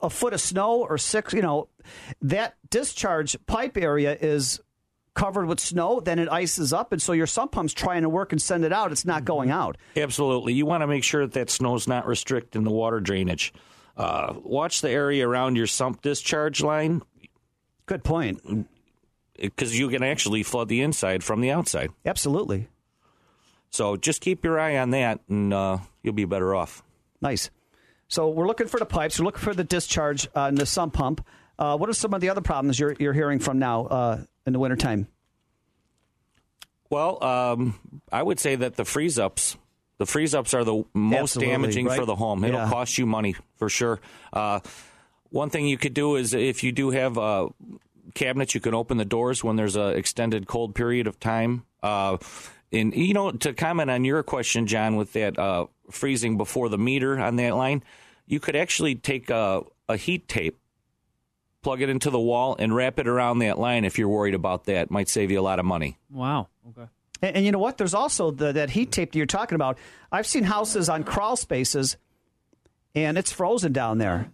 a 0.00 0.10
foot 0.10 0.32
of 0.32 0.40
snow 0.40 0.82
or 0.82 0.98
six, 0.98 1.32
you 1.32 1.42
know, 1.42 1.68
that 2.22 2.56
discharge 2.70 3.36
pipe 3.46 3.76
area 3.76 4.16
is 4.18 4.60
covered 5.16 5.46
with 5.46 5.58
snow, 5.58 5.98
then 5.98 6.20
it 6.20 6.28
ices 6.28 6.72
up, 6.72 6.92
and 6.92 7.02
so 7.02 7.12
your 7.12 7.26
sump 7.26 7.50
pump's 7.50 7.72
trying 7.72 8.02
to 8.02 8.08
work 8.08 8.30
and 8.30 8.40
send 8.40 8.64
it 8.64 8.72
out. 8.72 8.92
It's 8.92 9.04
not 9.04 9.24
going 9.24 9.50
out. 9.50 9.76
Absolutely. 9.96 10.52
You 10.52 10.66
want 10.66 10.82
to 10.82 10.86
make 10.86 11.02
sure 11.02 11.26
that 11.26 11.32
that 11.32 11.50
snow's 11.50 11.88
not 11.88 12.06
restricting 12.06 12.62
the 12.62 12.70
water 12.70 13.00
drainage. 13.00 13.52
Uh, 13.96 14.34
watch 14.44 14.82
the 14.82 14.90
area 14.90 15.26
around 15.26 15.56
your 15.56 15.66
sump 15.66 16.02
discharge 16.02 16.62
line. 16.62 17.02
Good 17.86 18.04
point. 18.04 18.68
Because 19.38 19.76
you 19.76 19.88
can 19.88 20.02
actually 20.02 20.42
flood 20.42 20.68
the 20.68 20.82
inside 20.82 21.24
from 21.24 21.40
the 21.40 21.50
outside. 21.50 21.90
Absolutely. 22.04 22.68
So 23.70 23.96
just 23.96 24.20
keep 24.20 24.44
your 24.44 24.60
eye 24.60 24.76
on 24.78 24.90
that, 24.90 25.20
and 25.28 25.52
uh, 25.52 25.78
you'll 26.02 26.14
be 26.14 26.24
better 26.24 26.54
off. 26.54 26.82
Nice. 27.20 27.50
So 28.08 28.28
we're 28.28 28.46
looking 28.46 28.68
for 28.68 28.78
the 28.78 28.86
pipes. 28.86 29.18
We're 29.18 29.24
looking 29.24 29.42
for 29.42 29.54
the 29.54 29.64
discharge 29.64 30.26
uh, 30.34 30.44
and 30.44 30.56
the 30.56 30.66
sump 30.66 30.94
pump. 30.94 31.26
Uh, 31.58 31.76
what 31.76 31.88
are 31.88 31.94
some 31.94 32.14
of 32.14 32.20
the 32.20 32.28
other 32.28 32.42
problems 32.42 32.78
you're, 32.78 32.94
you're 32.98 33.12
hearing 33.14 33.38
from 33.38 33.58
now 33.58 33.86
uh, 33.86 34.22
in 34.46 34.52
the 34.52 34.58
wintertime? 34.58 35.08
Well, 36.90 37.22
um, 37.22 37.78
I 38.12 38.22
would 38.22 38.38
say 38.38 38.54
that 38.56 38.76
the 38.76 38.84
freeze 38.84 39.18
ups, 39.18 39.56
the 39.98 40.06
freeze 40.06 40.34
ups 40.34 40.54
are 40.54 40.62
the 40.64 40.84
most 40.94 41.20
Absolutely, 41.36 41.52
damaging 41.52 41.86
right? 41.86 41.98
for 41.98 42.06
the 42.06 42.14
home. 42.16 42.44
It'll 42.44 42.60
Yeah. 42.60 42.70
cost 42.70 42.96
you 42.98 43.06
money 43.06 43.34
for 43.56 43.68
sure. 43.68 44.00
Uh, 44.32 44.60
One 45.30 45.50
thing 45.50 45.66
you 45.66 45.76
could 45.76 45.92
do 45.92 46.14
is 46.14 46.32
if 46.32 46.62
you 46.62 46.70
do 46.70 46.90
have 46.90 47.18
uh, 47.18 47.48
cabinets, 48.14 48.54
you 48.54 48.60
can 48.60 48.74
open 48.74 48.96
the 48.96 49.04
doors 49.04 49.42
when 49.42 49.56
there's 49.56 49.74
a 49.74 49.88
extended 49.88 50.46
cold 50.46 50.74
period 50.76 51.08
of 51.08 51.18
time. 51.18 51.64
Uh, 51.82 52.18
and 52.72 52.94
you 52.94 53.12
know, 53.12 53.32
to 53.32 53.52
comment 53.52 53.90
on 53.90 54.04
your 54.04 54.22
question, 54.22 54.68
John, 54.68 54.94
with 54.94 55.12
that 55.14 55.36
uh, 55.36 55.66
freezing 55.90 56.36
before 56.36 56.68
the 56.68 56.78
meter 56.78 57.18
on 57.18 57.36
that 57.36 57.56
line, 57.56 57.82
you 58.26 58.38
could 58.38 58.54
actually 58.54 58.94
take 58.94 59.28
a, 59.30 59.62
a 59.88 59.96
heat 59.96 60.28
tape, 60.28 60.58
plug 61.66 61.82
it 61.82 61.88
into 61.88 62.10
the 62.10 62.20
wall, 62.20 62.54
and 62.60 62.72
wrap 62.76 63.00
it 63.00 63.08
around 63.08 63.40
that 63.40 63.58
line. 63.58 63.84
If 63.84 63.98
you're 63.98 64.08
worried 64.08 64.34
about 64.34 64.66
that, 64.66 64.88
might 64.88 65.08
save 65.08 65.32
you 65.32 65.40
a 65.40 65.42
lot 65.42 65.58
of 65.58 65.64
money. 65.64 65.98
Wow. 66.12 66.46
Okay. 66.68 66.88
And, 67.22 67.38
and 67.38 67.44
you 67.44 67.50
know 67.50 67.58
what? 67.58 67.76
There's 67.76 67.92
also 67.92 68.30
the, 68.30 68.52
that 68.52 68.70
heat 68.70 68.92
tape 68.92 69.10
that 69.10 69.18
you're 69.18 69.26
talking 69.26 69.56
about. 69.56 69.76
I've 70.12 70.28
seen 70.28 70.44
houses 70.44 70.88
on 70.88 71.02
crawl 71.02 71.34
spaces, 71.34 71.96
and 72.94 73.18
it's 73.18 73.32
frozen 73.32 73.72
down 73.72 73.98
there. 73.98 74.30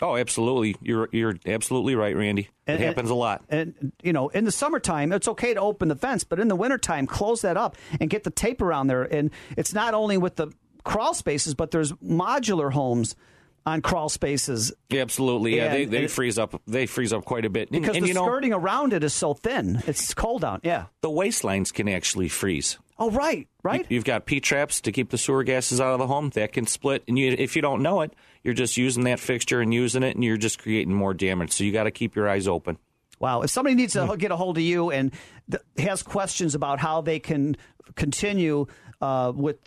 Oh, 0.00 0.14
absolutely. 0.16 0.76
You're 0.80 1.08
you're 1.10 1.34
absolutely 1.44 1.96
right, 1.96 2.14
Randy. 2.14 2.50
And- 2.68 2.80
it 2.80 2.86
happens 2.86 3.10
a 3.10 3.14
lot. 3.16 3.42
And 3.48 3.90
you 4.00 4.12
know, 4.12 4.28
in 4.28 4.44
the 4.44 4.52
summertime, 4.52 5.10
it's 5.10 5.26
okay 5.26 5.54
to 5.54 5.60
open 5.60 5.88
the 5.88 5.96
fence, 5.96 6.22
but 6.22 6.38
in 6.38 6.46
the 6.46 6.54
wintertime, 6.54 7.08
close 7.08 7.42
that 7.42 7.56
up 7.56 7.76
and 7.98 8.08
get 8.08 8.22
the 8.22 8.30
tape 8.30 8.62
around 8.62 8.86
there. 8.86 9.02
And 9.02 9.32
it's 9.56 9.74
not 9.74 9.92
only 9.92 10.18
with 10.18 10.36
the 10.36 10.52
crawl 10.84 11.14
spaces, 11.14 11.56
but 11.56 11.72
there's 11.72 11.90
modular 11.94 12.72
homes 12.72 13.16
on 13.66 13.82
crawl 13.82 14.08
spaces 14.08 14.72
Yeah, 14.88 15.02
absolutely. 15.02 15.56
Yeah, 15.56 15.68
they, 15.68 15.82
And- 15.82 15.92
they 15.92 16.02
and- 16.04 16.10
freeze 16.10 16.38
up. 16.38 16.62
They 16.66 16.86
freeze 16.86 17.12
up 17.12 17.24
quite 17.24 17.44
a 17.44 17.50
bit. 17.50 17.70
Because 17.70 17.96
and 17.96 18.04
the 18.04 18.08
you 18.08 18.14
know, 18.14 18.24
skirting 18.24 18.52
around 18.52 18.92
it 18.92 19.02
is 19.04 19.12
so 19.12 19.34
thin. 19.34 19.82
It's 19.86 20.14
cold 20.14 20.44
out. 20.44 20.60
Yeah. 20.62 20.84
the 21.02 21.10
waste 21.10 21.42
lines 21.44 21.72
can 21.72 21.88
actually 21.88 22.28
freeze. 22.28 22.78
Oh, 22.98 23.10
right, 23.10 23.46
right. 23.62 23.84
You, 23.90 23.98
have 23.98 24.04
got 24.04 24.24
P 24.24 24.40
traps 24.40 24.80
to 24.82 24.92
keep 24.92 25.10
the 25.10 25.18
sewer 25.18 25.42
gases 25.44 25.82
out 25.82 25.92
of 25.92 25.98
the 25.98 26.06
home. 26.06 26.30
That 26.30 26.52
can 26.54 26.66
split, 26.66 27.04
and 27.06 27.18
you, 27.18 27.34
if 27.38 27.54
you 27.54 27.60
don't 27.60 27.82
know 27.82 28.00
it, 28.00 28.14
you're 28.42 28.54
just 28.54 28.78
using 28.78 29.04
that 29.04 29.20
fixture 29.20 29.60
and 29.60 29.74
using 29.74 30.02
it, 30.02 30.14
and 30.14 30.24
you're 30.24 30.38
just 30.38 30.58
creating 30.58 30.94
more 30.94 31.12
damage. 31.12 31.52
So 31.52 31.64
you 31.64 31.72
got 31.72 31.84
to 31.84 31.90
keep 31.90 32.16
your 32.16 32.26
eyes 32.26 32.48
open. 32.48 32.78
Wow. 33.18 33.42
If 33.42 33.50
somebody 33.50 33.74
needs 33.74 33.92
Hmm. 33.94 34.08
to 34.08 34.16
get 34.16 34.30
a 34.30 34.36
hold 34.36 34.56
of 34.56 34.62
you 34.62 34.90
and 34.92 35.12
th- 35.50 35.62
has 35.86 36.02
questions 36.02 36.54
about 36.54 36.78
how 36.78 37.02
they 37.02 37.18
can 37.18 37.56
continue 37.96 38.66
uh, 39.02 39.32
with 39.34 39.58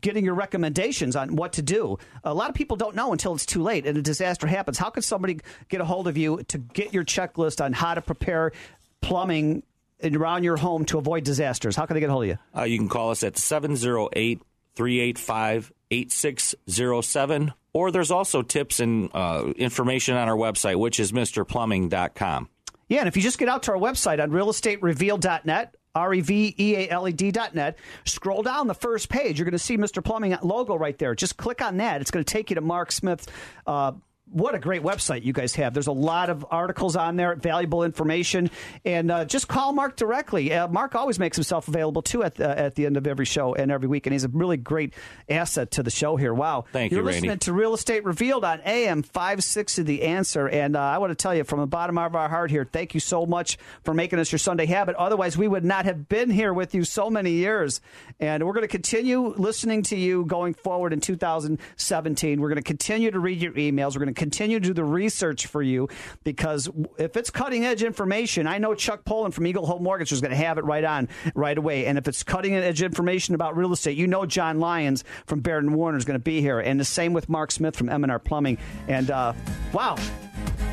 getting 0.00 0.24
your 0.24 0.34
recommendations 0.34 1.16
on 1.16 1.36
what 1.36 1.54
to 1.54 1.62
do, 1.62 1.98
a 2.24 2.34
lot 2.34 2.48
of 2.48 2.54
people 2.54 2.76
don't 2.76 2.94
know 2.94 3.12
until 3.12 3.34
it's 3.34 3.46
too 3.46 3.62
late 3.62 3.86
and 3.86 3.96
a 3.96 4.02
disaster 4.02 4.46
happens. 4.46 4.78
How 4.78 4.90
can 4.90 5.02
somebody 5.02 5.40
get 5.68 5.80
a 5.80 5.84
hold 5.84 6.08
of 6.08 6.16
you 6.16 6.42
to 6.48 6.58
get 6.58 6.92
your 6.92 7.04
checklist 7.04 7.64
on 7.64 7.72
how 7.72 7.94
to 7.94 8.02
prepare 8.02 8.52
plumbing 9.00 9.62
around 10.02 10.44
your 10.44 10.56
home 10.56 10.84
to 10.86 10.98
avoid 10.98 11.24
disasters? 11.24 11.76
How 11.76 11.86
can 11.86 11.94
they 11.94 12.00
get 12.00 12.10
a 12.10 12.12
hold 12.12 12.24
of 12.24 12.28
you? 12.28 12.38
Uh, 12.56 12.64
you 12.64 12.78
can 12.78 12.88
call 12.88 13.10
us 13.10 13.22
at 13.22 13.36
708 13.38 14.40
385 14.74 15.72
8607. 15.90 17.52
Or 17.72 17.90
there's 17.90 18.10
also 18.10 18.42
tips 18.42 18.80
and 18.80 19.10
uh, 19.12 19.52
information 19.56 20.16
on 20.16 20.28
our 20.28 20.36
website, 20.36 20.76
which 20.76 20.98
is 20.98 21.12
MrPlumbing.com. 21.12 22.48
Yeah, 22.88 23.00
and 23.00 23.08
if 23.08 23.16
you 23.16 23.22
just 23.22 23.38
get 23.38 23.48
out 23.48 23.64
to 23.64 23.72
our 23.72 23.78
website 23.78 24.22
on 24.22 24.30
realestaterevealed.net, 24.30 25.74
R 25.96 26.14
E 26.14 26.20
V 26.20 26.54
E 26.58 26.76
A 26.76 26.88
L 26.90 27.08
E 27.08 27.12
D.net, 27.12 27.78
scroll 28.04 28.42
down 28.42 28.66
the 28.66 28.74
first 28.74 29.08
page. 29.08 29.38
You're 29.38 29.46
going 29.46 29.52
to 29.52 29.58
see 29.58 29.78
Mr. 29.78 30.04
Plumbing 30.04 30.36
logo 30.42 30.76
right 30.76 30.96
there. 30.98 31.14
Just 31.14 31.38
click 31.38 31.62
on 31.62 31.78
that. 31.78 32.02
It's 32.02 32.10
going 32.10 32.24
to 32.24 32.30
take 32.30 32.50
you 32.50 32.54
to 32.56 32.60
Mark 32.60 32.92
Smith's. 32.92 33.26
Uh, 33.66 33.92
what 34.30 34.54
a 34.54 34.58
great 34.58 34.82
website 34.82 35.24
you 35.24 35.32
guys 35.32 35.54
have. 35.54 35.72
There's 35.72 35.86
a 35.86 35.92
lot 35.92 36.30
of 36.30 36.44
articles 36.50 36.96
on 36.96 37.16
there, 37.16 37.36
valuable 37.36 37.84
information. 37.84 38.50
And 38.84 39.10
uh, 39.10 39.24
just 39.24 39.46
call 39.46 39.72
Mark 39.72 39.96
directly. 39.96 40.52
Uh, 40.52 40.66
Mark 40.68 40.94
always 40.94 41.18
makes 41.18 41.36
himself 41.36 41.68
available, 41.68 42.02
too, 42.02 42.24
at 42.24 42.34
the, 42.34 42.58
at 42.58 42.74
the 42.74 42.86
end 42.86 42.96
of 42.96 43.06
every 43.06 43.24
show 43.24 43.54
and 43.54 43.70
every 43.70 43.88
week. 43.88 44.06
And 44.06 44.12
he's 44.12 44.24
a 44.24 44.28
really 44.28 44.56
great 44.56 44.94
asset 45.28 45.70
to 45.72 45.82
the 45.82 45.90
show 45.90 46.16
here. 46.16 46.34
Wow. 46.34 46.64
Thank 46.72 46.90
You're 46.90 47.02
you, 47.02 47.06
listening 47.06 47.38
to 47.38 47.52
Real 47.52 47.72
Estate 47.72 48.04
Revealed 48.04 48.44
on 48.44 48.60
AM 48.64 49.02
560 49.02 49.82
The 49.82 50.02
Answer. 50.02 50.48
And 50.48 50.76
uh, 50.76 50.80
I 50.80 50.98
want 50.98 51.12
to 51.12 51.14
tell 51.14 51.34
you 51.34 51.44
from 51.44 51.60
the 51.60 51.66
bottom 51.66 51.96
of 51.96 52.16
our 52.16 52.28
heart 52.28 52.50
here, 52.50 52.64
thank 52.64 52.94
you 52.94 53.00
so 53.00 53.26
much 53.26 53.58
for 53.84 53.94
making 53.94 54.18
us 54.18 54.32
your 54.32 54.40
Sunday 54.40 54.66
habit. 54.66 54.96
Otherwise, 54.96 55.38
we 55.38 55.46
would 55.46 55.64
not 55.64 55.84
have 55.84 56.08
been 56.08 56.30
here 56.30 56.52
with 56.52 56.74
you 56.74 56.82
so 56.82 57.10
many 57.10 57.30
years. 57.30 57.80
And 58.18 58.44
we're 58.44 58.54
going 58.54 58.62
to 58.62 58.68
continue 58.68 59.34
listening 59.36 59.84
to 59.84 59.96
you 59.96 60.24
going 60.24 60.54
forward 60.54 60.92
in 60.92 61.00
2017. 61.00 62.40
We're 62.40 62.48
going 62.48 62.56
to 62.56 62.62
continue 62.62 63.12
to 63.12 63.20
read 63.20 63.40
your 63.40 63.52
emails. 63.52 63.94
We're 63.94 64.04
going 64.04 64.14
to 64.14 64.15
continue 64.16 64.58
to 64.58 64.66
do 64.66 64.72
the 64.72 64.84
research 64.84 65.46
for 65.46 65.62
you 65.62 65.88
because 66.24 66.68
if 66.98 67.16
it's 67.16 67.30
cutting 67.30 67.64
edge 67.64 67.82
information, 67.82 68.46
I 68.46 68.58
know 68.58 68.74
Chuck 68.74 69.04
Pullen 69.04 69.32
from 69.32 69.46
Eagle 69.46 69.66
Home 69.66 69.82
Mortgage 69.82 70.12
is 70.12 70.20
going 70.20 70.30
to 70.30 70.36
have 70.36 70.58
it 70.58 70.64
right 70.64 70.84
on 70.84 71.08
right 71.34 71.56
away. 71.56 71.86
And 71.86 71.98
if 71.98 72.08
it's 72.08 72.22
cutting 72.22 72.54
edge 72.54 72.82
information 72.82 73.34
about 73.34 73.56
real 73.56 73.72
estate, 73.72 73.96
you 73.96 74.06
know 74.06 74.26
John 74.26 74.58
Lyons 74.58 75.04
from 75.26 75.40
Baird 75.40 75.64
and 75.64 75.74
Warner 75.74 75.98
is 75.98 76.04
going 76.04 76.18
to 76.18 76.24
be 76.24 76.40
here. 76.40 76.60
And 76.60 76.80
the 76.80 76.84
same 76.84 77.12
with 77.12 77.28
Mark 77.28 77.52
Smith 77.52 77.76
from 77.76 77.88
M&R 77.88 78.18
Plumbing. 78.18 78.58
And 78.88 79.10
uh, 79.10 79.32
wow, 79.72 79.96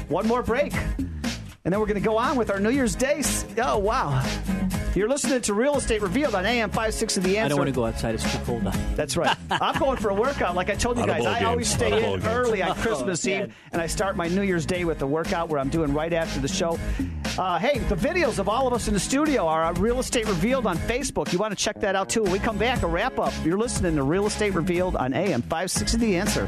one 0.08 0.28
more 0.28 0.42
break. 0.42 0.74
And 1.66 1.72
then 1.72 1.80
we're 1.80 1.86
going 1.86 2.02
to 2.02 2.06
go 2.06 2.18
on 2.18 2.36
with 2.36 2.50
our 2.50 2.60
New 2.60 2.72
Year's 2.72 2.96
Day. 2.96 3.24
Oh, 3.58 3.78
wow. 3.78 4.22
You're 4.96 5.10
listening 5.10 5.42
to 5.42 5.56
Real 5.56 5.76
Estate 5.76 6.04
Revealed 6.04 6.36
on 6.36 6.46
AM 6.46 6.70
56 6.70 7.18
of 7.18 7.24
The 7.24 7.40
Answer. 7.40 7.46
I 7.46 7.48
don't 7.50 7.58
want 7.58 7.68
to 7.68 7.74
go 7.74 7.86
outside. 7.88 8.14
It's 8.14 8.32
too 8.32 8.38
cold 8.46 8.68
out. 8.68 8.76
That's 8.96 9.18
right. 9.18 9.36
I'm 9.52 9.80
going 9.80 9.98
for 9.98 10.10
a 10.10 10.14
workout. 10.14 10.54
Like 10.56 10.70
I 10.70 10.76
told 10.76 11.00
you 11.00 11.08
guys, 11.08 11.26
I 11.26 11.40
games. 11.40 11.46
always 11.48 11.68
stay 11.68 11.92
of 11.92 12.02
ball 12.04 12.14
in 12.14 12.20
games. 12.20 12.32
early 12.32 12.62
on 12.62 12.76
Christmas 12.82 13.26
Oh, 13.26 13.30
Eve, 13.32 13.40
man. 13.40 13.54
and 13.72 13.82
I 13.82 13.88
start 13.88 14.16
my 14.16 14.28
New 14.28 14.44
Year's 14.44 14.68
Day 14.68 14.86
with 14.86 15.02
a 15.02 15.08
workout 15.08 15.50
where 15.50 15.60
I'm 15.60 15.70
doing 15.70 15.96
right 15.96 16.14
after 16.14 16.40
the 16.40 16.48
show. 16.48 16.78
Uh, 17.40 17.58
hey, 17.58 17.80
the 17.80 17.96
videos 17.96 18.38
of 18.38 18.48
all 18.48 18.68
of 18.68 18.74
us 18.74 18.88
in 18.88 18.94
the 18.94 19.00
studio 19.00 19.48
are 19.48 19.64
on 19.64 19.74
Real 19.76 20.00
Estate 20.00 20.28
Revealed 20.28 20.68
on 20.68 20.78
Facebook. 20.78 21.34
You 21.34 21.40
want 21.40 21.58
to 21.58 21.64
check 21.64 21.80
that 21.80 21.96
out 21.96 22.08
too. 22.10 22.22
When 22.22 22.32
we 22.32 22.38
come 22.38 22.60
back, 22.60 22.84
a 22.84 22.88
wrap 22.88 23.18
up. 23.18 23.34
You're 23.44 23.58
listening 23.58 23.96
to 23.96 24.04
Real 24.04 24.28
Estate 24.28 24.54
Revealed 24.54 24.96
on 24.96 25.14
AM 25.16 25.42
560 25.42 25.98
The 25.98 26.18
Answer. 26.18 26.48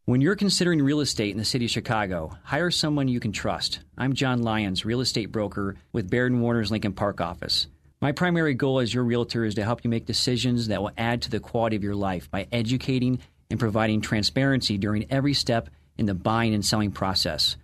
When 0.05 0.19
you're 0.19 0.35
considering 0.35 0.81
real 0.81 1.01
estate 1.01 1.29
in 1.29 1.37
the 1.37 1.45
city 1.45 1.65
of 1.65 1.71
Chicago, 1.71 2.35
hire 2.43 2.71
someone 2.71 3.07
you 3.07 3.19
can 3.19 3.31
trust. 3.31 3.81
I'm 3.95 4.13
John 4.13 4.41
Lyons, 4.41 4.83
real 4.83 4.99
estate 4.99 5.31
broker 5.31 5.75
with 5.93 6.09
Baird 6.09 6.33
Warner's 6.33 6.71
Lincoln 6.71 6.93
Park 6.93 7.21
office. 7.21 7.67
My 8.01 8.11
primary 8.11 8.55
goal 8.55 8.79
as 8.79 8.91
your 8.91 9.03
realtor 9.03 9.45
is 9.45 9.53
to 9.55 9.63
help 9.63 9.83
you 9.83 9.91
make 9.91 10.07
decisions 10.07 10.69
that 10.69 10.81
will 10.81 10.89
add 10.97 11.21
to 11.21 11.29
the 11.29 11.39
quality 11.39 11.75
of 11.75 11.83
your 11.83 11.93
life 11.93 12.31
by 12.31 12.47
educating 12.51 13.19
and 13.51 13.59
providing 13.59 14.01
transparency 14.01 14.75
during 14.79 15.05
every 15.11 15.35
step 15.35 15.69
in 15.99 16.07
the 16.07 16.15
buying 16.15 16.55
and 16.55 16.65
selling 16.65 16.91
process. 16.91 17.55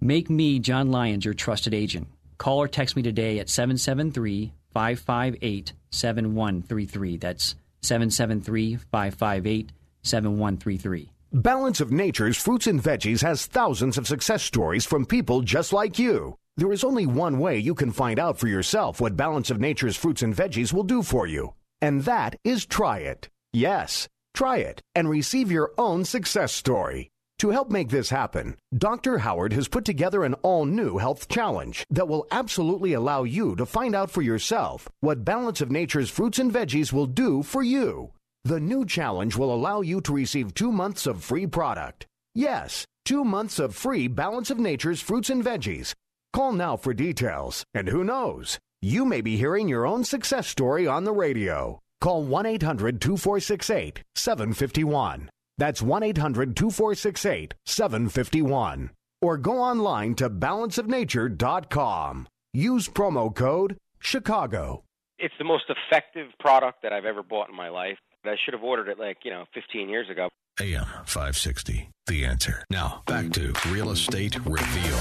Make 0.00 0.28
me, 0.28 0.58
John 0.58 0.90
Lyons, 0.90 1.24
your 1.24 1.34
trusted 1.34 1.74
agent. 1.74 2.08
Call 2.38 2.58
or 2.58 2.66
text 2.66 2.96
me 2.96 3.02
today 3.02 3.38
at 3.38 3.48
773 3.48 4.52
558 4.72 5.72
7133. 5.92 7.16
That's 7.18 7.54
773 7.82 8.78
558 8.90 9.70
7133. 10.02 11.13
Balance 11.34 11.80
of 11.80 11.90
Nature's 11.90 12.36
fruits 12.36 12.68
and 12.68 12.80
veggies 12.80 13.20
has 13.22 13.46
thousands 13.46 13.98
of 13.98 14.06
success 14.06 14.40
stories 14.40 14.86
from 14.86 15.04
people 15.04 15.40
just 15.40 15.72
like 15.72 15.98
you. 15.98 16.38
There 16.56 16.70
is 16.70 16.84
only 16.84 17.06
one 17.06 17.40
way 17.40 17.58
you 17.58 17.74
can 17.74 17.90
find 17.90 18.20
out 18.20 18.38
for 18.38 18.46
yourself 18.46 19.00
what 19.00 19.16
Balance 19.16 19.50
of 19.50 19.58
Nature's 19.58 19.96
fruits 19.96 20.22
and 20.22 20.32
veggies 20.32 20.72
will 20.72 20.84
do 20.84 21.02
for 21.02 21.26
you, 21.26 21.54
and 21.80 22.04
that 22.04 22.36
is 22.44 22.64
try 22.64 22.98
it. 22.98 23.30
Yes, 23.52 24.06
try 24.32 24.58
it 24.58 24.80
and 24.94 25.10
receive 25.10 25.50
your 25.50 25.72
own 25.76 26.04
success 26.04 26.52
story. 26.52 27.10
To 27.40 27.50
help 27.50 27.68
make 27.68 27.88
this 27.88 28.10
happen, 28.10 28.54
Dr. 28.72 29.18
Howard 29.18 29.54
has 29.54 29.66
put 29.66 29.84
together 29.84 30.22
an 30.22 30.34
all 30.34 30.66
new 30.66 30.98
health 30.98 31.26
challenge 31.26 31.84
that 31.90 32.06
will 32.06 32.28
absolutely 32.30 32.92
allow 32.92 33.24
you 33.24 33.56
to 33.56 33.66
find 33.66 33.96
out 33.96 34.12
for 34.12 34.22
yourself 34.22 34.88
what 35.00 35.24
Balance 35.24 35.60
of 35.60 35.72
Nature's 35.72 36.10
fruits 36.10 36.38
and 36.38 36.52
veggies 36.52 36.92
will 36.92 37.06
do 37.06 37.42
for 37.42 37.64
you. 37.64 38.12
The 38.46 38.60
new 38.60 38.84
challenge 38.84 39.36
will 39.36 39.54
allow 39.54 39.80
you 39.80 40.02
to 40.02 40.12
receive 40.12 40.52
two 40.52 40.70
months 40.70 41.06
of 41.06 41.24
free 41.24 41.46
product. 41.46 42.06
Yes, 42.34 42.84
two 43.06 43.24
months 43.24 43.58
of 43.58 43.74
free 43.74 44.06
Balance 44.06 44.50
of 44.50 44.58
Nature's 44.58 45.00
fruits 45.00 45.30
and 45.30 45.42
veggies. 45.42 45.94
Call 46.34 46.52
now 46.52 46.76
for 46.76 46.92
details, 46.92 47.64
and 47.72 47.88
who 47.88 48.04
knows? 48.04 48.58
You 48.82 49.06
may 49.06 49.22
be 49.22 49.38
hearing 49.38 49.66
your 49.66 49.86
own 49.86 50.04
success 50.04 50.46
story 50.46 50.86
on 50.86 51.04
the 51.04 51.12
radio. 51.12 51.80
Call 52.02 52.22
1 52.24 52.44
800 52.44 53.00
2468 53.00 54.02
751. 54.14 55.30
That's 55.56 55.80
1 55.80 56.02
800 56.02 56.54
2468 56.54 57.54
751. 57.64 58.90
Or 59.22 59.38
go 59.38 59.58
online 59.58 60.14
to 60.16 60.28
balanceofnature.com. 60.28 62.28
Use 62.52 62.88
promo 62.88 63.34
code 63.34 63.78
CHICAGO. 64.02 64.82
It's 65.18 65.34
the 65.38 65.44
most 65.44 65.64
effective 65.70 66.26
product 66.38 66.82
that 66.82 66.92
I've 66.92 67.06
ever 67.06 67.22
bought 67.22 67.48
in 67.48 67.56
my 67.56 67.70
life. 67.70 67.96
I 68.26 68.36
should 68.42 68.54
have 68.54 68.62
ordered 68.62 68.88
it 68.88 68.98
like, 68.98 69.18
you 69.24 69.30
know, 69.30 69.44
15 69.54 69.88
years 69.88 70.08
ago. 70.08 70.28
AM 70.60 70.86
560. 71.04 71.88
The 72.06 72.24
answer. 72.24 72.64
Now, 72.70 73.02
back 73.06 73.30
to 73.32 73.52
Real 73.68 73.90
Estate 73.90 74.36
Reveal 74.44 74.98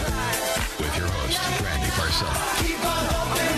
with 0.79 0.97
your 0.97 1.07
host, 1.07 1.61
Randy 1.61 1.87
Barcella. 1.91 3.53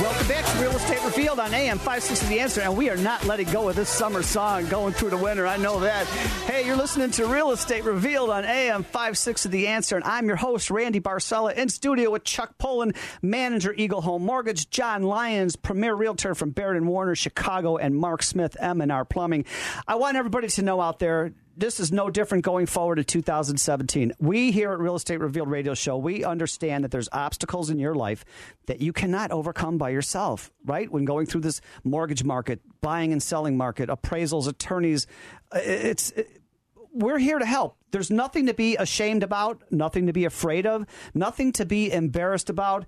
Welcome 0.00 0.28
back 0.28 0.44
to 0.44 0.58
Real 0.62 0.75
Revealed 1.06 1.38
on 1.38 1.54
AM 1.54 1.78
560 1.78 2.26
The 2.26 2.40
Answer, 2.40 2.62
and 2.62 2.76
we 2.76 2.90
are 2.90 2.96
not 2.96 3.24
letting 3.26 3.48
go 3.52 3.68
of 3.68 3.76
this 3.76 3.88
summer 3.88 4.24
song 4.24 4.66
going 4.66 4.92
through 4.92 5.10
the 5.10 5.16
winter. 5.16 5.46
I 5.46 5.56
know 5.56 5.78
that. 5.78 6.04
Hey, 6.46 6.66
you're 6.66 6.74
listening 6.76 7.12
to 7.12 7.26
Real 7.26 7.52
Estate 7.52 7.84
Revealed 7.84 8.28
on 8.28 8.44
AM 8.44 8.82
560 8.82 9.48
The 9.48 9.68
Answer, 9.68 9.94
and 9.94 10.04
I'm 10.04 10.26
your 10.26 10.34
host, 10.34 10.68
Randy 10.68 11.00
Barcella, 11.00 11.54
in 11.54 11.68
studio 11.68 12.10
with 12.10 12.24
Chuck 12.24 12.58
Pullen, 12.58 12.92
manager, 13.22 13.72
Eagle 13.76 14.00
Home 14.00 14.24
Mortgage, 14.24 14.68
John 14.68 15.04
Lyons, 15.04 15.54
premier 15.54 15.94
realtor 15.94 16.34
from 16.34 16.50
Baird 16.50 16.76
and 16.76 16.88
Warner, 16.88 17.14
Chicago, 17.14 17.76
and 17.76 17.94
Mark 17.94 18.24
Smith, 18.24 18.56
M&R 18.58 19.04
Plumbing. 19.04 19.44
I 19.86 19.94
want 19.94 20.16
everybody 20.16 20.48
to 20.48 20.62
know 20.62 20.80
out 20.80 20.98
there, 20.98 21.32
this 21.58 21.80
is 21.80 21.90
no 21.90 22.10
different 22.10 22.44
going 22.44 22.66
forward 22.66 22.96
to 22.96 23.04
2017. 23.04 24.12
We 24.20 24.52
here 24.52 24.72
at 24.72 24.78
Real 24.78 24.94
Estate 24.94 25.20
Revealed 25.20 25.50
Radio 25.50 25.72
Show, 25.72 25.96
we 25.96 26.22
understand 26.22 26.84
that 26.84 26.90
there's 26.90 27.08
obstacles 27.12 27.70
in 27.70 27.78
your 27.78 27.94
life 27.94 28.26
that 28.66 28.82
you 28.82 28.92
cannot 28.92 29.30
overcome 29.30 29.78
by 29.78 29.88
yourself, 29.88 30.50
right? 30.66 30.90
When 30.96 31.04
going 31.04 31.26
through 31.26 31.42
this 31.42 31.60
mortgage 31.84 32.24
market, 32.24 32.60
buying 32.80 33.12
and 33.12 33.22
selling 33.22 33.54
market, 33.56 33.90
appraisals, 33.90 34.48
attorneys, 34.48 35.06
uh, 35.52 35.58
it's 35.62 36.10
it, 36.12 36.40
we're 36.94 37.18
here 37.18 37.38
to 37.38 37.44
help. 37.44 37.76
There's 37.90 38.10
nothing 38.10 38.46
to 38.46 38.54
be 38.54 38.76
ashamed 38.76 39.22
about, 39.22 39.60
nothing 39.70 40.06
to 40.06 40.14
be 40.14 40.24
afraid 40.24 40.66
of, 40.66 40.86
nothing 41.12 41.52
to 41.52 41.66
be 41.66 41.92
embarrassed 41.92 42.48
about. 42.48 42.86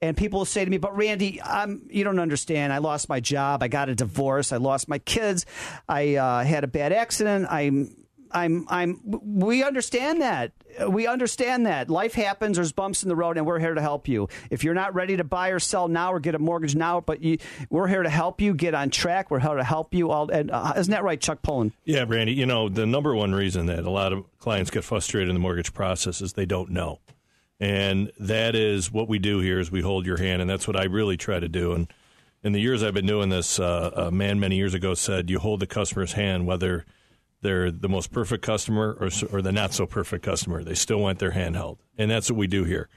And 0.00 0.16
people 0.16 0.38
will 0.38 0.46
say 0.46 0.64
to 0.64 0.70
me, 0.70 0.78
"But 0.78 0.96
Randy, 0.96 1.42
I'm 1.42 1.88
you 1.90 2.04
don't 2.04 2.20
understand. 2.20 2.72
I 2.72 2.78
lost 2.78 3.08
my 3.08 3.18
job. 3.18 3.64
I 3.64 3.66
got 3.66 3.88
a 3.88 3.96
divorce. 3.96 4.52
I 4.52 4.58
lost 4.58 4.88
my 4.88 5.00
kids. 5.00 5.44
I 5.88 6.14
uh, 6.14 6.44
had 6.44 6.62
a 6.62 6.68
bad 6.68 6.92
accident. 6.92 7.48
I'm 7.50 7.96
I'm 8.32 8.66
I'm 8.68 9.00
we 9.04 9.62
understand 9.62 10.22
that. 10.22 10.52
We 10.88 11.06
understand 11.06 11.66
that. 11.66 11.90
Life 11.90 12.14
happens, 12.14 12.56
there's 12.56 12.72
bumps 12.72 13.02
in 13.02 13.08
the 13.08 13.16
road 13.16 13.36
and 13.36 13.46
we're 13.46 13.58
here 13.58 13.74
to 13.74 13.80
help 13.80 14.06
you. 14.06 14.28
If 14.50 14.62
you're 14.62 14.74
not 14.74 14.94
ready 14.94 15.16
to 15.16 15.24
buy 15.24 15.48
or 15.48 15.58
sell 15.58 15.88
now 15.88 16.12
or 16.12 16.20
get 16.20 16.34
a 16.34 16.38
mortgage 16.38 16.74
now, 16.76 17.00
but 17.00 17.22
you, 17.22 17.38
we're 17.70 17.88
here 17.88 18.02
to 18.02 18.10
help 18.10 18.40
you 18.40 18.54
get 18.54 18.74
on 18.74 18.90
track. 18.90 19.30
We're 19.30 19.40
here 19.40 19.54
to 19.54 19.64
help 19.64 19.94
you 19.94 20.10
all 20.10 20.30
and 20.30 20.50
uh, 20.50 20.74
isn't 20.76 20.90
that 20.90 21.02
right, 21.02 21.20
Chuck 21.20 21.42
Pullen? 21.42 21.72
Yeah, 21.84 22.04
Randy, 22.06 22.32
you 22.32 22.46
know, 22.46 22.68
the 22.68 22.86
number 22.86 23.14
one 23.14 23.34
reason 23.34 23.66
that 23.66 23.80
a 23.80 23.90
lot 23.90 24.12
of 24.12 24.24
clients 24.38 24.70
get 24.70 24.84
frustrated 24.84 25.28
in 25.28 25.34
the 25.34 25.40
mortgage 25.40 25.72
process 25.72 26.20
is 26.20 26.34
they 26.34 26.46
don't 26.46 26.70
know. 26.70 27.00
And 27.60 28.12
that 28.20 28.54
is 28.54 28.92
what 28.92 29.08
we 29.08 29.18
do 29.18 29.40
here 29.40 29.58
is 29.58 29.70
we 29.70 29.80
hold 29.80 30.06
your 30.06 30.18
hand 30.18 30.40
and 30.40 30.48
that's 30.48 30.68
what 30.68 30.76
I 30.76 30.84
really 30.84 31.16
try 31.16 31.40
to 31.40 31.48
do 31.48 31.72
and 31.72 31.92
in 32.42 32.52
the 32.52 32.60
years 32.60 32.82
I've 32.82 32.94
been 32.94 33.06
doing 33.06 33.30
this, 33.30 33.58
uh, 33.58 33.90
a 33.96 34.10
man 34.10 34.38
many 34.38 34.56
years 34.56 34.74
ago 34.74 34.94
said, 34.94 35.28
"You 35.28 35.38
hold 35.38 35.60
the 35.60 35.66
customer's 35.66 36.12
hand, 36.12 36.46
whether 36.46 36.84
they're 37.40 37.70
the 37.70 37.88
most 37.88 38.12
perfect 38.12 38.44
customer 38.44 38.96
or, 39.00 39.08
or 39.32 39.40
the 39.42 39.52
not 39.52 39.72
so 39.72 39.86
perfect 39.86 40.24
customer. 40.24 40.64
They 40.64 40.74
still 40.74 40.98
want 40.98 41.18
their 41.18 41.32
handheld, 41.32 41.78
and 41.96 42.10
that's 42.10 42.30
what 42.30 42.36
we 42.36 42.46
do 42.46 42.64
here. 42.64 42.90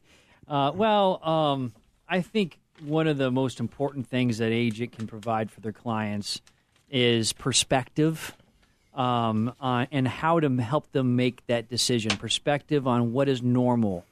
Uh, 0.48 0.72
well, 0.74 1.22
um, 1.28 1.74
I 2.08 2.22
think 2.22 2.58
one 2.82 3.06
of 3.06 3.18
the 3.18 3.30
most 3.30 3.60
important 3.60 4.06
things 4.06 4.38
that 4.38 4.50
agent 4.50 4.92
can 4.92 5.06
provide 5.06 5.50
for 5.50 5.60
their 5.60 5.72
clients 5.72 6.40
is 6.88 7.34
perspective 7.34 8.34
um, 8.98 9.54
uh, 9.60 9.86
and 9.92 10.06
how 10.06 10.40
to 10.40 10.50
help 10.56 10.90
them 10.90 11.14
make 11.14 11.46
that 11.46 11.68
decision. 11.68 12.16
Perspective 12.16 12.86
on 12.86 13.12
what 13.12 13.28
is 13.28 13.42
normal. 13.42 14.04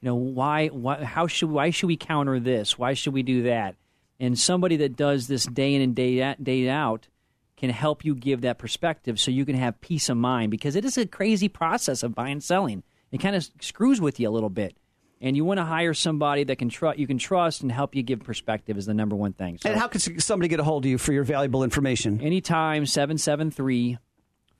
You 0.00 0.10
know, 0.10 0.14
why, 0.16 0.68
why, 0.68 1.02
how 1.02 1.26
should, 1.26 1.48
why 1.48 1.70
should 1.70 1.86
we 1.86 1.96
counter 1.96 2.38
this? 2.38 2.78
Why 2.78 2.92
should 2.92 3.14
we 3.14 3.22
do 3.22 3.44
that? 3.44 3.74
And 4.20 4.38
somebody 4.38 4.76
that 4.76 4.96
does 4.96 5.26
this 5.26 5.46
day 5.46 5.74
in 5.74 5.80
and 5.80 5.94
day 5.96 6.22
out, 6.22 6.44
day 6.44 6.68
out 6.68 7.08
can 7.56 7.70
help 7.70 8.04
you 8.04 8.14
give 8.14 8.42
that 8.42 8.58
perspective 8.58 9.18
so 9.18 9.30
you 9.30 9.46
can 9.46 9.56
have 9.56 9.80
peace 9.80 10.10
of 10.10 10.18
mind 10.18 10.50
because 10.50 10.76
it 10.76 10.84
is 10.84 10.98
a 10.98 11.06
crazy 11.06 11.48
process 11.48 12.02
of 12.02 12.14
buying 12.14 12.32
and 12.32 12.44
selling. 12.44 12.82
It 13.10 13.18
kind 13.18 13.34
of 13.34 13.48
screws 13.60 14.00
with 14.00 14.20
you 14.20 14.28
a 14.28 14.30
little 14.30 14.50
bit. 14.50 14.76
And 15.20 15.36
you 15.36 15.44
want 15.44 15.56
to 15.56 15.64
hire 15.64 15.94
somebody 15.94 16.44
that 16.44 16.56
can 16.56 16.68
tr- 16.68 16.96
you 16.96 17.06
can 17.06 17.16
trust 17.16 17.62
and 17.62 17.72
help 17.72 17.94
you 17.94 18.02
give 18.02 18.20
perspective 18.20 18.76
is 18.76 18.84
the 18.84 18.92
number 18.92 19.16
one 19.16 19.32
thing. 19.32 19.56
So 19.56 19.70
and 19.70 19.80
how 19.80 19.86
can 19.86 20.00
somebody 20.20 20.48
get 20.48 20.60
a 20.60 20.64
hold 20.64 20.84
of 20.84 20.90
you 20.90 20.98
for 20.98 21.14
your 21.14 21.24
valuable 21.24 21.64
information? 21.64 22.20
anytime 22.20 22.84
773 22.84 23.96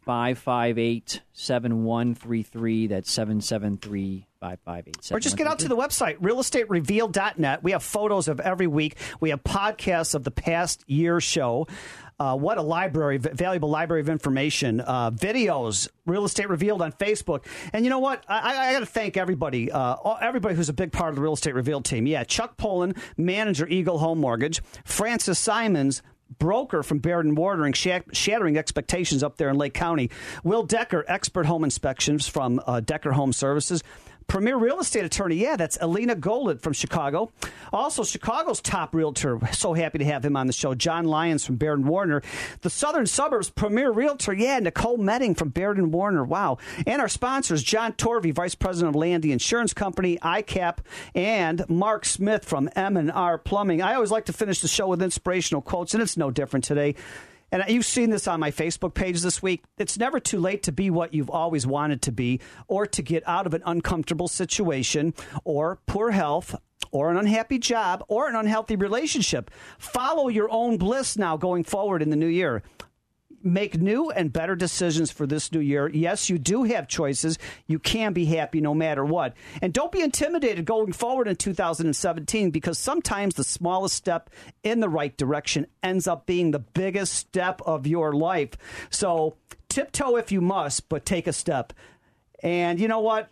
558 0.04 1.20
7133. 1.32 2.86
That's 2.88 3.10
773 3.10 4.26
558 4.40 5.16
Or 5.16 5.20
just 5.20 5.36
get 5.36 5.46
out 5.46 5.60
to 5.60 5.68
the 5.68 5.76
website, 5.76 6.18
realestatereveal.net. 6.18 7.62
We 7.62 7.72
have 7.72 7.82
photos 7.82 8.28
of 8.28 8.40
every 8.40 8.66
week. 8.66 8.96
We 9.20 9.30
have 9.30 9.42
podcasts 9.42 10.14
of 10.14 10.24
the 10.24 10.30
past 10.30 10.84
year 10.86 11.20
show. 11.20 11.66
Uh, 12.18 12.36
what 12.36 12.58
a 12.58 12.62
library, 12.62 13.18
valuable 13.18 13.68
library 13.68 14.00
of 14.00 14.08
information. 14.08 14.80
Uh, 14.80 15.10
videos, 15.10 15.88
Real 16.06 16.24
Estate 16.24 16.48
Revealed 16.48 16.80
on 16.80 16.92
Facebook. 16.92 17.44
And 17.72 17.84
you 17.84 17.90
know 17.90 17.98
what? 17.98 18.24
I, 18.28 18.68
I 18.68 18.72
got 18.72 18.80
to 18.80 18.86
thank 18.86 19.16
everybody, 19.16 19.72
uh, 19.72 19.96
everybody 20.20 20.54
who's 20.54 20.68
a 20.68 20.74
big 20.74 20.92
part 20.92 21.10
of 21.10 21.16
the 21.16 21.22
Real 21.22 21.32
Estate 21.32 21.54
Revealed 21.54 21.84
team. 21.84 22.06
Yeah, 22.06 22.22
Chuck 22.22 22.56
Pullen, 22.56 22.94
manager, 23.16 23.66
Eagle 23.66 23.98
Home 23.98 24.20
Mortgage. 24.20 24.62
Francis 24.84 25.40
Simons, 25.40 26.02
broker 26.38 26.82
from 26.82 26.98
Baird 26.98 27.26
and 27.26 27.36
Warner, 27.36 27.70
shattering 27.74 28.56
expectations 28.56 29.22
up 29.22 29.36
there 29.36 29.48
in 29.48 29.56
Lake 29.56 29.74
County. 29.74 30.10
Will 30.42 30.62
Decker, 30.62 31.04
expert 31.08 31.46
home 31.46 31.64
inspections 31.64 32.26
from 32.26 32.60
uh, 32.66 32.80
Decker 32.80 33.12
Home 33.12 33.32
Services. 33.32 33.82
Premier 34.26 34.56
real 34.56 34.80
estate 34.80 35.04
attorney, 35.04 35.36
yeah, 35.36 35.56
that's 35.56 35.78
Alina 35.80 36.16
Golod 36.16 36.60
from 36.60 36.72
Chicago. 36.72 37.32
Also, 37.72 38.04
Chicago's 38.04 38.60
top 38.60 38.94
realtor, 38.94 39.38
so 39.52 39.74
happy 39.74 39.98
to 39.98 40.04
have 40.04 40.24
him 40.24 40.36
on 40.36 40.46
the 40.46 40.52
show, 40.52 40.74
John 40.74 41.04
Lyons 41.04 41.44
from 41.44 41.56
Baird 41.56 41.78
and 41.78 41.88
Warner. 41.88 42.22
The 42.62 42.70
Southern 42.70 43.06
Suburbs 43.06 43.50
premier 43.50 43.90
realtor, 43.90 44.32
yeah, 44.32 44.58
Nicole 44.58 44.96
Metting 44.96 45.34
from 45.34 45.50
Baird 45.50 45.78
and 45.78 45.92
Warner, 45.92 46.24
wow. 46.24 46.58
And 46.86 47.00
our 47.00 47.08
sponsors, 47.08 47.62
John 47.62 47.92
Torvey, 47.92 48.32
Vice 48.32 48.54
President 48.54 48.94
of 48.94 48.96
Landy 48.96 49.32
Insurance 49.32 49.72
Company, 49.72 50.18
ICAP, 50.18 50.78
and 51.14 51.68
Mark 51.68 52.04
Smith 52.04 52.44
from 52.44 52.70
M&R 52.76 53.38
Plumbing. 53.38 53.82
I 53.82 53.94
always 53.94 54.10
like 54.10 54.26
to 54.26 54.32
finish 54.32 54.60
the 54.60 54.68
show 54.68 54.88
with 54.88 55.02
inspirational 55.02 55.62
quotes, 55.62 55.94
and 55.94 56.02
it's 56.02 56.16
no 56.16 56.30
different 56.30 56.64
today. 56.64 56.94
And 57.54 57.62
you've 57.68 57.84
seen 57.84 58.10
this 58.10 58.26
on 58.26 58.40
my 58.40 58.50
Facebook 58.50 58.94
page 58.94 59.20
this 59.20 59.40
week. 59.40 59.62
It's 59.78 59.96
never 59.96 60.18
too 60.18 60.40
late 60.40 60.64
to 60.64 60.72
be 60.72 60.90
what 60.90 61.14
you've 61.14 61.30
always 61.30 61.64
wanted 61.64 62.02
to 62.02 62.10
be, 62.10 62.40
or 62.66 62.84
to 62.88 63.00
get 63.00 63.22
out 63.28 63.46
of 63.46 63.54
an 63.54 63.62
uncomfortable 63.64 64.26
situation, 64.26 65.14
or 65.44 65.78
poor 65.86 66.10
health, 66.10 66.56
or 66.90 67.12
an 67.12 67.16
unhappy 67.16 67.60
job, 67.60 68.04
or 68.08 68.28
an 68.28 68.34
unhealthy 68.34 68.74
relationship. 68.74 69.52
Follow 69.78 70.26
your 70.26 70.50
own 70.50 70.78
bliss 70.78 71.16
now 71.16 71.36
going 71.36 71.62
forward 71.62 72.02
in 72.02 72.10
the 72.10 72.16
new 72.16 72.26
year 72.26 72.64
make 73.44 73.78
new 73.78 74.10
and 74.10 74.32
better 74.32 74.56
decisions 74.56 75.10
for 75.10 75.26
this 75.26 75.52
new 75.52 75.60
year. 75.60 75.88
Yes, 75.88 76.30
you 76.30 76.38
do 76.38 76.64
have 76.64 76.88
choices. 76.88 77.38
You 77.66 77.78
can 77.78 78.12
be 78.12 78.24
happy 78.24 78.60
no 78.60 78.74
matter 78.74 79.04
what. 79.04 79.34
And 79.60 79.72
don't 79.72 79.92
be 79.92 80.00
intimidated 80.00 80.64
going 80.64 80.92
forward 80.92 81.28
in 81.28 81.36
2017 81.36 82.50
because 82.50 82.78
sometimes 82.78 83.34
the 83.34 83.44
smallest 83.44 83.94
step 83.94 84.30
in 84.62 84.80
the 84.80 84.88
right 84.88 85.16
direction 85.16 85.66
ends 85.82 86.06
up 86.06 86.26
being 86.26 86.50
the 86.50 86.58
biggest 86.58 87.14
step 87.14 87.60
of 87.66 87.86
your 87.86 88.12
life. 88.12 88.50
So 88.90 89.36
tiptoe 89.68 90.16
if 90.16 90.32
you 90.32 90.40
must, 90.40 90.88
but 90.88 91.04
take 91.04 91.26
a 91.26 91.32
step. 91.32 91.72
And 92.42 92.78
you 92.78 92.88
know 92.88 93.00
what? 93.00 93.30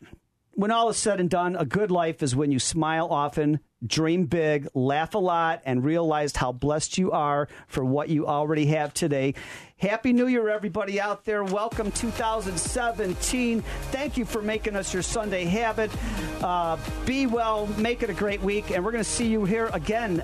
When 0.55 0.71
all 0.71 0.91
is 0.91 0.99
said 0.99 1.19
and 1.19 1.31
done, 1.31 1.57
a 1.57 1.65
good 1.65 1.91
life 1.91 2.23
is 2.23 2.37
when 2.37 2.53
you 2.53 2.59
smile 2.59 3.09
often, 3.11 3.61
dream 3.87 4.27
big, 4.27 4.69
laugh 4.75 5.15
a 5.15 5.19
lot, 5.19 5.63
and 5.65 5.83
realize 5.83 6.37
how 6.37 6.53
blessed 6.53 6.99
you 6.99 7.11
are 7.13 7.49
for 7.69 7.83
what 7.85 8.11
you 8.11 8.27
already 8.27 8.67
have 8.67 8.93
today. 8.93 9.35
Happy 9.83 10.13
New 10.13 10.29
Year, 10.29 10.49
everybody 10.49 11.01
out 11.01 11.25
there. 11.25 11.43
Welcome 11.43 11.91
2017. 11.91 13.63
Thank 13.91 14.17
you 14.17 14.25
for 14.25 14.41
making 14.41 14.77
us 14.77 14.95
your 14.95 15.03
Sunday 15.03 15.43
habit. 15.45 15.91
Uh, 16.41 16.77
be 17.05 17.27
well, 17.27 17.67
make 17.79 18.05
it 18.05 18.09
a 18.09 18.15
great 18.15 18.41
week, 18.43 18.71
and 18.71 18.85
we're 18.85 18.93
going 18.93 19.03
to 19.03 19.11
see 19.11 19.27
you 19.27 19.45
here 19.45 19.69
again 19.73 20.23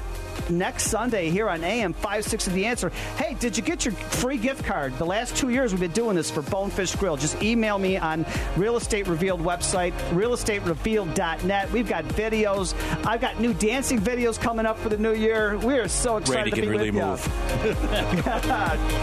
next 0.50 0.84
Sunday 0.84 1.30
here 1.30 1.48
on 1.48 1.62
AM 1.64 1.92
56 1.92 2.46
of 2.46 2.52
The 2.54 2.66
Answer. 2.66 2.90
Hey, 3.16 3.34
did 3.34 3.56
you 3.56 3.62
get 3.62 3.84
your 3.84 3.94
free 3.94 4.36
gift 4.36 4.64
card? 4.64 4.96
The 4.98 5.06
last 5.06 5.36
two 5.36 5.50
years 5.50 5.72
we've 5.72 5.80
been 5.80 5.90
doing 5.92 6.16
this 6.16 6.30
for 6.30 6.42
Bonefish 6.42 6.94
Grill. 6.96 7.16
Just 7.16 7.42
email 7.42 7.78
me 7.78 7.96
on 7.96 8.24
Real 8.56 8.76
Estate 8.76 9.06
Revealed 9.06 9.40
website, 9.40 9.92
realestaterevealed.net. 10.10 11.72
We've 11.72 11.88
got 11.88 12.04
videos. 12.04 12.74
I've 13.06 13.20
got 13.20 13.40
new 13.40 13.54
dancing 13.54 14.00
videos 14.00 14.40
coming 14.40 14.66
up 14.66 14.78
for 14.78 14.88
the 14.88 14.98
new 14.98 15.14
year. 15.14 15.58
We 15.58 15.74
are 15.78 15.88
so 15.88 16.16
excited 16.16 16.36
Randy 16.36 16.50
to 16.50 16.56
can 16.56 16.64
be 16.64 16.70
really 16.70 16.90
with 16.90 17.04
move. 17.04 18.44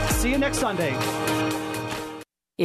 you. 0.02 0.10
See 0.14 0.32
you 0.32 0.38
next 0.38 0.60
Sunday. 0.60 1.75